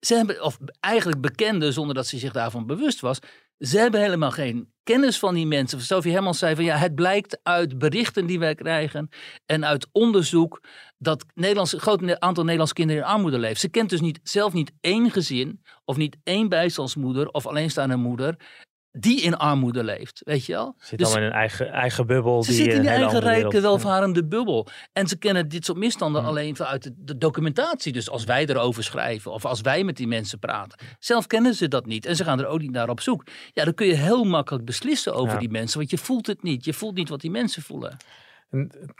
ze 0.00 0.14
hebben, 0.14 0.42
of 0.42 0.58
eigenlijk 0.80 1.20
bekende 1.20 1.72
zonder 1.72 1.94
dat 1.94 2.06
ze 2.06 2.18
zich 2.18 2.32
daarvan 2.32 2.66
bewust 2.66 3.00
was, 3.00 3.18
ze 3.58 3.78
hebben 3.78 4.00
helemaal 4.00 4.30
geen 4.30 4.72
kennis 4.82 5.18
van 5.18 5.34
die 5.34 5.46
mensen. 5.46 5.80
Sophie 5.80 6.12
Hermans 6.12 6.38
zei 6.38 6.54
van 6.54 6.64
ja, 6.64 6.76
het 6.76 6.94
blijkt 6.94 7.40
uit 7.42 7.78
berichten 7.78 8.26
die 8.26 8.38
wij 8.38 8.54
krijgen 8.54 9.08
en 9.46 9.66
uit 9.66 9.88
onderzoek 9.92 10.62
dat 10.98 11.24
Nederlands, 11.34 11.72
een 11.72 11.80
groot 11.80 12.20
aantal 12.20 12.42
Nederlandse 12.42 12.74
kinderen 12.74 13.02
in 13.02 13.08
armoede 13.08 13.38
leeft. 13.38 13.60
Ze 13.60 13.68
kent 13.68 13.90
dus 13.90 14.00
niet, 14.00 14.20
zelf 14.22 14.52
niet 14.52 14.72
één 14.80 15.10
gezin 15.10 15.62
of 15.84 15.96
niet 15.96 16.16
één 16.24 16.48
bijstandsmoeder 16.48 17.28
of 17.28 17.46
alleenstaande 17.46 17.96
moeder 17.96 18.36
die 19.00 19.20
in 19.20 19.36
armoede 19.36 19.84
leeft, 19.84 20.20
weet 20.24 20.44
je 20.46 20.52
wel? 20.52 20.74
Zit 20.78 20.98
Dus- 20.98 21.06
allemaal 21.06 21.24
in 21.24 21.30
een 21.32 21.38
eigen, 21.38 21.70
eigen 21.72 22.06
bubbel. 22.06 22.42
ze 22.42 22.48
die 22.50 22.56
zitten 22.58 22.74
in 22.74 22.86
een 22.86 22.92
die 22.94 23.02
eigen 23.02 23.20
rijke, 23.20 23.60
welvarende 23.60 24.24
bubbel. 24.24 24.66
En 24.92 25.06
ze 25.08 25.16
kennen 25.18 25.48
dit 25.48 25.64
soort 25.64 25.78
misstanden 25.78 26.20
Hmm. 26.20 26.30
alleen 26.30 26.56
vanuit 26.56 26.82
de, 26.82 26.92
de 26.96 27.18
documentatie. 27.18 27.92
Dus 27.92 28.10
als 28.10 28.24
wij 28.24 28.46
erover 28.46 28.84
schrijven 28.84 29.32
of 29.32 29.44
als 29.44 29.60
wij 29.60 29.84
met 29.84 29.96
die 29.96 30.06
mensen 30.06 30.38
praten. 30.38 30.78
Zelf 30.98 31.26
kennen 31.26 31.54
ze 31.54 31.68
dat 31.68 31.86
niet 31.86 32.06
en 32.06 32.16
ze 32.16 32.24
gaan 32.24 32.38
er 32.40 32.46
ook 32.46 32.60
niet 32.60 32.70
naar 32.70 32.88
op 32.88 33.00
zoek. 33.00 33.24
Ja, 33.52 33.64
dan 33.64 33.74
kun 33.74 33.86
je 33.86 33.94
heel 33.94 34.24
makkelijk 34.24 34.64
beslissen 34.64 35.14
over 35.14 35.32
Ja. 35.34 35.38
die 35.40 35.50
mensen. 35.50 35.78
Want 35.78 35.90
je 35.90 35.98
voelt 35.98 36.26
het 36.26 36.42
niet. 36.42 36.64
Je 36.64 36.72
voelt 36.72 36.94
niet 36.94 37.08
wat 37.08 37.20
die 37.20 37.30
mensen 37.30 37.62
voelen. 37.62 37.96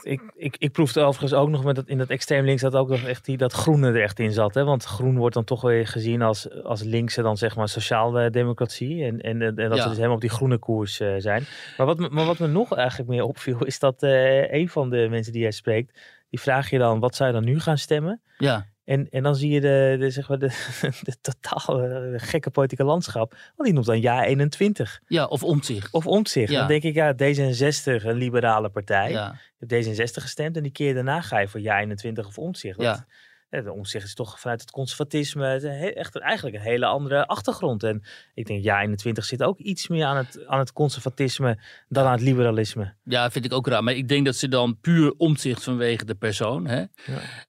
Ik, 0.01 0.21
ik, 0.35 0.55
ik 0.57 0.71
proefde 0.71 1.01
overigens 1.01 1.33
ook 1.33 1.49
nog 1.49 1.63
met 1.63 1.75
dat, 1.75 1.87
in 1.87 1.97
dat 1.97 2.09
extreem 2.09 2.45
links 2.45 2.61
dat 2.61 2.75
ook 2.75 2.89
nog 2.89 3.03
echt 3.03 3.25
die, 3.25 3.37
dat 3.37 3.53
groene 3.53 3.87
er 3.87 4.01
echt 4.01 4.19
in 4.19 4.31
zat. 4.31 4.53
Hè? 4.53 4.63
Want 4.63 4.83
groen 4.83 5.17
wordt 5.17 5.35
dan 5.35 5.43
toch 5.43 5.61
weer 5.61 5.87
gezien 5.87 6.21
als, 6.21 6.63
als 6.63 6.83
linkse 6.83 7.21
dan 7.21 7.37
zeg 7.37 7.55
maar 7.55 7.69
sociaal-democratie. 7.69 9.03
En, 9.03 9.21
en, 9.21 9.41
en 9.41 9.55
dat 9.55 9.77
Ja. 9.77 9.81
ze 9.81 9.87
dus 9.87 9.95
helemaal 9.95 10.15
op 10.15 10.21
die 10.21 10.29
groene 10.29 10.57
koers 10.57 10.99
eh, 10.99 11.13
zijn. 11.17 11.43
Maar 11.77 11.85
wat, 11.85 11.97
me, 11.97 12.09
maar 12.09 12.25
wat 12.25 12.39
me 12.39 12.47
nog 12.47 12.75
eigenlijk 12.75 13.09
meer 13.09 13.23
opviel 13.23 13.65
is 13.65 13.79
dat 13.79 14.03
eh, 14.03 14.53
een 14.53 14.69
van 14.69 14.89
de 14.89 15.07
mensen 15.09 15.33
die 15.33 15.41
jij 15.41 15.51
spreekt, 15.51 15.99
die 16.29 16.39
vraag 16.39 16.69
je 16.69 16.77
dan 16.77 16.99
wat 16.99 17.15
zou 17.15 17.29
je 17.29 17.35
dan 17.35 17.45
nu 17.45 17.59
gaan 17.59 17.77
stemmen? 17.77 18.21
Ja, 18.37 18.65
En, 18.89 19.09
en 19.09 19.23
dan 19.23 19.35
zie 19.35 19.51
je 19.51 19.61
de, 19.61 19.95
de, 19.99 20.09
zeg 20.09 20.27
maar 20.29 20.39
de, 20.39 20.47
de 21.03 21.15
totaal 21.21 21.81
eh, 21.81 22.13
gekke 22.15 22.49
politieke 22.49 22.83
landschap. 22.83 23.31
Want 23.31 23.63
die 23.63 23.73
noemt 23.73 23.85
dan 23.85 24.01
ja 24.01 24.23
21 24.23 25.01
ja 25.07 25.25
of 25.25 25.43
omzicht. 25.43 25.93
of 25.93 26.07
omzicht. 26.07 26.51
Ja. 26.51 26.59
Dan 26.59 26.67
denk 26.67 26.83
ik 26.83 26.95
ja 26.95 27.13
D66 27.13 28.05
een 28.05 28.13
liberale 28.15 28.69
partij. 28.69 29.11
Ja, 29.11 29.35
Je 29.57 29.65
hebt 29.65 29.87
D66 29.87 30.21
gestemd 30.21 30.57
en 30.57 30.63
die 30.63 30.71
keer 30.71 30.93
daarna 30.93 31.21
ga 31.21 31.39
je 31.39 31.47
voor 31.47 31.59
ja 31.59 31.79
21 31.79 32.27
of 32.27 32.37
omzicht. 32.37 32.81
Ja. 32.81 33.05
Ja, 33.49 33.61
de 33.61 33.71
omzicht 33.71 34.05
is 34.05 34.13
toch 34.13 34.39
vanuit 34.39 34.61
het 34.61 34.71
conservatisme 34.71 35.45
het 35.45 35.63
is 35.63 35.93
echt 35.93 36.19
eigenlijk 36.19 36.55
een 36.55 36.61
hele 36.61 36.85
andere 36.85 37.27
achtergrond. 37.27 37.83
En 37.83 38.03
ik 38.33 38.45
denk 38.45 38.63
ja 38.63 38.81
21 38.81 39.25
zit 39.25 39.43
ook 39.43 39.59
iets 39.59 39.87
meer 39.87 40.05
aan 40.05 40.17
het, 40.17 40.45
aan 40.47 40.59
het 40.59 40.73
conservatisme 40.73 41.59
dan 41.87 42.05
aan 42.05 42.11
het 42.11 42.21
liberalisme. 42.21 42.93
ja, 43.03 43.31
vind 43.31 43.45
ik 43.45 43.53
ook 43.53 43.67
raar. 43.67 43.83
Maar 43.83 43.93
ik 43.93 44.07
denk 44.07 44.25
dat 44.25 44.35
ze 44.35 44.47
dan 44.47 44.79
puur 44.79 45.13
omzicht 45.17 45.63
vanwege 45.63 46.05
de 46.05 46.15
persoon. 46.15 46.67
Hè? 46.67 46.83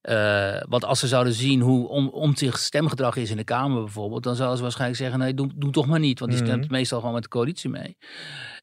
Eh, 0.00 0.62
want 0.68 0.84
als 0.84 1.00
ze 1.00 1.06
zouden 1.08 1.32
zien 1.32 1.60
hoe 1.60 1.88
om, 1.88 2.08
omzicht 2.08 2.60
stemgedrag 2.60 3.16
is 3.16 3.30
in 3.30 3.36
de 3.36 3.44
Kamer 3.44 3.82
bijvoorbeeld, 3.82 4.22
dan 4.22 4.34
zouden 4.34 4.56
ze 4.56 4.62
waarschijnlijk 4.62 5.00
zeggen: 5.00 5.18
nee, 5.18 5.34
doe, 5.34 5.50
doe 5.56 5.70
toch 5.70 5.86
maar 5.86 5.98
niet. 6.00 6.18
Want 6.18 6.30
die 6.32 6.40
stemt 6.44 6.64
Mhm. 6.64 6.72
meestal 6.72 6.98
gewoon 6.98 7.14
met 7.14 7.22
de 7.22 7.28
coalitie 7.28 7.70
mee. 7.70 7.96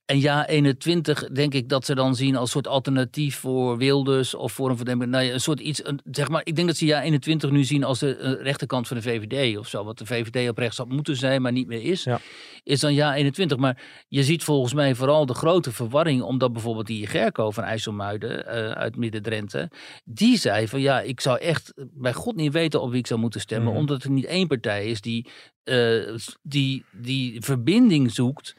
En 0.08 0.20
ja, 0.20 0.48
21 0.48 1.28
denk 1.28 1.54
ik 1.54 1.70
dat 1.70 1.86
ze 1.86 1.96
dan 1.96 2.16
zien 2.16 2.36
als 2.36 2.52
soort 2.52 2.68
alternatief 2.68 3.36
voor 3.36 3.78
Wilders 3.78 4.36
of 4.36 4.52
voor 4.54 4.70
een 4.70 4.76
verdemmer. 4.76 5.08
Nou 5.08 5.24
ja, 5.24 5.34
een 5.34 5.40
soort 5.40 5.60
iets, 5.60 5.86
een, 5.86 6.00
zeg 6.12 6.30
maar, 6.30 6.42
ik 6.44 6.56
denk 6.56 6.68
dat 6.68 6.78
ze 6.78 6.86
ja 6.86 7.02
21 7.02 7.50
nu 7.52 7.64
zien 7.64 7.84
als 7.84 8.00
de 8.00 8.16
eh, 8.16 8.44
rechterkant 8.44 8.88
van 8.88 8.98
de 8.98 9.04
VVD 9.04 9.58
of 9.58 9.68
zo. 9.68 9.84
Wat 9.84 9.98
de 9.98 10.06
VVD 10.06 10.50
op 10.50 10.58
rechts 10.58 10.78
had 10.78 10.90
moeten 10.90 11.16
zijn, 11.16 11.42
maar 11.42 11.52
niet 11.52 11.68
meer 11.68 11.82
is. 11.84 12.04
Ja. 12.04 12.20
Is 12.64 12.80
dan 12.80 12.94
ja 12.94 13.16
21. 13.16 13.58
Maar 13.58 13.82
je 14.08 14.24
ziet 14.24 14.44
volgens 14.44 14.74
mij 14.74 14.96
vooral 14.96 15.26
de 15.26 15.34
grote 15.34 15.72
verwarring, 15.72 16.22
omdat 16.22 16.54
bijvoorbeeld 16.54 16.88
die 16.88 17.08
Gerco 17.08 17.52
van 17.52 17.64
IJsselmuiden 17.64 18.48
eh, 18.48 18.72
uit 18.72 18.96
Midden-Drenthe, 18.96 19.70
die 20.06 20.38
zei 20.38 20.68
van 20.68 20.82
ja, 20.82 21.02
ik 21.02 21.20
zou 21.20 21.40
echt 21.40 21.74
bij 21.94 22.14
God 22.14 22.36
niet 22.36 22.54
weten 22.54 22.82
op 22.82 22.90
wie 22.90 23.00
ik 23.00 23.08
zou 23.08 23.20
moeten 23.20 23.42
stemmen, 23.42 23.70
Mhm. 23.72 23.80
omdat 23.80 24.04
er 24.04 24.12
niet 24.12 24.26
één 24.26 24.48
partij 24.48 24.86
is 24.86 25.02
die, 25.02 25.30
eh, 25.64 26.16
die, 26.42 26.86
die 26.92 27.42
verbinding 27.42 28.12
zoekt 28.12 28.56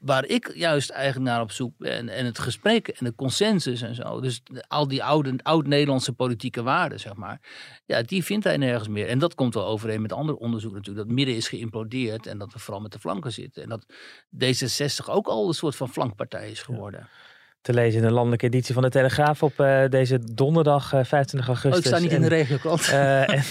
waar 0.00 0.24
ik 0.26 0.52
juist 0.54 0.90
eigenlijk 0.90 1.30
naar 1.30 1.40
op 1.40 1.50
zoek 1.50 1.78
ben. 1.78 2.08
En 2.08 2.24
het 2.24 2.38
gesprek 2.38 2.88
en 2.88 3.04
de 3.04 3.14
consensus 3.14 3.82
en 3.82 3.94
zo. 3.94 4.20
Dus 4.20 4.42
al 4.68 4.88
die 4.88 5.04
oude, 5.04 5.38
oud-Nederlandse 5.42 6.12
politieke 6.12 6.62
waarden, 6.62 7.00
zeg 7.00 7.14
maar. 7.14 7.40
Ja, 7.86 8.02
die 8.02 8.24
vindt 8.24 8.44
hij 8.44 8.56
nergens 8.56 8.88
meer. 8.88 9.08
En 9.08 9.18
dat 9.18 9.34
komt 9.34 9.54
wel 9.54 9.66
overeen 9.66 10.02
met 10.02 10.12
ander 10.12 10.36
onderzoek 10.36 10.72
natuurlijk. 10.72 11.06
Dat 11.06 11.16
midden 11.16 11.36
is 11.36 11.48
geïmplodeerd 11.48 12.26
en 12.26 12.38
dat 12.38 12.52
we 12.52 12.58
vooral 12.58 12.82
met 12.82 12.92
de 12.92 12.98
flanken 12.98 13.32
zitten. 13.32 13.62
En 13.62 13.68
dat 13.68 13.86
D66 14.44 15.06
ook 15.06 15.26
al 15.26 15.48
een 15.48 15.54
soort 15.54 15.76
van 15.76 15.88
flankpartij 15.88 16.50
is 16.50 16.62
geworden. 16.62 17.08
Te 17.62 17.72
lezen 17.74 18.00
in 18.00 18.06
de 18.06 18.12
landelijke 18.12 18.46
editie 18.46 18.74
van 18.74 18.82
de 18.82 18.88
Telegraaf 18.90 19.42
op 19.42 19.60
eh, 19.60 19.88
deze 19.88 20.18
donderdag 20.34 20.92
eh, 20.92 21.04
25 21.04 21.40
Oh, 21.40 21.46
augustus. 21.46 21.78
ik 21.78 21.86
sta 21.86 21.98
niet 21.98 22.12
in 22.12 22.20
de 22.20 22.28
regiokrant. 22.28 22.88
Eh, 22.88 23.28
en- 23.34 23.42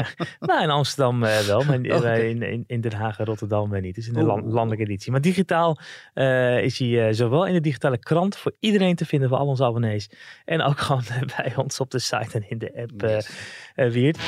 nou, 0.40 0.62
in 0.62 0.70
Amsterdam 0.70 1.24
eh, 1.24 1.38
wel, 1.38 1.62
maar 1.64 1.74
in, 1.74 1.92
Oh, 1.92 2.16
in, 2.18 2.42
in, 2.42 2.64
in 2.66 2.80
Den 2.80 2.92
Haag 2.92 3.18
en 3.18 3.24
Rotterdam 3.24 3.74
eh, 3.74 3.82
niet. 3.82 3.94
Dus 3.94 4.06
in 4.06 4.12
de 4.12 4.22
land- 4.22 4.44
landelijke 4.52 4.84
editie. 4.84 5.10
Maar 5.12 5.20
digitaal 5.20 5.78
eh, 6.14 6.62
is 6.62 6.78
hij 6.78 7.06
eh, 7.08 7.14
zowel 7.14 7.46
in 7.46 7.52
de 7.52 7.60
digitale 7.60 7.98
krant 7.98 8.36
voor 8.36 8.52
iedereen 8.60 8.94
te 8.96 9.04
vinden, 9.06 9.28
voor 9.28 9.38
al 9.38 9.46
onze 9.46 9.64
abonnees. 9.64 10.10
En 10.44 10.62
ook 10.62 10.78
gewoon 10.78 11.02
eh, 11.08 11.36
bij 11.36 11.52
ons 11.56 11.80
op 11.80 11.90
de 11.90 11.98
site 11.98 12.28
en 12.32 12.44
in 12.50 12.58
de 12.58 12.72
app, 12.76 13.02
eh 13.02 13.10
Yes. 13.14 13.28
eh, 13.74 13.90
Wiert. 13.90 14.18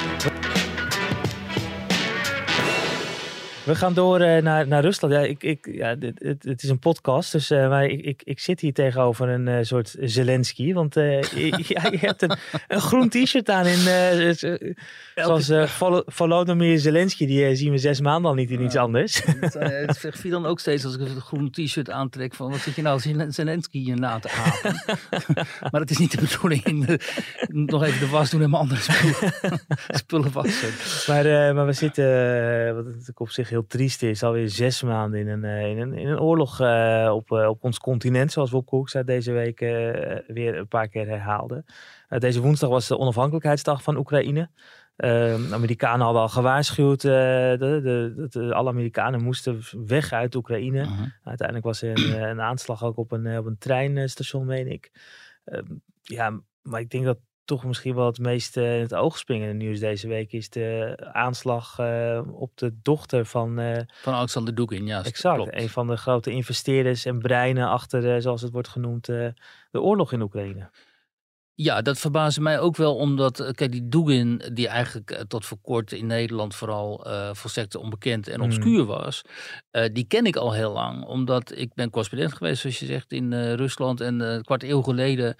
We 3.70 3.76
gaan 3.76 3.94
door 3.94 4.20
eh, 4.20 4.42
naar, 4.42 4.66
naar 4.66 4.82
Rusland. 4.82 5.12
Ja, 5.12 5.20
ik, 5.20 5.42
ik, 5.42 5.68
ja, 5.72 5.94
dit- 5.94 6.22
het, 6.22 6.44
het 6.44 6.62
is 6.62 6.68
een 6.68 6.78
podcast, 6.78 7.32
dus 7.32 7.48
maar 7.48 7.84
ik, 7.84 8.00
ik, 8.04 8.22
ik 8.24 8.38
zit 8.40 8.60
hier 8.60 8.72
tegenover 8.72 9.28
een 9.28 9.48
eh, 9.48 9.58
soort 9.62 9.96
Zelensky. 10.00 10.72
Want 10.72 10.94
je, 10.94 11.64
ja, 11.68 11.86
je 11.90 11.98
hebt 11.98 12.22
een, 12.22 12.36
een 12.68 12.80
groen 12.80 13.08
t-shirt 13.08 13.50
aan 13.50 13.66
in, 13.66 13.78
zoals 15.14 15.52
Vol- 15.64 16.02
Volodymyr 16.06 16.78
Zelensky. 16.78 17.26
Die 17.26 17.56
zien 17.56 17.70
we 17.70 17.78
zes 17.78 18.00
maanden 18.00 18.30
al 18.30 18.36
niet 18.36 18.50
in 18.50 18.62
iets 18.62 18.76
anders. 18.76 19.22
Het, 19.40 19.96
zegt 19.98 20.18
Fidan 20.18 20.46
ook 20.46 20.60
steeds 20.60 20.84
als 20.84 20.94
ik 20.94 21.00
een 21.00 21.20
groen 21.20 21.50
t-shirt 21.50 21.90
aantrek 21.90 22.34
van 22.34 22.50
wat 22.50 22.60
zit 22.60 22.74
je 22.74 22.82
nou 22.82 23.00
Zel- 23.00 23.32
Zelensky 23.32 23.78
hier 23.78 23.98
na 23.98 24.18
te 24.18 24.30
apen. 24.30 24.82
maar 25.70 25.80
het 25.80 25.90
is 25.90 25.98
niet 25.98 26.10
de 26.10 26.26
bedoeling. 26.30 26.88
Ik 26.88 27.52
nog 27.52 27.84
even 27.84 28.00
de 28.00 28.08
was 28.08 28.30
doen 28.30 28.42
en 28.42 28.50
mijn 28.50 28.62
andere 28.62 28.80
spullen, 28.80 29.60
spullen 29.88 30.32
wassen. 30.32 30.68
maar, 31.06 31.54
maar 31.54 31.66
we 31.66 31.72
zitten, 31.72 32.04
wat 32.74 32.84
natuurlijk 32.84 33.20
op 33.20 33.30
zich 33.30 33.48
heel 33.48 33.59
triest 33.66 34.02
is, 34.02 34.22
alweer 34.22 34.48
zes 34.48 34.82
maanden 34.82 35.20
in 35.20 35.28
een, 35.28 35.44
eh, 35.44 35.70
in 35.70 35.78
een, 35.78 35.92
in 35.92 36.08
een 36.08 36.20
oorlog 36.20 36.60
eh, 36.60 37.10
op, 37.14 37.32
eh, 37.32 37.48
op 37.48 37.64
ons 37.64 37.78
continent. 37.78 38.32
Zoals 38.32 38.50
Wopke 38.50 38.76
Hoekstra 38.76 39.02
deze 39.02 39.32
week 39.32 39.58
weer 40.26 40.56
een 40.56 40.68
paar 40.68 40.88
keer 40.88 41.06
herhaalde. 41.06 41.64
Deze 42.08 42.40
woensdag 42.40 42.70
was 42.70 42.88
de 42.88 42.98
onafhankelijkheidsdag 42.98 43.82
van 43.82 43.96
Oekraïne. 43.96 44.50
Eh, 44.96 45.08
de 45.48 45.48
Amerikanen 45.52 46.04
hadden 46.04 46.22
al 46.22 46.28
gewaarschuwd 46.28 47.00
de, 47.00 47.56
de, 47.58 48.12
dat 48.16 48.52
alle 48.52 48.68
Amerikanen 48.68 49.22
moesten 49.22 49.62
weg 49.86 50.12
uit 50.12 50.34
Oekraïne. 50.34 50.86
Uiteindelijk 51.24 51.66
was 51.66 51.82
er 51.82 51.90
een, 51.90 52.22
een 52.22 52.40
aanslag 52.40 52.84
ook 52.84 52.96
op 52.96 53.12
een, 53.12 53.38
op 53.38 53.46
een 53.46 53.58
treinstation, 53.58 54.46
meen 54.46 54.70
ik. 54.70 54.90
Ehm, 55.44 55.64
ja, 56.02 56.40
maar 56.62 56.80
ik 56.80 56.90
denk 56.90 57.04
dat 57.04 57.18
toch 57.44 57.64
misschien 57.64 57.94
wel 57.94 58.06
het 58.06 58.18
meest 58.18 58.56
in 58.56 58.62
het 58.62 58.94
oog 58.94 59.18
springende 59.18 59.54
nieuws 59.54 59.78
deze 59.78 60.08
week 60.08 60.32
is 60.32 60.50
de 60.50 60.96
aanslag 61.12 61.78
eh, 61.78 62.20
op 62.32 62.50
de 62.54 62.74
dochter 62.82 63.26
van 63.26 63.58
eh, 63.58 63.82
Van 64.02 64.14
Alexander 64.14 64.54
Dugin, 64.54 64.86
ja. 64.86 65.04
exact, 65.04 65.36
klopt. 65.36 65.54
een 65.54 65.68
van 65.68 65.86
de 65.86 65.96
grote 65.96 66.30
investeerders 66.30 67.04
en 67.04 67.18
breinen 67.18 67.68
achter, 67.68 68.14
eh, 68.14 68.20
zoals 68.20 68.42
het 68.42 68.52
wordt 68.52 68.68
genoemd, 68.68 69.06
de 69.06 69.34
oorlog 69.72 70.12
in 70.12 70.22
Oekraïne. 70.22 70.70
Ja, 71.62 71.82
dat 71.82 71.98
verbaasde 71.98 72.40
mij 72.40 72.60
ook 72.60 72.76
wel, 72.76 72.96
omdat, 72.96 73.40
eh, 73.40 73.50
kijk, 73.50 73.72
die 73.72 73.88
Dugin, 73.88 74.42
die 74.52 74.68
eigenlijk 74.68 75.10
eh, 75.10 75.20
tot 75.20 75.44
voor 75.44 75.58
kort 75.62 75.92
in 75.92 76.06
Nederland 76.06 76.54
vooral 76.54 77.04
eh 77.06 77.30
volstrekt 77.32 77.74
onbekend 77.74 78.28
en 78.28 78.38
Mhm. 78.38 78.44
obscuur 78.48 78.84
was, 78.84 79.22
die 79.92 80.04
ken 80.04 80.24
ik 80.26 80.36
al 80.36 80.52
heel 80.52 80.72
lang. 80.72 81.04
Omdat 81.04 81.52
ik 81.58 81.74
ben 81.74 81.90
correspondent 81.90 82.32
geweest, 82.32 82.60
zoals 82.60 82.78
je 82.78 82.86
zegt, 82.86 83.12
in 83.12 83.32
Rusland. 83.54 84.00
En 84.00 84.20
een 84.20 84.42
kwart 84.42 84.62
eeuw 84.62 84.82
geleden 84.82 85.34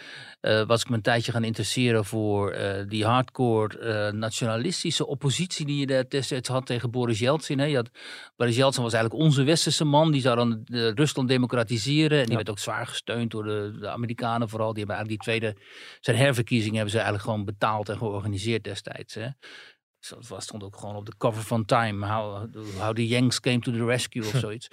was 0.66 0.80
ik 0.80 0.88
me 0.88 0.96
een 0.96 1.02
tijdje 1.02 1.33
gaan 1.33 1.44
interesseren 1.44 2.04
voor 2.04 2.56
die 2.88 3.04
hardcore 3.04 4.12
nationalistische 4.12 5.06
oppositie 5.06 5.66
die 5.66 5.78
je 5.78 5.87
daar 5.87 6.09
destijds 6.09 6.48
had 6.48 6.66
tegen 6.66 6.90
Boris 6.90 7.18
Yeltsin. 7.18 7.59
Hè. 7.59 7.64
Je 7.64 7.76
had, 7.76 7.90
Boris 8.37 8.56
Yeltsin 8.56 8.83
was 8.83 8.92
eigenlijk 8.92 9.24
onze 9.24 9.42
westerse 9.42 9.85
man, 9.85 10.11
die 10.12 10.20
zou 10.20 10.37
dan 10.37 10.61
Rusland 10.94 11.28
democratiseren. 11.28 12.18
En 12.18 12.22
die 12.24 12.30
Ja. 12.30 12.37
werd 12.37 12.50
ook 12.50 12.59
zwaar 12.59 12.87
gesteund 12.87 13.30
door 13.30 13.44
de, 13.44 13.76
de 13.80 13.88
Amerikanen 13.88 14.48
vooral. 14.48 14.73
Die 14.73 14.85
hebben 14.85 14.96
eigenlijk 14.96 15.25
die 15.25 15.38
tweede 15.40 15.56
zijn 16.11 16.25
herverkiezingen 16.25 16.75
hebben 16.75 16.92
ze 16.92 16.98
eigenlijk 16.98 17.29
gewoon 17.29 17.44
betaald 17.44 17.88
en 17.88 17.98
georganiseerd 17.98 18.65
destijds. 18.65 19.15
Hè. 19.15 19.29
Dat 20.08 20.29
was, 20.29 20.44
stond 20.44 20.63
ook 20.63 20.77
gewoon 20.77 20.96
op 20.96 21.06
de 21.06 21.17
cover 21.19 21.42
van 21.42 21.65
Time. 21.65 22.06
How, 22.06 22.54
how 22.79 22.94
the 22.94 23.06
Yanks 23.06 23.40
came 23.40 23.58
to 23.58 23.73
the 23.73 23.85
rescue 23.85 24.27
of 24.27 24.38
zoiets. 24.38 24.69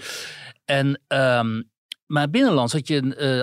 En, 0.66 1.02
ehm, 1.08 1.62
maar 2.06 2.30
binnenlands 2.30 2.74
had 2.74 2.88
je 2.88 3.02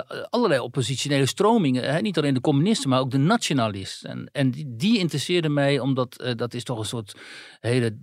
uh, 0.09 0.27
allerlei 0.31 0.61
oppositionele 0.61 1.27
stromingen. 1.27 1.93
Hè? 1.93 2.01
Niet 2.01 2.19
alleen 2.19 2.35
de 2.35 2.41
communisten, 2.41 2.89
maar 2.89 3.01
ook 3.01 3.11
de 3.11 3.19
nationalisten. 3.19 4.11
En, 4.11 4.29
en 4.33 4.51
die, 4.51 4.77
die 4.77 4.99
interesseerden 4.99 5.53
mij 5.53 5.79
omdat 5.79 6.23
uh, 6.23 6.35
dat 6.35 6.55
is 6.55 6.65
toch 6.65 6.79
een 6.79 6.85
soort 6.85 7.15
hele 7.61 7.99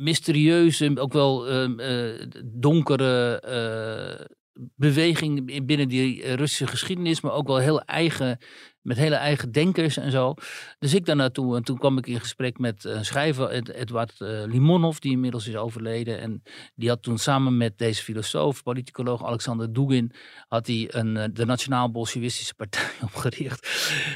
mysterieuze, 0.00 0.92
ook 0.94 1.12
wel 1.12 1.52
uh, 1.52 2.26
donkere 2.44 3.42
beweging 4.76 5.64
binnen 5.66 5.88
die 5.88 6.34
Russische 6.34 6.66
geschiedenis. 6.66 7.20
Maar 7.20 7.32
ook 7.32 7.46
wel 7.46 7.58
heel 7.58 7.80
eigen 7.80 8.38
met 8.82 8.96
hele 8.96 9.14
eigen 9.14 9.52
denkers 9.52 9.96
en 9.96 10.10
zo. 10.10 10.34
Dus 10.78 10.94
ik 10.94 11.06
daar 11.06 11.16
naartoe 11.16 11.56
en 11.56 11.62
toen 11.62 11.78
kwam 11.78 11.98
ik 11.98 12.06
in 12.06 12.20
gesprek 12.20 12.58
met 12.58 12.84
een 12.84 13.04
schrijver, 13.04 13.50
Edward 13.50 14.12
uh, 14.18 14.28
Limonov, 14.46 14.98
die 14.98 15.12
inmiddels 15.12 15.46
is 15.46 15.56
overleden. 15.56 16.20
En 16.20 16.42
die 16.74 16.88
had 16.88 17.02
toen 17.02 17.18
samen 17.18 17.56
met 17.56 17.78
deze 17.78 18.02
filosoof, 18.02 18.62
politicoloog 18.62 19.24
Alexander 19.24 19.72
Dugin, 19.72 20.12
had 20.48 20.66
hij 20.66 20.88
een, 20.90 21.16
eh, 21.16 21.28
de 21.32 21.44
Nationaal-Bolsjewistische 21.44 22.54
Partij 22.54 22.90
opgericht. 23.14 23.68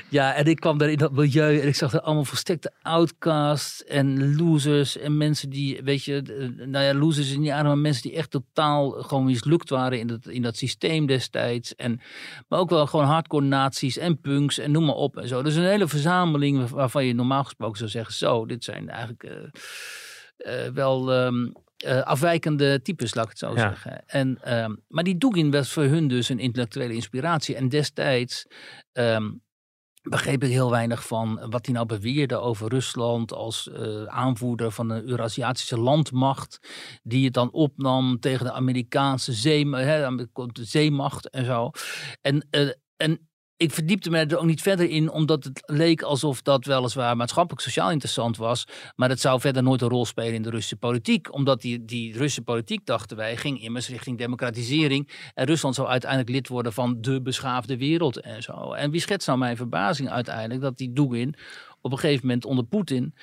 Ja, 0.08 0.34
en 0.34 0.46
ik 0.46 0.60
kwam 0.60 0.78
daar 0.78 0.90
in 0.90 0.98
dat 0.98 1.12
milieu 1.12 1.60
en 1.60 1.68
ik 1.68 1.74
zag 1.74 1.92
er 1.92 2.00
allemaal 2.00 2.24
volstrekte 2.24 2.72
outcasts 2.82 3.84
en 3.84 4.36
losers 4.36 4.98
en 4.98 5.16
mensen 5.16 5.50
die, 5.50 5.82
weet 5.82 6.04
je, 6.04 6.22
nou 6.66 6.84
ja, 6.84 6.94
losers 6.94 7.30
is 7.30 7.36
niet 7.36 7.50
aan, 7.50 7.64
maar 7.64 7.78
mensen 7.78 8.02
die 8.02 8.16
echt 8.16 8.30
totaal 8.30 8.90
gewoon 8.90 9.24
mislukt 9.24 9.70
waren 9.70 9.98
in 9.98 10.06
dat, 10.06 10.26
in 10.26 10.42
dat 10.42 10.56
systeem 10.56 11.06
destijds. 11.06 11.74
En, 11.74 12.00
maar 12.48 12.58
ook 12.58 12.70
wel 12.70 12.86
gewoon 12.86 13.06
hardcore 13.06 13.44
nazi's 13.44 13.96
en 13.96 14.20
punks 14.20 14.53
en 14.58 14.70
noem 14.70 14.84
maar 14.84 14.94
op 14.94 15.16
en 15.16 15.28
zo. 15.28 15.42
Dus 15.42 15.54
een 15.54 15.64
hele 15.64 15.88
verzameling 15.88 16.68
waarvan 16.68 17.04
je 17.04 17.14
normaal 17.14 17.44
gesproken 17.44 17.78
zou 17.78 17.90
zeggen: 17.90 18.14
zo, 18.14 18.46
dit 18.46 18.64
zijn 18.64 18.88
eigenlijk 18.88 19.22
uh, 19.22 20.66
uh, 20.66 20.72
wel. 20.72 21.12
Um, 21.24 21.52
uh, 21.86 22.00
afwijkende 22.00 22.82
types, 22.82 23.14
laat 23.14 23.24
ik 23.24 23.30
het 23.30 23.38
zo 23.38 23.56
zeggen. 23.56 24.06
En, 24.06 24.54
um, 24.64 24.82
maar 24.88 25.04
die 25.04 25.18
Dugin 25.18 25.50
was 25.50 25.72
voor 25.72 25.82
hun 25.82 26.08
dus 26.08 26.28
een 26.28 26.38
intellectuele 26.38 26.94
inspiratie. 26.94 27.54
En 27.54 27.68
destijds 27.68 28.46
um, 28.92 29.42
begreep 30.02 30.44
ik 30.44 30.50
heel 30.50 30.70
weinig 30.70 31.06
van 31.06 31.46
wat 31.50 31.66
hij 31.66 31.74
nou 31.74 31.86
beweerde 31.86 32.36
over 32.36 32.68
Rusland 32.68 33.32
als 33.32 33.68
uh, 33.72 34.04
aanvoerder 34.04 34.70
van 34.70 34.90
een 34.90 35.08
Eurasiatische 35.08 35.78
landmacht, 35.78 36.58
die 37.02 37.24
het 37.24 37.34
dan 37.34 37.52
opnam 37.52 38.20
tegen 38.20 38.44
de 38.44 38.52
Amerikaanse 38.52 39.32
zee, 39.32 39.76
hè, 39.76 40.16
de 40.16 40.64
zeemacht 40.64 41.30
en 41.30 41.44
zo. 41.44 41.70
En, 42.20 42.46
uh, 42.50 42.70
en 42.96 43.28
ik 43.56 43.70
verdiepte 43.70 44.10
me 44.10 44.18
er 44.18 44.38
ook 44.38 44.44
niet 44.44 44.62
verder 44.62 44.90
in, 44.90 45.10
omdat 45.10 45.44
het 45.44 45.62
leek 45.66 46.02
alsof 46.02 46.42
dat 46.42 46.64
weliswaar 46.64 47.16
maatschappelijk 47.16 47.62
sociaal 47.62 47.90
interessant 47.90 48.36
was. 48.36 48.66
Maar 48.96 49.08
dat 49.08 49.20
zou 49.20 49.40
verder 49.40 49.62
nooit 49.62 49.82
een 49.82 49.88
rol 49.88 50.04
spelen 50.06 50.34
in 50.34 50.42
de 50.42 50.50
Russische 50.50 50.76
politiek. 50.76 51.34
Omdat 51.34 51.60
die, 51.60 51.84
die 51.84 52.12
Russische 52.12 52.42
politiek, 52.42 52.86
dachten 52.86 53.16
wij, 53.16 53.36
ging 53.36 53.62
immers 53.62 53.88
richting 53.88 54.18
democratisering. 54.18 55.10
En 55.34 55.46
Rusland 55.46 55.74
zou 55.74 55.88
uiteindelijk 55.88 56.30
lid 56.30 56.48
worden 56.48 56.72
van 56.72 57.00
de 57.00 57.22
beschaafde 57.22 57.76
wereld 57.76 58.20
en 58.20 58.42
zo. 58.42 58.72
En 58.72 58.90
wie 58.90 59.00
schetst 59.00 59.26
nou 59.26 59.38
mijn 59.38 59.56
verbazing 59.56 60.10
uiteindelijk 60.10 60.60
dat 60.60 60.78
die 60.78 60.92
Dugin 60.92 61.34
op 61.80 61.92
een 61.92 61.98
gegeven 61.98 62.26
moment 62.26 62.44
onder 62.44 62.64
Poetin 62.64 63.14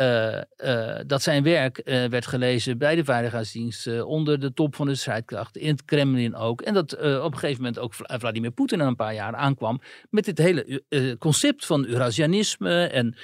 uh, 0.00 0.40
uh, 0.64 0.98
dat 1.06 1.22
zijn 1.22 1.42
werk 1.42 1.82
uh, 1.84 2.04
werd 2.04 2.26
gelezen 2.26 2.78
bij 2.78 2.94
de 2.94 3.04
Veiligheidsdienst 3.04 4.02
onder 4.02 4.40
de 4.40 4.52
top 4.52 4.74
van 4.74 4.86
de 4.86 4.94
strijdkracht, 4.94 5.56
in 5.56 5.68
het 5.68 5.84
Kremlin 5.84 6.34
ook. 6.34 6.60
En 6.60 6.74
dat 6.74 6.92
op 6.96 7.32
een 7.32 7.38
gegeven 7.38 7.62
moment 7.62 7.78
ook 7.78 7.94
Vladimir 7.94 8.50
Poetin 8.50 8.80
een 8.80 8.96
paar 8.96 9.14
jaar 9.14 9.34
aankwam 9.34 9.80
met 10.10 10.24
dit 10.24 10.38
hele 10.38 10.82
concept 11.18 11.66
van 11.66 11.86
Eurasianisme 11.86 12.84
en 12.84 13.14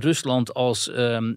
Rusland 0.00 0.54
als, 0.54 0.90
ehm, 0.90 1.34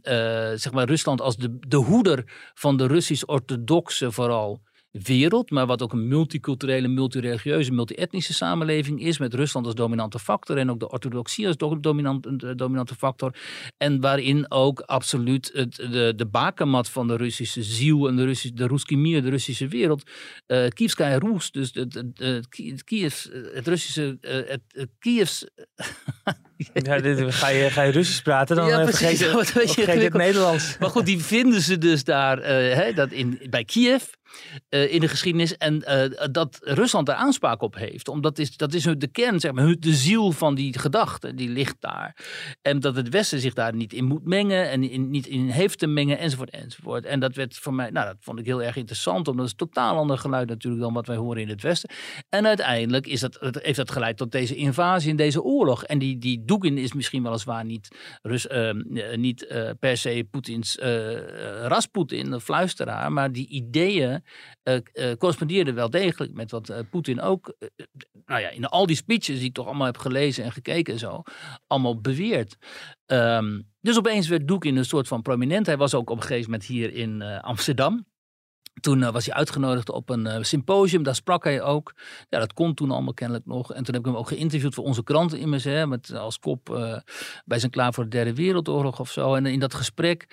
zeg 0.55 0.71
maar 0.71 0.87
Rusland 0.87 1.21
als 1.21 1.37
de, 1.37 1.57
de 1.67 1.77
hoeder 1.77 2.23
van 2.53 2.77
de 2.77 2.87
Russisch-orthodoxe 2.87 4.11
vooral 4.11 4.61
wereld, 4.91 5.51
maar 5.51 5.65
wat 5.65 5.81
ook 5.81 5.93
een 5.93 6.07
multiculturele, 6.07 6.87
multireligieuze, 6.87 7.71
multietnische 7.71 8.33
samenleving 8.33 9.01
is, 9.01 9.17
met 9.17 9.33
Rusland 9.33 9.65
als 9.65 9.75
dominante 9.75 10.19
factor 10.19 10.57
en 10.57 10.69
ook 10.69 10.79
de 10.79 10.89
orthodoxie 10.89 11.47
als 11.47 11.57
dominant, 11.57 12.57
dominante 12.57 12.95
factor. 12.95 13.35
En 13.77 14.01
waarin 14.01 14.51
ook 14.51 14.79
absoluut 14.79 15.49
het, 15.53 15.75
de, 15.75 16.13
de 16.15 16.25
bakermat 16.25 16.89
van 16.89 17.07
de 17.07 17.15
Russische 17.15 17.63
ziel 17.63 18.07
en 18.07 18.15
de, 18.15 18.25
Russische, 18.25 18.55
de 18.55 18.67
Ruski 18.67 19.21
de 19.21 19.29
Russische 19.29 19.67
wereld, 19.67 20.03
uh, 20.47 20.67
Kievskaya 20.67 21.17
Rus, 21.17 21.51
dus 21.51 21.69
het, 21.73 22.03
het, 22.15 22.83
Kiev, 22.83 23.23
het 23.53 23.67
Russische, 23.67 24.17
uh, 24.21 24.31
het, 24.31 24.61
het 24.67 24.89
Kievs... 24.99 25.45
ja, 26.73 26.99
dit, 26.99 27.33
ga, 27.33 27.47
je, 27.47 27.69
ga 27.69 27.81
je 27.81 27.91
Russisch 27.91 28.21
praten, 28.21 28.55
dan 28.55 28.67
ja, 28.67 28.85
vergeet, 28.85 29.19
je, 29.19 29.25
vergeet 29.45 30.01
het 30.01 30.13
Nederlands. 30.13 30.77
Maar 30.79 30.89
goed, 30.89 31.05
die 31.05 31.19
vinden 31.19 31.61
ze 31.61 31.77
dus 31.77 32.03
daar, 32.03 32.37
uh, 32.39 32.45
hè, 32.75 32.93
dat 32.93 33.11
in, 33.11 33.39
bij 33.49 33.63
Kiev. 33.63 34.03
Uh, 34.69 34.93
in 34.93 34.99
de 34.99 35.07
geschiedenis. 35.07 35.57
En 35.57 35.83
uh, 35.87 36.27
dat 36.31 36.57
Rusland 36.61 37.05
daar 37.05 37.15
aanspraak 37.15 37.61
op 37.61 37.75
heeft. 37.75 38.07
Omdat 38.07 38.39
is, 38.39 38.57
dat 38.57 38.73
is 38.73 38.83
de 38.83 39.07
kern, 39.11 39.39
zeg 39.39 39.51
maar, 39.51 39.75
de 39.79 39.93
ziel 39.93 40.31
van 40.31 40.55
die 40.55 40.79
gedachte. 40.79 41.33
Die 41.33 41.49
ligt 41.49 41.75
daar. 41.79 42.15
En 42.61 42.79
dat 42.79 42.95
het 42.95 43.09
Westen 43.09 43.39
zich 43.39 43.53
daar 43.53 43.75
niet 43.75 43.93
in 43.93 44.05
moet 44.05 44.25
mengen. 44.25 44.69
En 44.69 45.09
niet 45.09 45.27
in 45.27 45.49
heeft 45.49 45.79
te 45.79 45.87
mengen, 45.87 46.17
enzovoort, 46.17 46.49
enzovoort. 46.49 47.05
En 47.05 47.19
dat 47.19 47.35
werd 47.35 47.57
voor 47.57 47.73
mij, 47.73 47.89
nou, 47.89 48.05
dat 48.05 48.17
vond 48.19 48.39
ik 48.39 48.45
heel 48.45 48.63
erg 48.63 48.75
interessant. 48.75 49.27
Omdat 49.27 49.47
het 49.47 49.57
totaal 49.57 49.97
ander 49.97 50.17
geluid 50.17 50.49
natuurlijk 50.49 50.83
dan 50.83 50.93
wat 50.93 51.07
wij 51.07 51.15
horen 51.15 51.41
in 51.41 51.49
het 51.49 51.61
Westen. 51.61 51.89
En 52.29 52.45
uiteindelijk 52.45 53.07
is 53.07 53.19
dat, 53.19 53.37
heeft 53.61 53.77
dat 53.77 53.91
geleid 53.91 54.17
tot 54.17 54.31
deze 54.31 54.55
invasie 54.55 55.09
en 55.09 55.15
deze 55.15 55.43
oorlog. 55.43 55.83
En 55.83 55.99
die, 55.99 56.17
die 56.17 56.45
Dugin 56.45 56.77
is 56.77 56.93
misschien 56.93 57.23
weliswaar 57.23 57.65
niet, 57.65 57.87
Rus, 58.21 58.45
uh, 58.45 58.71
niet 59.15 59.47
per 59.79 59.97
se 59.97 60.27
Poetins 60.31 60.77
Rasputin, 61.61 62.29
de 62.29 62.39
fluisteraar. 62.39 63.11
Maar 63.11 63.31
die 63.31 63.47
ideeën 63.47 64.23
correspondeerde 65.17 65.73
wel 65.73 65.89
degelijk 65.89 66.33
met 66.33 66.51
wat 66.51 66.69
uh, 66.69 66.77
Poetin 66.89 67.21
ook, 67.21 67.55
nou 68.25 68.41
ja, 68.41 68.49
in 68.49 68.65
al 68.65 68.85
die 68.85 68.95
speeches 68.95 69.37
die 69.37 69.47
ik 69.47 69.53
toch 69.53 69.65
allemaal 69.65 69.85
heb 69.85 69.97
gelezen 69.97 70.43
en 70.43 70.51
gekeken 70.51 70.93
en 70.93 70.99
zo, 70.99 71.21
allemaal 71.67 72.01
beweert. 72.01 72.57
Um, 73.05 73.69
dus 73.81 73.97
opeens 73.97 74.27
werd 74.27 74.47
Doek 74.47 74.65
in 74.65 74.77
een 74.77 74.85
soort 74.85 75.07
van 75.07 75.21
prominent. 75.21 75.65
Hij 75.65 75.77
was 75.77 75.93
ook 75.93 76.09
op 76.09 76.17
een 76.17 76.23
gegeven 76.23 76.51
moment 76.51 76.69
hier 76.69 76.93
in 76.93 77.21
Amsterdam. 77.21 78.05
Toen 78.79 79.01
uh, 79.01 79.09
was 79.09 79.25
hij 79.25 79.35
uitgenodigd 79.35 79.89
op 79.89 80.09
een 80.09 80.25
uh, 80.25 80.37
symposium, 80.41 81.03
daar 81.03 81.15
sprak 81.15 81.43
hij 81.43 81.61
ook. 81.61 81.93
Ja, 82.29 82.39
dat 82.39 82.53
kon 82.53 82.73
toen 82.73 82.91
allemaal 82.91 83.13
kennelijk 83.13 83.45
nog. 83.45 83.73
En 83.73 83.83
toen 83.83 83.93
heb 83.93 84.03
ik 84.03 84.09
hem 84.09 84.19
ook 84.19 84.27
geïnterviewd 84.27 84.73
voor 84.73 84.83
onze 84.83 85.03
krant 85.03 85.33
immers, 85.33 85.63
hè, 85.63 85.87
met 85.87 86.13
als 86.13 86.39
kop 86.39 86.69
uh, 86.69 86.97
wij 87.45 87.59
zijn 87.59 87.71
klaar 87.71 87.93
voor 87.93 88.03
de 88.03 88.09
derde 88.09 88.33
wereldoorlog 88.33 88.99
of 88.99 89.11
zo. 89.11 89.35
En 89.35 89.45
in 89.45 89.59
dat 89.59 89.73
gesprek 89.73 90.27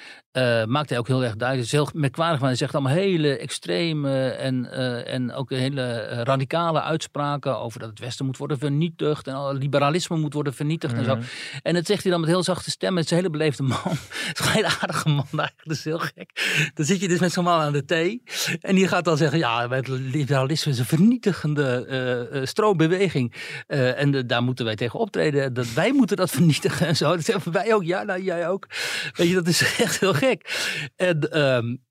maakte 0.66 0.92
hij 0.92 0.98
ook 0.98 1.06
heel 1.06 1.24
erg 1.24 1.36
duidelijk, 1.36 1.70
het 1.70 1.80
is 1.80 1.90
heel 1.92 2.00
merkwaardig, 2.00 2.38
maar 2.40 2.48
hij 2.48 2.58
zegt 2.58 2.74
allemaal 2.74 2.92
hele 2.92 3.38
extreme 3.38 4.28
en, 4.28 4.72
en 5.06 5.32
ook 5.32 5.50
hele 5.50 6.06
radicale 6.22 6.82
uitspraken 6.82 7.58
over 7.58 7.80
dat 7.80 7.88
het 7.88 7.98
Westen 7.98 8.26
moet 8.26 8.36
worden 8.36 8.58
vernietigd 8.58 9.26
en 9.26 9.52
liberalisme 9.58 10.16
moet 10.16 10.34
worden 10.34 10.54
vernietigd 10.54 10.94
en 10.94 11.04
zo. 11.04 11.14
Mhm. 11.14 11.24
En 11.62 11.74
dat 11.74 11.86
zegt 11.86 12.02
hij 12.02 12.10
dan 12.10 12.20
met 12.20 12.30
heel 12.30 12.42
zachte 12.42 12.70
stem, 12.70 12.96
het 12.96 13.04
is 13.04 13.10
een 13.10 13.16
hele 13.16 13.30
beleefde 13.30 13.62
man. 13.62 13.78
het 14.28 14.38
is 14.38 14.46
een 14.46 14.52
hele 14.52 14.78
aardige 14.80 15.08
man 15.08 15.26
eigenlijk, 15.30 15.62
dat 15.64 15.76
is 15.76 15.84
heel 15.84 15.98
gek. 15.98 16.70
Dan 16.74 16.84
zit 16.84 17.00
je 17.00 17.08
dus 17.08 17.20
met 17.20 17.32
zo'n 17.32 17.44
man 17.44 17.60
aan 17.60 17.72
de 17.72 17.84
thee. 17.84 18.22
En 18.60 18.74
die 18.74 18.88
gaat 18.88 19.04
dan 19.04 19.16
zeggen, 19.16 19.38
ja, 19.38 19.68
het 19.68 19.88
liberalisme 19.88 20.72
is 20.72 20.78
een 20.78 20.84
vernietigende 20.84 21.86
uh, 22.32 22.44
stroombeweging. 22.44 23.34
Uh, 23.68 24.00
en 24.00 24.26
daar 24.26 24.42
moeten 24.42 24.64
wij 24.64 24.74
tegen 24.74 24.98
optreden. 24.98 25.54
Dat 25.54 25.72
wij 25.72 25.92
moeten 25.92 26.16
dat 26.16 26.30
vernietigen 26.38 26.86
en 26.86 26.96
zo. 26.96 27.10
Dat 27.10 27.24
zeggen 27.24 27.52
wij 27.52 27.74
ook, 27.74 27.84
ja, 27.84 28.02
nou 28.02 28.22
jij 28.22 28.48
ook. 28.48 28.66
Weet 29.12 29.28
je, 29.28 29.34
dat 29.34 29.46
is 29.46 29.62
echt 29.84 30.00
heel 30.00 30.14
gek. 30.14 30.68
En, 30.96 31.40
um, 31.40 31.82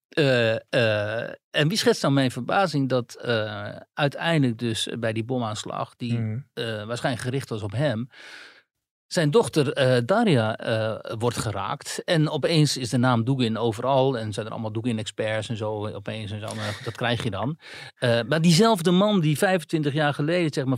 en 1.50 1.68
wie 1.68 1.78
schetst 1.78 2.02
dan 2.02 2.14
mijn 2.14 2.32
verbazing 2.32 2.90
dat 2.90 3.18
uiteindelijk 3.94 4.60
dus 4.60 4.88
bij 5.00 5.14
die 5.14 5.24
bomaanslag, 5.24 5.96
die 5.96 6.18
mm. 6.20 6.46
waarschijnlijk 6.54 7.26
gericht 7.26 7.50
was 7.50 7.62
op 7.62 7.72
hem, 7.72 8.08
zijn 9.14 9.32
dochter 9.32 9.98
uh, 9.98 10.02
Daria 10.06 10.68
uh, 10.68 11.14
wordt 11.18 11.38
geraakt. 11.38 12.02
En 12.04 12.30
opeens 12.30 12.78
is 12.78 12.90
de 12.90 12.98
naam 12.98 13.24
Dugin 13.24 13.58
overal. 13.58 14.18
En 14.18 14.34
zijn 14.34 14.46
er 14.46 14.52
allemaal 14.52 14.72
Dugin-experts 14.72 15.50
en 15.50 15.58
zo 15.58 15.88
opeens. 15.88 16.32
En 16.32 16.40
zo. 16.40 16.48
Dat 16.84 16.96
krijg 16.96 17.24
je 17.24 17.30
dan. 17.30 17.58
Uh, 18.00 18.22
maar 18.28 18.42
diezelfde 18.42 18.92
man 18.92 19.22
die 19.22 19.38
25 19.38 19.94
jaar 19.94 20.14
geleden 20.14 20.54
zeg 20.54 20.66
maar, 20.66 20.78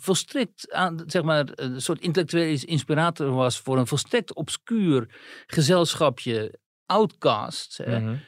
volstrekt 0.00 0.72
aan, 0.72 1.02
zeg 1.06 1.22
maar, 1.22 1.48
een 1.54 1.80
soort 1.80 2.00
intellectuele 2.00 2.64
inspirator 2.64 3.30
was 3.30 3.58
voor 3.58 3.78
een 3.78 3.86
volstrekt 3.86 4.34
obscuur 4.34 5.14
gezelschapje 5.46 6.58
outcasts. 6.86 7.78
Mm 7.78 8.20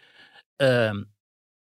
-hmm. 0.56 1.06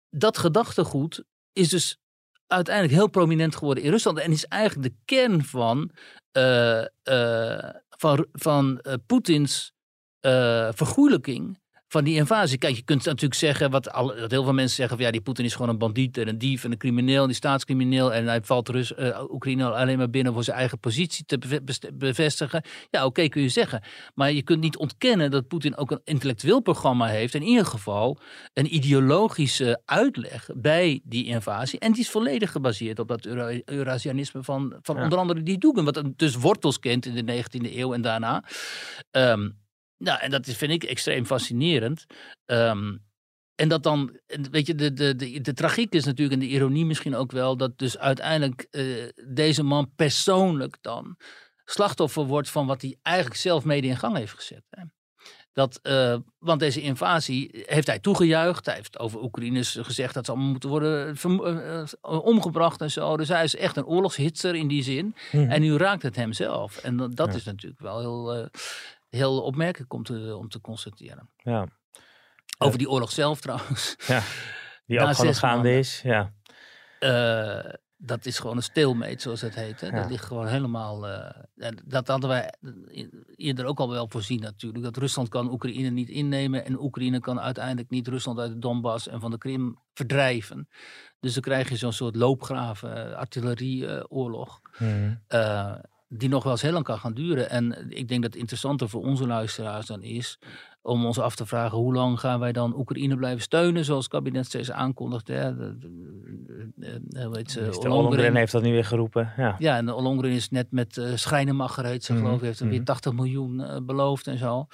dat 0.09 0.37
gedachtegoed 0.37 1.23
is 1.53 1.69
dus 1.69 1.99
uiteindelijk 2.47 2.95
heel 2.95 3.07
prominent 3.07 3.55
geworden 3.55 3.83
in 3.83 3.89
Rusland. 3.89 4.17
En 4.17 4.31
is 4.31 4.45
eigenlijk 4.45 4.89
de 4.89 4.97
kern 5.05 5.43
van, 5.43 5.91
uh, 6.37 6.85
uh, 7.03 7.69
van, 7.89 8.27
van 8.31 8.79
uh, 8.81 8.93
Poetins 9.05 9.75
vergoeilijking 10.71 11.59
van 11.87 12.03
die 12.03 12.15
invasie. 12.15 12.57
Kijk, 12.57 12.75
je 12.75 12.81
kunt 12.81 13.05
natuurlijk 13.05 13.33
zeggen, 13.33 13.71
wat, 13.71 13.91
al, 13.91 14.15
wat 14.19 14.31
heel 14.31 14.43
veel 14.43 14.53
mensen 14.53 14.75
zeggen, 14.75 14.95
van, 14.95 15.05
ja, 15.05 15.11
die 15.11 15.21
Poetin 15.21 15.45
is 15.45 15.53
gewoon 15.53 15.69
een 15.69 15.77
bandiet 15.77 16.17
en 16.17 16.27
een 16.27 16.37
dief 16.37 16.63
en 16.63 16.71
een 16.71 16.77
crimineel, 16.77 17.21
en 17.21 17.27
die 17.27 17.35
staatscrimineel. 17.35 18.13
En 18.13 18.27
hij 18.27 18.41
valt 18.41 18.69
Rus, 18.69 18.91
uh, 18.91 19.21
Oekraïne 19.29 19.71
alleen 19.71 19.97
maar 19.97 20.09
binnen 20.09 20.33
voor 20.33 20.43
zijn 20.43 20.57
eigen 20.57 20.79
positie 20.79 21.25
te 21.25 21.61
bevestigen. 21.93 22.63
Ja, 22.89 23.05
oké, 23.05 23.27
kun 23.27 23.41
je 23.41 23.49
zeggen. 23.49 23.81
Maar 24.15 24.31
je 24.31 24.41
kunt 24.41 24.61
niet 24.61 24.77
ontkennen 24.77 25.31
dat 25.31 25.47
Poetin 25.47 25.77
ook 25.77 25.91
een 25.91 26.01
intellectueel 26.03 26.59
programma 26.59 27.05
heeft. 27.05 27.33
In 27.33 27.43
ieder 27.43 27.65
geval 27.65 28.17
een 28.53 28.75
ideologische 28.75 29.81
uitleg 29.85 30.49
bij 30.55 31.01
die 31.03 31.25
invasie. 31.25 31.79
En 31.79 31.91
die 31.91 32.01
is 32.01 32.09
volledig 32.09 32.51
gebaseerd 32.51 32.99
op 32.99 33.07
dat 33.07 33.25
Eurasianisme 33.65 34.43
van, 34.43 34.75
van 34.81 35.01
onder 35.01 35.19
andere 35.19 35.43
die 35.43 35.57
Doegen. 35.57 35.83
Wat 35.83 36.03
dus 36.15 36.35
wortels 36.35 36.79
kent 36.79 37.05
in 37.05 37.25
de 37.25 37.43
19e 37.43 37.75
eeuw 37.75 37.93
en 37.93 38.01
daarna. 38.01 38.43
Um, 39.11 39.65
nou, 39.97 40.19
en 40.19 40.31
dat 40.31 40.45
vind 40.45 40.71
ik 40.71 40.83
extreem 40.83 41.25
fascinerend. 41.25 42.05
Um, 42.45 43.05
en 43.55 43.69
dat 43.69 43.83
dan, 43.83 44.19
weet 44.51 44.67
je, 44.67 44.75
de, 44.75 44.93
de, 44.93 45.15
de, 45.15 45.41
de 45.41 45.53
tragiek 45.53 45.93
is 45.93 46.05
natuurlijk 46.05 46.41
en 46.41 46.47
de 46.47 46.53
ironie 46.53 46.85
misschien 46.85 47.15
ook 47.15 47.31
wel, 47.31 47.57
dat 47.57 47.77
dus 47.77 47.97
uiteindelijk 47.97 48.67
uh, 48.71 49.09
deze 49.27 49.63
man 49.63 49.91
persoonlijk 49.95 50.77
dan 50.81 51.17
slachtoffer 51.65 52.25
wordt 52.25 52.49
van 52.49 52.67
wat 52.67 52.81
hij 52.81 52.97
eigenlijk 53.01 53.39
zelf 53.39 53.63
mede 53.63 53.87
in 53.87 53.97
gang 53.97 54.17
heeft 54.17 54.33
gezet. 54.33 54.63
Hè. 54.69 54.83
Dat, 55.53 55.79
uh, 55.83 56.15
want 56.37 56.59
deze 56.59 56.81
invasie 56.81 57.63
heeft 57.65 57.87
hij 57.87 57.99
toegejuicht. 57.99 58.65
Hij 58.65 58.75
heeft 58.75 58.99
over 58.99 59.23
Oekraïners 59.23 59.77
gezegd 59.81 60.13
dat 60.13 60.25
ze 60.25 60.31
allemaal 60.31 60.49
moeten 60.49 60.69
worden 60.69 61.17
uh, 61.25 61.83
omgebracht 62.01 62.81
en 62.81 62.91
zo. 62.91 63.17
Dus 63.17 63.27
hij 63.27 63.43
is 63.43 63.55
echt 63.55 63.77
een 63.77 63.85
oorlogshitser 63.85 64.55
in 64.55 64.67
die 64.67 64.83
zin. 64.83 65.15
Mm. 65.31 65.49
En 65.49 65.61
nu 65.61 65.77
raakt 65.77 66.03
het 66.03 66.15
hem 66.15 66.33
zelf. 66.33 66.77
En 66.77 66.97
dat, 66.97 67.15
dat 67.15 67.27
ja. 67.27 67.35
is 67.35 67.43
natuurlijk 67.43 67.81
wel 67.81 67.99
heel 67.99 68.49
heel 69.09 69.41
opmerkelijk 69.41 69.93
om 69.93 70.03
te, 70.03 70.35
om 70.35 70.49
te 70.49 70.61
constateren. 70.61 71.29
Ja. 71.37 71.67
Over 72.57 72.77
die 72.77 72.89
oorlog 72.89 73.11
zelf 73.11 73.41
trouwens. 73.41 73.95
Ja, 74.07 74.21
die 74.87 74.99
ook 74.99 75.15
gewoon 75.15 75.35
gaande 75.35 75.77
is. 75.77 76.01
Ja. 76.01 76.33
Uh, 76.99 77.73
dat 77.97 78.25
is 78.25 78.39
gewoon 78.39 78.55
een 78.55 78.63
stilmeet, 78.63 79.21
zoals 79.21 79.41
het 79.41 79.55
heet. 79.55 79.81
Hè. 79.81 79.87
Ja. 79.87 80.01
Dat 80.01 80.09
ligt 80.09 80.25
gewoon 80.25 80.47
helemaal. 80.47 81.09
Uh, 81.09 81.69
dat 81.85 82.07
hadden 82.07 82.29
wij 82.29 82.53
eerder 83.35 83.65
ook 83.65 83.79
al 83.79 83.89
wel 83.89 84.07
voorzien, 84.09 84.39
natuurlijk. 84.39 84.83
Dat 84.83 84.97
Rusland 84.97 85.29
kan 85.29 85.51
Oekraïne 85.51 85.89
niet 85.89 86.09
innemen. 86.09 86.65
En 86.65 86.79
Oekraïne 86.79 87.19
kan 87.19 87.39
uiteindelijk 87.39 87.89
niet 87.89 88.07
Rusland 88.07 88.39
uit 88.39 88.51
de 88.51 88.59
Donbass 88.59 89.07
en 89.07 89.19
van 89.19 89.31
de 89.31 89.37
Krim 89.37 89.79
verdrijven. 89.93 90.69
Dus 91.19 91.33
dan 91.33 91.43
krijg 91.43 91.69
je 91.69 91.75
zo'n 91.75 91.93
soort 91.93 92.15
loopgraven, 92.15 93.17
artillerieoorlog. 93.17 94.61
Mm. 94.77 95.23
Uh, 95.29 95.75
die 96.07 96.29
nog 96.29 96.43
wel 96.43 96.51
eens 96.51 96.61
heel 96.61 96.71
lang 96.71 96.85
kan 96.85 96.97
gaan 96.97 97.13
duren. 97.13 97.49
En 97.49 97.85
ik 97.89 98.07
denk 98.07 98.21
dat 98.21 98.31
het 98.31 98.39
interessante 98.39 98.87
voor 98.87 99.03
onze 99.03 99.27
luisteraars 99.27 99.85
dan 99.85 100.01
is 100.01 100.39
om 100.87 101.05
ons 101.05 101.19
af 101.19 101.35
te 101.35 101.45
vragen 101.45 101.77
hoe 101.77 101.93
lang 101.93 102.19
gaan 102.19 102.39
wij 102.39 102.51
dan 102.51 102.77
Oekraïne 102.77 103.15
blijven 103.15 103.41
steunen, 103.41 103.85
zoals 103.85 104.03
het 104.03 104.13
kabinet 104.13 104.45
steeds 104.45 104.71
aankondigt. 104.71 105.27
Hè. 105.27 105.55
De, 105.55 105.77
de, 105.77 107.01
de, 107.11 107.89
Ollongren 107.89 108.35
heeft 108.35 108.51
dat 108.51 108.61
nu 108.61 108.71
weer 108.71 108.85
geroepen. 108.85 109.33
Ja, 109.37 109.55
ja 109.59 109.77
en 109.77 109.93
Ollongren 109.93 110.31
is 110.31 110.49
net 110.49 110.71
met 110.71 110.97
uh, 110.97 111.15
schrijnen 111.15 111.69
gereden, 111.69 112.15
mm 112.15 112.21
geloof 112.21 112.37
ik, 112.37 112.41
heeft 112.41 112.59
er 112.59 112.67
weer 112.67 112.83
80 112.83 113.11
mhm. 113.11 113.21
miljoen 113.21 113.59
uh, 113.59 113.77
beloofd 113.83 114.27
en 114.27 114.37
zo. 114.37 114.67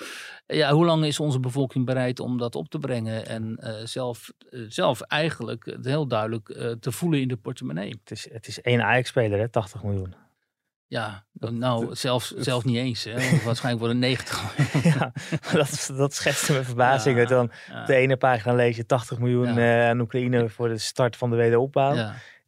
Ja, 0.46 0.72
hoe 0.72 0.86
lang 0.86 1.06
is 1.06 1.20
onze 1.20 1.40
bevolking 1.40 1.86
bereid 1.86 2.20
om 2.20 2.38
dat 2.38 2.56
op 2.56 2.70
te 2.70 2.80
brengen 2.80 3.26
en 3.26 3.60
uh, 3.64 3.70
zelf, 3.84 4.32
zelf 4.68 5.02
eigenlijk 5.02 5.78
heel 5.82 6.08
duidelijk 6.08 6.78
te 6.80 6.92
voelen 6.92 7.22
in 7.22 7.28
de 7.28 7.38
portemonnee? 7.38 7.90
Het 7.90 8.12
is, 8.12 8.30
het 8.32 8.48
is 8.48 8.62
één 8.62 8.82
Ajax-speler, 8.84 9.50
80 9.50 9.84
miljoen. 9.84 10.23
Ja, 10.94 11.24
nou, 11.52 11.96
zelfs, 11.96 12.32
zelfs 12.32 12.66
niet 12.66 12.78
eens. 12.78 13.04
Hè? 13.04 13.14
Waarschijnlijk 13.46 13.80
worden 13.80 14.00
90. 14.00 14.56
ja, 14.94 15.12
dat, 15.54 15.92
dat 15.98 16.14
schetste 16.14 16.54
me 16.54 16.64
verbazing. 16.64 17.18
Ja, 17.18 17.26
dan 17.26 17.52
ja. 17.70 17.82
op 17.82 17.88
de 17.88 17.96
ene 17.96 18.18
pagina 18.18 18.54
lees 18.54 18.76
je 18.76 18.86
80 18.86 19.20
miljoen 19.20 19.54
ja. 19.54 19.84
uh, 19.84 19.90
aan 19.90 20.00
Oekraïne 20.00 20.50
voor 20.50 20.68
de 20.68 20.78
start 20.78 21.16
van 21.16 21.30
de 21.30 21.36
wederopbouw. 21.36 21.96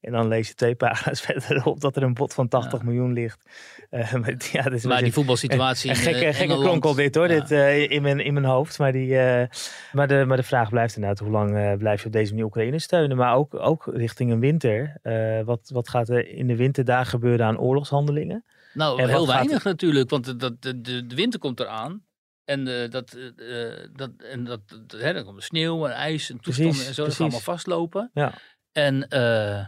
En 0.06 0.12
dan 0.12 0.28
lees 0.28 0.48
je 0.48 0.54
twee 0.54 0.76
pagina's 0.76 1.22
verderop 1.26 1.82
dat 1.82 1.96
er 1.96 2.04
een 2.04 2.14
bod 2.14 2.34
van 2.34 2.48
80 2.48 2.84
miljoen 2.84 3.14
ligt. 3.14 3.50
Uh, 3.92 4.14
maar 4.14 4.36
ja, 4.52 4.72
is 4.72 4.84
maar 4.84 5.02
die 5.02 5.14
voetbalsituatie. 5.14 5.90
Een, 5.90 5.96
een 5.96 6.02
gekke, 6.02 6.34
gekke 6.34 6.60
kronkel 6.60 6.94
dit 6.94 7.16
hoor, 7.16 7.28
dit, 7.28 7.52
uh, 7.52 7.92
in, 7.92 8.02
mijn, 8.02 8.20
in 8.20 8.34
mijn 8.34 8.46
hoofd. 8.46 8.80
Maar, 8.80 8.92
die, 8.92 9.08
uh, 9.08 9.44
maar, 9.92 10.08
de, 10.08 10.24
maar 10.28 10.38
de 10.38 10.44
vraag 10.44 10.70
blijft 10.70 10.96
inderdaad, 10.96 11.20
hoe 11.20 11.32
lang 11.32 11.78
blijf 11.78 12.00
je 12.00 12.06
op 12.06 12.14
deze 12.14 12.30
manier 12.30 12.46
Oekraïne 12.46 12.80
steunen? 12.80 13.18
Maar 13.18 13.36
ook, 13.36 13.54
ook 13.54 13.90
richting 13.94 14.32
een 14.32 14.40
winter. 14.40 14.98
wat, 15.46 15.70
wat 15.74 15.90
gaat 15.90 16.10
er 16.10 16.28
in 16.28 16.48
de 16.48 16.56
winter 16.56 16.86
daar 16.86 17.06
gebeuren 17.06 17.46
aan 17.46 17.60
oorlogshandelingen? 17.60 18.46
Nou, 18.74 19.02
en 19.02 19.10
heel 19.10 19.28
weinig 19.28 19.64
natuurlijk, 19.64 20.10
want 20.10 20.26
de, 20.26 20.36
de, 20.60 20.82
de, 20.82 21.06
de 21.06 21.16
winter 21.16 21.40
komt 21.40 21.60
eraan. 21.60 22.04
En, 22.46 22.68
uh, 22.68 22.90
dat, 22.90 23.16
uh, 23.16 23.74
dat, 23.94 24.12
en 24.18 24.44
dat, 24.44 24.60
hè, 24.88 25.14
dan 25.14 25.24
komt 25.24 25.44
sneeuw 25.44 25.86
en 25.86 25.92
ijs 25.92 26.30
en 26.30 26.40
toestanden 26.40 26.74
precies, 26.74 26.88
en 26.88 26.94
zo. 26.94 27.04
Dat 27.04 27.12
gaat 27.12 27.22
allemaal 27.22 27.40
vastlopen. 27.40 28.12
Ja. 28.14 28.34
En 28.72 29.08
uh, 29.10 29.66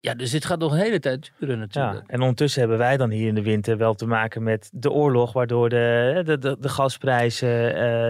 ja, 0.00 0.14
dus 0.14 0.30
dit 0.30 0.44
gaat 0.44 0.58
nog 0.58 0.72
een 0.72 0.78
hele 0.78 0.98
tijd 0.98 1.32
duren 1.38 1.58
natuurlijk. 1.58 2.06
Ja, 2.06 2.14
en 2.14 2.20
ondertussen 2.20 2.60
hebben 2.60 2.78
wij 2.78 2.96
dan 2.96 3.10
hier 3.10 3.28
in 3.28 3.34
de 3.34 3.42
winter 3.42 3.76
wel 3.76 3.94
te 3.94 4.06
maken 4.06 4.42
met 4.42 4.70
de 4.72 4.90
oorlog, 4.90 5.32
waardoor 5.32 5.68
de, 5.68 6.22
de, 6.24 6.38
de, 6.38 6.56
de 6.60 6.68
gasprijzen, 6.68 7.48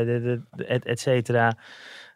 de, 0.07 0.43
de, 0.51 0.64
et, 0.64 0.84
et 0.84 1.01
cetera, 1.01 1.57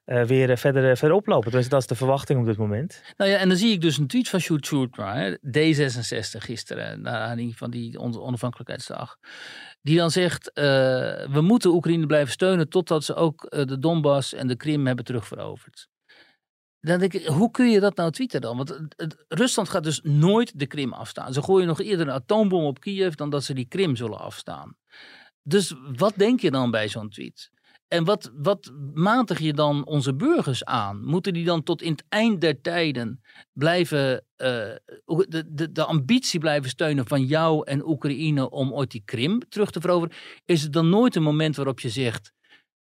uh, 0.07 0.23
weer 0.23 0.59
verder, 0.59 0.97
verder 0.97 1.17
oplopen. 1.17 1.51
Dus 1.51 1.69
dat 1.69 1.81
is 1.81 1.87
de 1.87 1.95
verwachting 1.95 2.41
op 2.41 2.47
dit 2.47 2.57
moment. 2.57 3.03
Nou 3.17 3.31
ja, 3.31 3.37
en 3.37 3.49
dan 3.49 3.57
zie 3.57 3.73
ik 3.73 3.81
dus 3.81 3.99
een 3.99 4.07
tweet 4.07 4.29
van 4.29 4.41
Sjoerd 4.41 4.67
Sjoerdma, 4.67 5.37
D66 5.37 6.39
gisteren, 6.39 7.01
naar 7.01 7.15
aanleiding 7.15 7.57
van 7.57 7.71
die 7.71 7.99
on 7.99 8.21
onafhankelijkheidsdag. 8.21 9.17
Die 9.83 9.97
dan 9.97 10.11
zegt, 10.11 10.51
uh, 10.55 10.65
we 11.27 11.41
moeten 11.41 11.71
Oekraïne 11.71 12.07
blijven 12.07 12.33
steunen 12.33 12.69
totdat 12.69 13.05
ze 13.05 13.15
ook 13.15 13.51
de 13.51 13.79
Donbass 13.79 14.35
en 14.35 14.47
de 14.47 14.57
Krim 14.57 14.87
hebben 14.87 15.05
terugveroverd. 15.05 15.89
Dan 16.85 16.99
denk 16.99 17.13
ik, 17.13 17.27
hoe 17.27 17.51
kun 17.51 17.71
je 17.71 17.81
dat 17.81 17.97
nou 17.97 18.11
tweeten 18.11 18.41
dan? 18.41 18.57
Want 18.57 18.69
het, 18.97 19.25
Rusland 19.29 19.69
gaat 19.69 19.85
dus 19.85 20.01
nooit 20.03 20.59
de 20.59 20.67
Krim 20.67 20.93
afstaan. 20.93 21.33
Ze 21.33 21.43
gooien 21.43 21.67
nog 21.67 21.81
eerder 21.81 22.09
een 22.09 22.15
atoombom 22.15 22.65
op 22.65 22.81
Kiev 22.81 23.15
dan 23.15 23.31
dat 23.31 23.45
ze 23.45 23.55
die 23.55 23.69
Krim 23.69 23.97
zullen 23.97 24.19
afstaan. 24.19 24.77
Dus 25.43 25.75
wat 25.97 26.15
denk 26.17 26.41
je 26.41 26.51
dan 26.51 26.71
bij 26.71 26.89
zo'n 26.89 27.09
tweet? 27.09 27.51
En 27.89 28.05
wat, 28.05 28.33
wat 28.35 28.73
matig 28.95 29.39
je 29.39 29.53
dan 29.53 29.87
onze 29.87 30.15
burgers 30.15 30.65
aan? 30.65 31.05
Moeten 31.05 31.33
die 31.33 31.45
dan 31.45 31.63
tot 31.63 31.83
in 31.83 31.91
het 31.91 32.05
eind 32.09 32.41
der 32.41 32.61
tijden 32.61 33.21
blijven, 33.53 34.13
uh, 34.13 34.17
de, 35.07 35.45
de, 35.49 35.73
de 35.73 35.85
ambitie 35.85 36.41
blijven 36.41 36.71
steunen 36.71 37.07
van 37.07 37.25
jou 37.25 37.67
en 37.67 37.89
Oekraïne 37.89 38.51
om 38.51 38.73
ooit 38.73 38.91
die 38.91 39.03
Krim 39.05 39.41
terug 39.49 39.71
te 39.71 39.81
veroveren? 39.81 40.17
Is 40.45 40.63
het 40.63 40.73
dan 40.73 40.89
nooit 40.89 41.17
een 41.17 41.23
moment 41.23 41.57
waarop 41.57 41.81
je 41.81 41.89
zegt, 41.89 42.33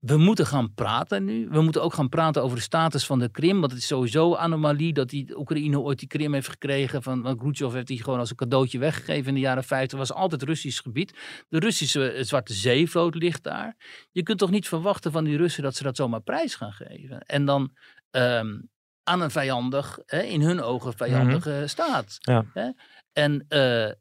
we 0.06 0.18
moeten 0.18 0.45
gaan 0.45 0.74
praten 0.74 1.26
nu. 1.26 1.47
We 1.49 1.62
moeten 1.62 1.84
ook 1.84 1.93
gaan 1.93 2.10
praten 2.10 2.43
over 2.43 2.58
de 2.58 2.64
status 2.64 3.06
van 3.06 3.20
de 3.20 3.30
Krim. 3.30 3.60
Want 3.60 3.72
het 3.72 3.82
is 3.82 3.88
sowieso 3.88 4.36
anomalie 4.36 4.93
dat 4.93 5.10
die 5.10 5.38
Oekraïne 5.38 5.80
ooit 5.80 5.99
die 5.99 6.08
Krim 6.08 6.34
heeft 6.34 6.49
gekregen. 6.49 7.03
Van, 7.03 7.38
Khrushchev 7.38 7.74
heeft 7.74 7.88
die 7.88 8.03
gewoon 8.03 8.20
als 8.20 8.30
een 8.30 8.36
cadeautje 8.36 8.80
weggegeven 8.80 9.28
in 9.28 9.34
de 9.34 9.39
jaren 9.39 9.64
50. 9.64 9.99
Het 9.99 10.08
was 10.08 10.18
altijd 10.18 10.43
Russisch 10.43 10.82
gebied. 10.82 11.18
De 11.49 11.60
Russische 11.60 12.12
eh, 12.12 12.24
Zwarte 12.24 12.53
Zeevloot 12.53 13.16
ligt 13.16 13.43
daar. 13.43 13.76
Je 14.12 14.24
kunt 14.24 14.39
toch 14.39 14.51
niet 14.51 14.68
verwachten 14.68 15.12
van 15.12 15.24
die 15.24 15.38
Russen 15.38 15.64
dat 15.64 15.76
ze 15.76 15.84
dat 15.84 15.95
zomaar 15.95 16.22
prijs 16.22 16.56
gaan 16.56 16.74
geven. 16.74 17.20
En 17.20 17.45
dan 17.45 17.72
um, 18.12 18.70
aan 19.03 19.22
een 19.22 19.32
vijandig, 19.32 19.99
hè, 20.06 20.22
in 20.22 20.41
hun 20.41 20.62
ogen 20.62 20.93
vijandige 20.93 21.49
mm 21.49 21.58
-hmm. 21.58 21.68
staat. 21.68 22.18
Ja. 22.20 22.45
Hè? 22.53 22.70
En 23.14 23.45
uh, 23.49 23.91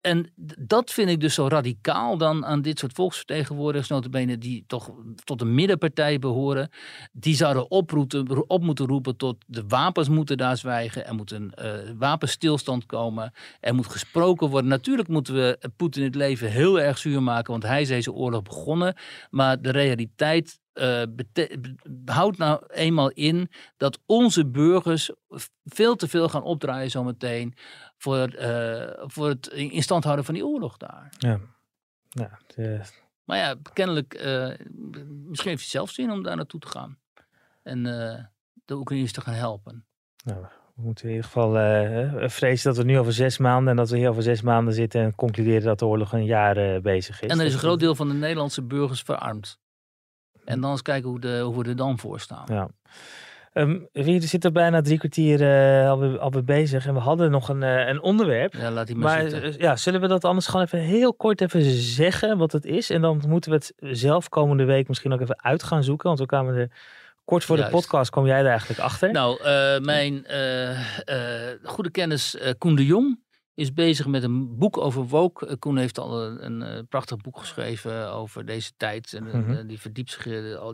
en 0.00 0.32
dat 0.58 0.90
vind 0.90 1.10
ik 1.10 1.20
dus 1.20 1.34
zo 1.34 1.48
radicaal 1.48 2.16
dan 2.16 2.46
aan 2.46 2.62
dit 2.62 2.78
soort 2.78 2.92
volksvertegenwoordigers, 2.92 3.88
notabene 3.88 4.38
die 4.38 4.64
toch 4.66 4.90
tot 5.24 5.38
de 5.38 5.44
middenpartij 5.44 6.18
behoren. 6.18 6.70
Die 7.12 7.34
zouden 7.34 7.70
oproepen, 7.70 8.48
op 8.48 8.62
moeten 8.62 8.86
roepen 8.86 9.16
tot 9.16 9.36
de 9.46 9.64
wapens 9.68 10.08
moeten 10.08 10.36
daar 10.36 10.56
zwijgen. 10.56 11.06
Er 11.06 11.14
moet 11.14 11.30
een 11.30 11.52
uh, 11.62 11.72
wapenstilstand 11.98 12.86
komen. 12.86 13.32
Er 13.60 13.74
moet 13.74 13.86
gesproken 13.86 14.48
worden. 14.48 14.70
Natuurlijk 14.70 15.08
moeten 15.08 15.34
we 15.34 15.70
Poetin 15.76 16.02
het 16.02 16.14
leven 16.14 16.50
heel 16.50 16.80
erg 16.80 16.98
zuur 16.98 17.22
maken, 17.22 17.50
want 17.50 17.62
hij 17.62 17.80
is 17.80 17.88
deze 17.88 18.12
oorlog 18.12 18.42
begonnen. 18.42 18.94
Maar 19.30 19.62
de 19.62 19.70
realiteit 19.70 20.60
uh, 20.80 21.02
houdt 22.04 22.38
nou 22.38 22.62
eenmaal 22.68 23.10
in 23.10 23.50
dat 23.76 23.98
onze 24.06 24.46
burgers 24.46 25.10
veel 25.64 25.96
te 25.96 26.08
veel 26.08 26.28
gaan 26.28 26.42
opdraaien 26.42 26.90
zometeen 26.90 27.54
voor, 27.96 28.34
uh, 28.34 28.90
voor 28.96 29.28
het 29.28 29.46
in 29.46 29.82
stand 29.82 30.04
houden 30.04 30.24
van 30.24 30.34
die 30.34 30.46
oorlog 30.46 30.76
daar. 30.76 31.12
Ja. 31.18 31.40
ja 32.08 32.38
de... 32.54 32.80
Maar 33.24 33.38
ja, 33.38 33.54
kennelijk, 33.72 34.22
uh, 34.22 34.48
misschien 35.04 35.50
heeft 35.50 35.62
hij 35.62 35.70
zelf 35.70 35.90
zin 35.90 36.10
om 36.10 36.22
daar 36.22 36.36
naartoe 36.36 36.60
te 36.60 36.68
gaan. 36.68 36.98
En 37.62 37.82
de 38.64 38.74
Oekraïners 38.74 39.12
te 39.12 39.20
gaan 39.20 39.34
helpen. 39.34 39.84
Nou, 40.24 40.40
we 40.74 40.82
moeten 40.82 41.04
in 41.04 41.10
ieder 41.10 41.24
geval 41.24 41.52
vrezen 42.28 42.68
dat 42.68 42.76
we 42.76 42.90
nu 42.90 42.98
over 42.98 43.12
zes 43.12 43.38
maanden 43.38 43.70
en 43.70 43.76
dat 43.76 43.90
we 43.90 43.96
hier 43.96 44.08
over 44.08 44.22
zes 44.22 44.42
maanden 44.42 44.74
zitten 44.74 45.02
en 45.02 45.14
concluderen 45.14 45.62
dat 45.62 45.78
de 45.78 45.86
oorlog 45.86 46.12
een 46.12 46.24
jaar 46.24 46.80
bezig 46.80 47.22
is. 47.22 47.30
En 47.30 47.40
er 47.40 47.46
is 47.46 47.52
een 47.52 47.58
groot 47.58 47.80
deel 47.80 47.94
van 47.94 48.08
de 48.08 48.14
Nederlandse 48.14 48.62
burgers 48.62 49.02
verarmd. 49.02 49.58
En 50.50 50.60
dan 50.60 50.70
eens 50.70 50.82
kijken 50.82 51.10
hoe, 51.10 51.20
de, 51.20 51.40
hoe 51.40 51.62
we 51.62 51.68
er 51.68 51.76
dan 51.76 51.98
voor 51.98 52.20
staan. 52.20 52.44
Ja. 52.46 52.68
Um, 53.54 53.88
we 53.92 54.20
zitten 54.20 54.52
bijna 54.52 54.80
drie 54.80 54.98
kwartier 54.98 55.40
uh, 55.40 55.90
alweer, 55.90 56.18
alweer, 56.18 56.44
bezig 56.44 56.86
en 56.86 56.94
we 56.94 57.00
hadden 57.00 57.30
nog 57.30 57.48
een, 57.48 57.62
uh, 57.62 57.88
een 57.88 58.02
onderwerp. 58.02 58.54
Ja, 58.54 58.70
laat 58.70 58.86
die 58.86 58.96
maar, 58.96 59.22
maar 59.22 59.44
uh, 59.44 59.56
ja, 59.56 59.76
zullen 59.76 60.00
we 60.00 60.06
dat 60.06 60.24
anders 60.24 60.46
gewoon 60.46 60.64
even 60.64 60.78
heel 60.78 61.14
kort 61.14 61.40
even 61.40 61.62
zeggen 61.72 62.38
wat 62.38 62.52
het 62.52 62.64
is? 62.64 62.90
En 62.90 63.00
dan 63.00 63.22
moeten 63.28 63.50
we 63.50 63.56
het 63.56 63.72
zelf 63.98 64.28
komende 64.28 64.64
week 64.64 64.88
misschien 64.88 65.12
ook 65.12 65.20
even 65.20 65.42
uit 65.42 65.62
gaan 65.62 65.84
zoeken. 65.84 66.06
Want 66.06 66.18
we 66.18 66.26
kwamen 66.26 66.54
er 66.54 66.70
kort 67.24 67.44
voor 67.44 67.56
Juist. 67.56 67.72
de 67.72 67.78
podcast, 67.78 68.10
kwam 68.10 68.26
jij 68.26 68.38
er 68.38 68.46
eigenlijk 68.46 68.80
achter? 68.80 69.12
Nou, 69.12 69.40
mijn 69.82 70.24
goede 71.62 71.90
kennis 71.90 72.36
Koen 72.58 72.74
de 72.74 72.86
Jong 72.86 73.18
is 73.60 73.72
bezig 73.72 74.06
met 74.06 74.22
een 74.22 74.58
boek 74.58 74.76
over 74.78 75.06
woke. 75.06 75.46
Eh, 75.46 75.56
Koen 75.58 75.76
heeft 75.76 75.98
al 75.98 76.24
een, 76.24 76.44
een, 76.44 76.62
eh, 76.62 76.82
prachtig 76.88 77.16
boek 77.16 77.38
geschreven 77.38 78.12
over 78.12 78.46
deze 78.46 78.72
tijd. 78.76 79.12
En 79.12 79.24
mm 79.24 79.30
-hmm. 79.30 79.66
die 79.66 79.80
verdiept 79.80 80.10
zich 80.10 80.26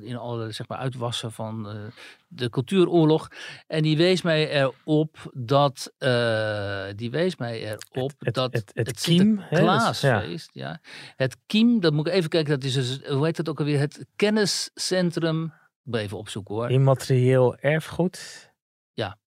in 0.03 0.16
alle 0.16 0.53
zeg 0.53 0.68
maar, 0.68 0.78
uitwassen 0.78 1.32
van 1.32 1.68
uh, 1.68 1.82
de 2.28 2.51
cultuuroorlog. 2.51 3.28
En 3.66 3.82
die 3.82 3.97
wees 3.97 4.22
mij 4.22 4.51
erop 4.51 5.30
dat. 5.34 5.93
Uh, 5.99 6.84
die 6.97 7.11
wees 7.11 7.37
mij 7.37 7.78
erop 7.93 8.12
het, 8.18 8.34
dat. 8.34 8.53
Het, 8.53 8.70
het, 8.74 8.87
het 8.87 9.01
Sinterklaasfeest. 9.01 10.51
Ja. 10.53 10.68
ja. 10.68 10.80
Het 11.16 11.37
Kiem, 11.47 11.80
dat 11.80 11.93
moet 11.93 12.07
ik 12.07 12.12
even 12.12 12.30
kijken. 12.30 12.53
Dat 12.61 12.64
is 12.64 12.74
dus, 12.74 13.01
hoe 13.09 13.24
heet 13.24 13.37
dat 13.37 13.49
ook 13.49 13.59
alweer? 13.59 13.78
Het 13.78 14.07
kenniscentrum. 14.16 15.53
Even 15.91 16.18
opzoeken 16.18 16.55
hoor. 16.55 16.70
Immaterieel 16.70 17.57
erfgoed. 17.57 18.51
Ja, 18.93 19.18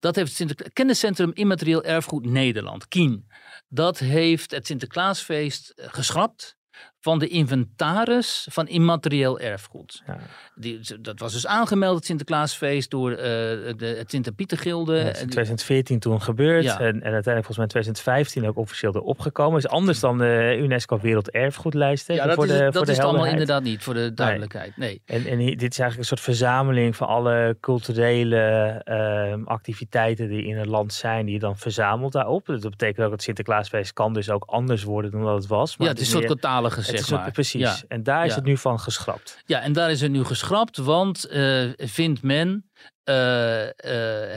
dat 0.00 0.16
heeft 0.16 0.38
het 0.38 0.72
Kenniscentrum 0.72 1.30
Immaterieel 1.34 1.84
Erfgoed 1.84 2.26
Nederland, 2.26 2.88
KIEN. 2.88 3.26
Dat 3.68 3.98
heeft 3.98 4.50
het 4.50 4.66
Sinterklaasfeest 4.66 5.70
eh, 5.70 5.86
geschrapt 5.90 6.56
van 7.00 7.18
de 7.18 7.28
inventaris 7.28 8.46
van 8.50 8.68
immaterieel 8.68 9.38
erfgoed. 9.38 10.02
Ja. 10.06 10.18
Die, 10.54 10.80
dat 11.00 11.18
was 11.18 11.32
dus 11.32 11.46
aangemeld, 11.46 11.96
het 11.96 12.04
Sinterklaasfeest, 12.04 12.90
door 12.90 13.10
uh, 13.10 13.16
de, 13.18 13.94
het 13.98 14.10
Sinterpietergilde. 14.10 14.94
Ja, 14.94 15.00
is 15.00 15.20
in 15.20 15.28
2014 15.28 15.98
toen 15.98 16.22
gebeurd 16.22 16.66
en, 16.66 16.76
en 16.78 17.12
uiteindelijk 17.12 17.24
volgens 17.24 17.56
mij 17.56 17.64
in 17.64 17.70
2015 17.70 18.46
ook 18.46 18.56
officieel 18.56 18.94
erop 18.94 19.20
gekomen. 19.20 19.58
Is 19.58 19.68
anders 19.68 20.00
dan 20.00 20.18
de 20.18 20.58
UNESCO 20.60 20.98
Werelderfgoedlijst. 21.00 22.08
Ja, 22.08 22.26
dat 22.26 22.34
voor 22.34 22.44
is, 22.44 22.50
de, 22.50 22.58
dat 22.58 22.74
voor 22.74 22.86
de 22.86 22.92
is 22.92 22.98
allemaal 22.98 23.26
inderdaad 23.26 23.62
niet, 23.62 23.82
voor 23.82 23.94
de 23.94 24.14
duidelijkheid. 24.14 24.76
Nee. 24.76 25.02
En, 25.04 25.26
en 25.26 25.38
dit 25.38 25.72
is 25.72 25.78
eigenlijk 25.78 25.98
een 25.98 26.04
soort 26.04 26.20
verzameling 26.20 26.96
van 26.96 27.06
alle 27.06 27.56
culturele 27.60 28.82
uh, 28.84 29.46
activiteiten 29.46 30.28
die 30.28 30.44
in 30.44 30.56
het 30.56 30.66
land 30.66 30.92
zijn, 30.92 31.24
die 31.24 31.34
je 31.34 31.40
dan 31.40 31.56
verzamelt 31.56 32.12
daarop. 32.12 32.46
Dat 32.46 32.60
betekent 32.60 33.04
ook 33.04 33.10
dat 33.10 33.22
Sinterklaasfeest 33.22 33.92
kan 33.92 34.12
dus 34.12 34.30
ook 34.30 34.44
anders 34.46 34.82
worden 34.82 35.10
dan 35.10 35.22
dat 35.24 35.34
het 35.34 35.46
was. 35.46 35.76
Maar 35.76 35.86
ja, 35.86 35.92
het 35.92 36.02
is 36.02 36.12
een 36.12 36.20
soort 36.20 36.40
katalige 36.40 36.82
zeg 37.04 37.18
maar. 37.18 37.30
precies. 37.30 37.86
En 37.88 38.02
daar 38.02 38.26
is 38.26 38.34
het 38.34 38.44
nu 38.44 38.56
van 38.56 38.80
geschrapt. 38.80 39.42
Ja, 39.46 39.60
en 39.60 39.72
daar 39.72 39.90
is 39.90 40.00
het 40.00 40.10
nu 40.10 40.24
geschrapt, 40.24 40.76
want 40.76 41.26
uh, 41.30 41.72
vindt 41.76 42.22
men 42.22 42.70
uh, 43.04 43.64
uh, 43.64 43.70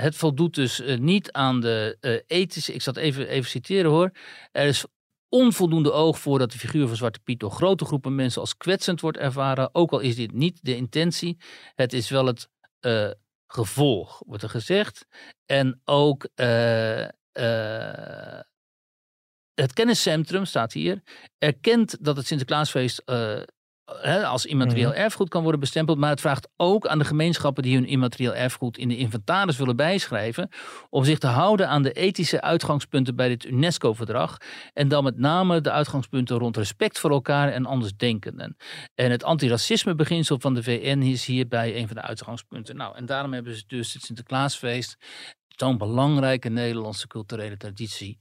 het 0.01 0.15
voldoet 0.15 0.55
dus 0.55 0.81
niet 0.99 1.31
aan 1.31 1.59
de 1.59 1.97
ethische. 2.27 2.73
Ik 2.73 2.81
zat 2.81 2.97
even, 2.97 3.27
even 3.27 3.49
citeren 3.49 3.91
hoor. 3.91 4.11
Er 4.51 4.65
is 4.65 4.85
onvoldoende 5.29 5.91
oog 5.91 6.19
voor 6.19 6.39
dat 6.39 6.51
de 6.51 6.57
figuur 6.57 6.87
van 6.87 6.95
Zwarte 6.95 7.19
Piet 7.19 7.39
door 7.39 7.51
grote 7.51 7.85
groepen 7.85 8.15
mensen 8.15 8.41
als 8.41 8.57
kwetsend 8.57 9.01
wordt 9.01 9.17
ervaren. 9.17 9.69
Ook 9.75 9.91
al 9.91 9.99
is 9.99 10.15
dit 10.15 10.31
niet 10.31 10.59
de 10.61 10.75
intentie. 10.75 11.37
Het 11.75 11.93
is 11.93 12.09
wel 12.09 12.25
het 12.25 12.49
gevolg, 13.47 14.21
wordt 14.25 14.43
er 14.43 14.49
gezegd. 14.49 15.05
En 15.45 15.81
ook 15.85 16.27
het 19.53 19.73
kenniscentrum, 19.73 20.45
staat 20.45 20.73
hier, 20.73 21.01
erkent 21.37 21.97
dat 21.99 22.17
het 22.17 22.27
Sinterklaasfeest 22.27 23.01
uh, 23.05 24.29
als 24.29 24.45
immaterieel 24.45 24.89
mhm. 24.89 24.97
erfgoed 24.97 25.29
kan 25.29 25.41
worden 25.41 25.59
bestempeld. 25.59 25.97
Maar 25.97 26.09
het 26.09 26.21
vraagt 26.21 26.49
ook 26.57 26.87
aan 26.87 26.99
de 26.99 27.05
gemeenschappen 27.05 27.63
die 27.63 27.75
hun 27.75 27.85
immaterieel 27.85 28.35
erfgoed 28.35 28.77
in 28.77 28.87
de 28.87 28.97
inventaris 28.97 29.57
willen 29.57 29.75
bijschrijven. 29.75 30.49
om 30.89 31.03
zich 31.03 31.17
te 31.17 31.27
houden 31.27 31.69
aan 31.69 31.83
de 31.83 31.91
ethische 31.91 32.41
uitgangspunten 32.41 33.15
bij 33.15 33.27
dit 33.27 33.45
UNESCO-verdrag. 33.45 34.37
En 34.73 34.87
dan 34.87 35.03
met 35.03 35.17
name 35.17 35.61
de 35.61 35.71
uitgangspunten 35.71 36.37
rond 36.37 36.57
respect 36.57 36.99
voor 36.99 37.11
elkaar 37.11 37.51
en 37.51 37.65
andersdenkenden. 37.65 38.55
En 38.95 39.11
het 39.11 39.23
antiracisme-beginsel 39.23 40.39
van 40.39 40.53
de 40.53 40.63
VN 40.63 41.01
is 41.01 41.25
hierbij 41.25 41.75
een 41.77 41.87
van 41.87 41.95
de 41.95 42.01
uitgangspunten. 42.01 42.75
Nou, 42.75 42.95
en 42.95 43.05
daarom 43.05 43.33
hebben 43.33 43.55
ze 43.55 43.63
dus 43.67 43.93
het 43.93 44.03
Sinterklaasfeest, 44.03 44.97
zo'n 45.47 45.77
belangrijke 45.77 46.49
Nederlandse 46.49 47.07
culturele 47.07 47.57
traditie 47.57 48.19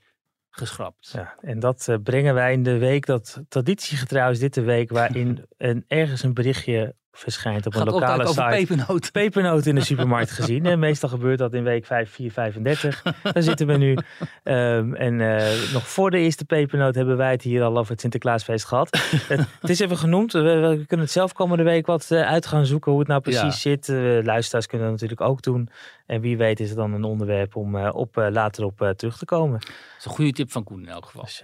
geschrapt. 0.50 1.10
Ja, 1.12 1.34
en 1.40 1.58
dat 1.58 1.86
uh, 1.90 1.96
brengen 2.02 2.34
wij 2.34 2.52
in 2.52 2.62
de 2.62 2.78
week, 2.78 3.06
dat 3.06 3.42
traditiegetrouw 3.48 4.30
is 4.30 4.38
dit 4.38 4.54
de 4.54 4.62
week, 4.62 4.90
waarin 4.90 5.44
een, 5.56 5.84
ergens 5.86 6.22
een 6.22 6.34
berichtje 6.34 6.94
verschijnt 7.12 7.66
op 7.66 7.74
een 7.74 7.84
lokale 7.84 8.26
site. 8.26 8.46
pepernoot. 8.48 9.12
Pepernoot 9.20 9.66
in 9.66 9.74
de 9.74 9.80
supermarkt 9.80 10.30
gezien. 10.30 10.66
En 10.66 10.78
meestal 10.78 11.08
gebeurt 11.08 11.38
dat 11.38 11.54
in 11.54 11.62
week 11.62 11.86
5, 11.86 12.10
4, 12.10 12.32
35. 12.32 13.02
Daar 13.22 13.42
zitten 13.42 13.66
we 13.66 13.76
nu. 13.76 13.96
Um, 14.44 14.94
en 14.94 15.20
uh, 15.20 15.72
nog 15.72 15.88
voor 15.88 16.10
de 16.10 16.18
eerste 16.18 16.44
pepernoot 16.44 16.94
hebben 16.94 17.16
wij 17.16 17.30
het 17.30 17.42
hier 17.42 17.62
al 17.62 17.78
over 17.78 17.90
het 17.92 18.00
Sinterklaasfeest 18.00 18.64
gehad. 18.64 18.88
het, 19.28 19.46
het, 19.60 19.70
is 19.70 19.80
even 19.80 19.96
genoemd. 19.96 20.32
We, 20.32 20.40
we, 20.40 20.84
kunnen 20.86 21.06
het 21.06 21.14
zelf 21.14 21.32
komende 21.32 21.64
week 21.64 21.86
wat 21.86 22.08
uh, 22.10 22.28
uit 22.28 22.46
gaan 22.46 22.66
zoeken 22.66 22.90
hoe 22.90 23.00
het 23.00 23.08
nou 23.08 23.20
precies 23.20 23.40
ja. 23.40 23.50
zit. 23.50 23.88
Uh, 23.88 24.24
luisteraars 24.24 24.66
kunnen 24.66 24.86
dat 24.86 25.00
natuurlijk 25.00 25.30
ook 25.30 25.42
doen. 25.42 25.68
En 26.06 26.20
wie 26.20 26.36
weet 26.36 26.60
is 26.60 26.68
het 26.68 26.78
dan 26.78 26.92
een 26.92 27.04
onderwerp 27.04 27.56
om 27.56 27.76
op, 27.76 28.16
later 28.16 28.64
op 28.64 28.92
terug 28.96 29.18
te 29.18 29.24
komen. 29.24 29.58
Dat 29.60 29.98
is 29.98 30.04
een 30.04 30.10
goede 30.10 30.32
tip 30.32 30.50
van 30.50 30.64
Koen 30.64 30.82
in 30.82 30.88
elk 30.88 31.04
geval. 31.04 31.22
Dus, 31.22 31.42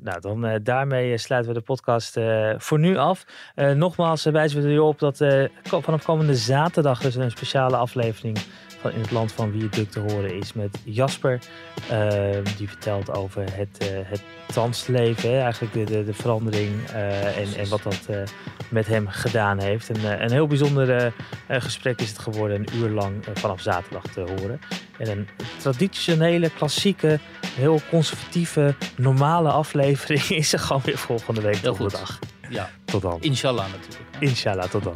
nou, 0.00 0.20
dan 0.20 0.60
daarmee 0.62 1.18
sluiten 1.18 1.52
we 1.52 1.58
de 1.58 1.64
podcast 1.64 2.18
voor 2.56 2.78
nu 2.78 2.96
af. 2.96 3.24
nogmaals 3.74 4.24
wijzen 4.24 4.62
we 4.62 4.68
erop 4.68 4.98
dat 4.98 5.07
vanaf 5.62 6.04
komende 6.04 6.34
zaterdag 6.34 7.00
dus 7.00 7.14
een 7.14 7.30
speciale 7.30 7.76
aflevering 7.76 8.38
van 8.80 8.92
In 8.92 9.00
het 9.00 9.10
Land 9.10 9.32
van 9.32 9.52
Viaduct 9.52 9.92
te 9.92 10.00
horen 10.00 10.34
is 10.34 10.52
met 10.52 10.78
Jasper. 10.84 11.40
Uh, 11.90 12.44
die 12.56 12.68
vertelt 12.68 13.14
over 13.14 13.44
het, 13.52 13.78
uh, 13.82 13.88
het 14.02 14.22
transleven, 14.46 15.40
eigenlijk 15.40 15.72
de, 15.72 15.84
de, 15.84 16.04
de 16.04 16.14
verandering 16.14 16.86
en, 17.36 17.54
en 17.56 17.68
wat 17.68 17.82
dat 17.82 18.08
met 18.70 18.86
hem 18.86 19.08
gedaan 19.08 19.58
heeft. 19.58 19.88
Een, 19.88 20.22
een 20.22 20.32
heel 20.32 20.46
bijzonder 20.46 21.12
gesprek 21.48 22.00
is 22.00 22.08
het 22.08 22.18
geworden, 22.18 22.56
een 22.56 22.76
uur 22.76 22.88
lang 22.88 23.24
vanaf 23.34 23.60
zaterdag 23.60 24.02
te 24.02 24.20
horen. 24.20 24.60
En 24.98 25.10
een 25.10 25.28
traditionele, 25.58 26.50
klassieke, 26.50 27.18
heel 27.46 27.80
conservatieve, 27.90 28.74
normale 28.96 29.50
aflevering 29.50 30.28
is 30.42 30.52
er 30.52 30.58
gewoon 30.58 30.82
weer 30.84 30.98
volgende 30.98 31.40
week 31.40 31.62
donderdag. 31.62 32.18
Ja. 32.48 32.70
Tot 32.84 33.02
dan. 33.02 33.20
Inshallah 33.20 33.66
natuurlijk. 33.70 34.00
Inshallah, 34.18 34.68
tot 34.68 34.84
dan. 34.84 34.94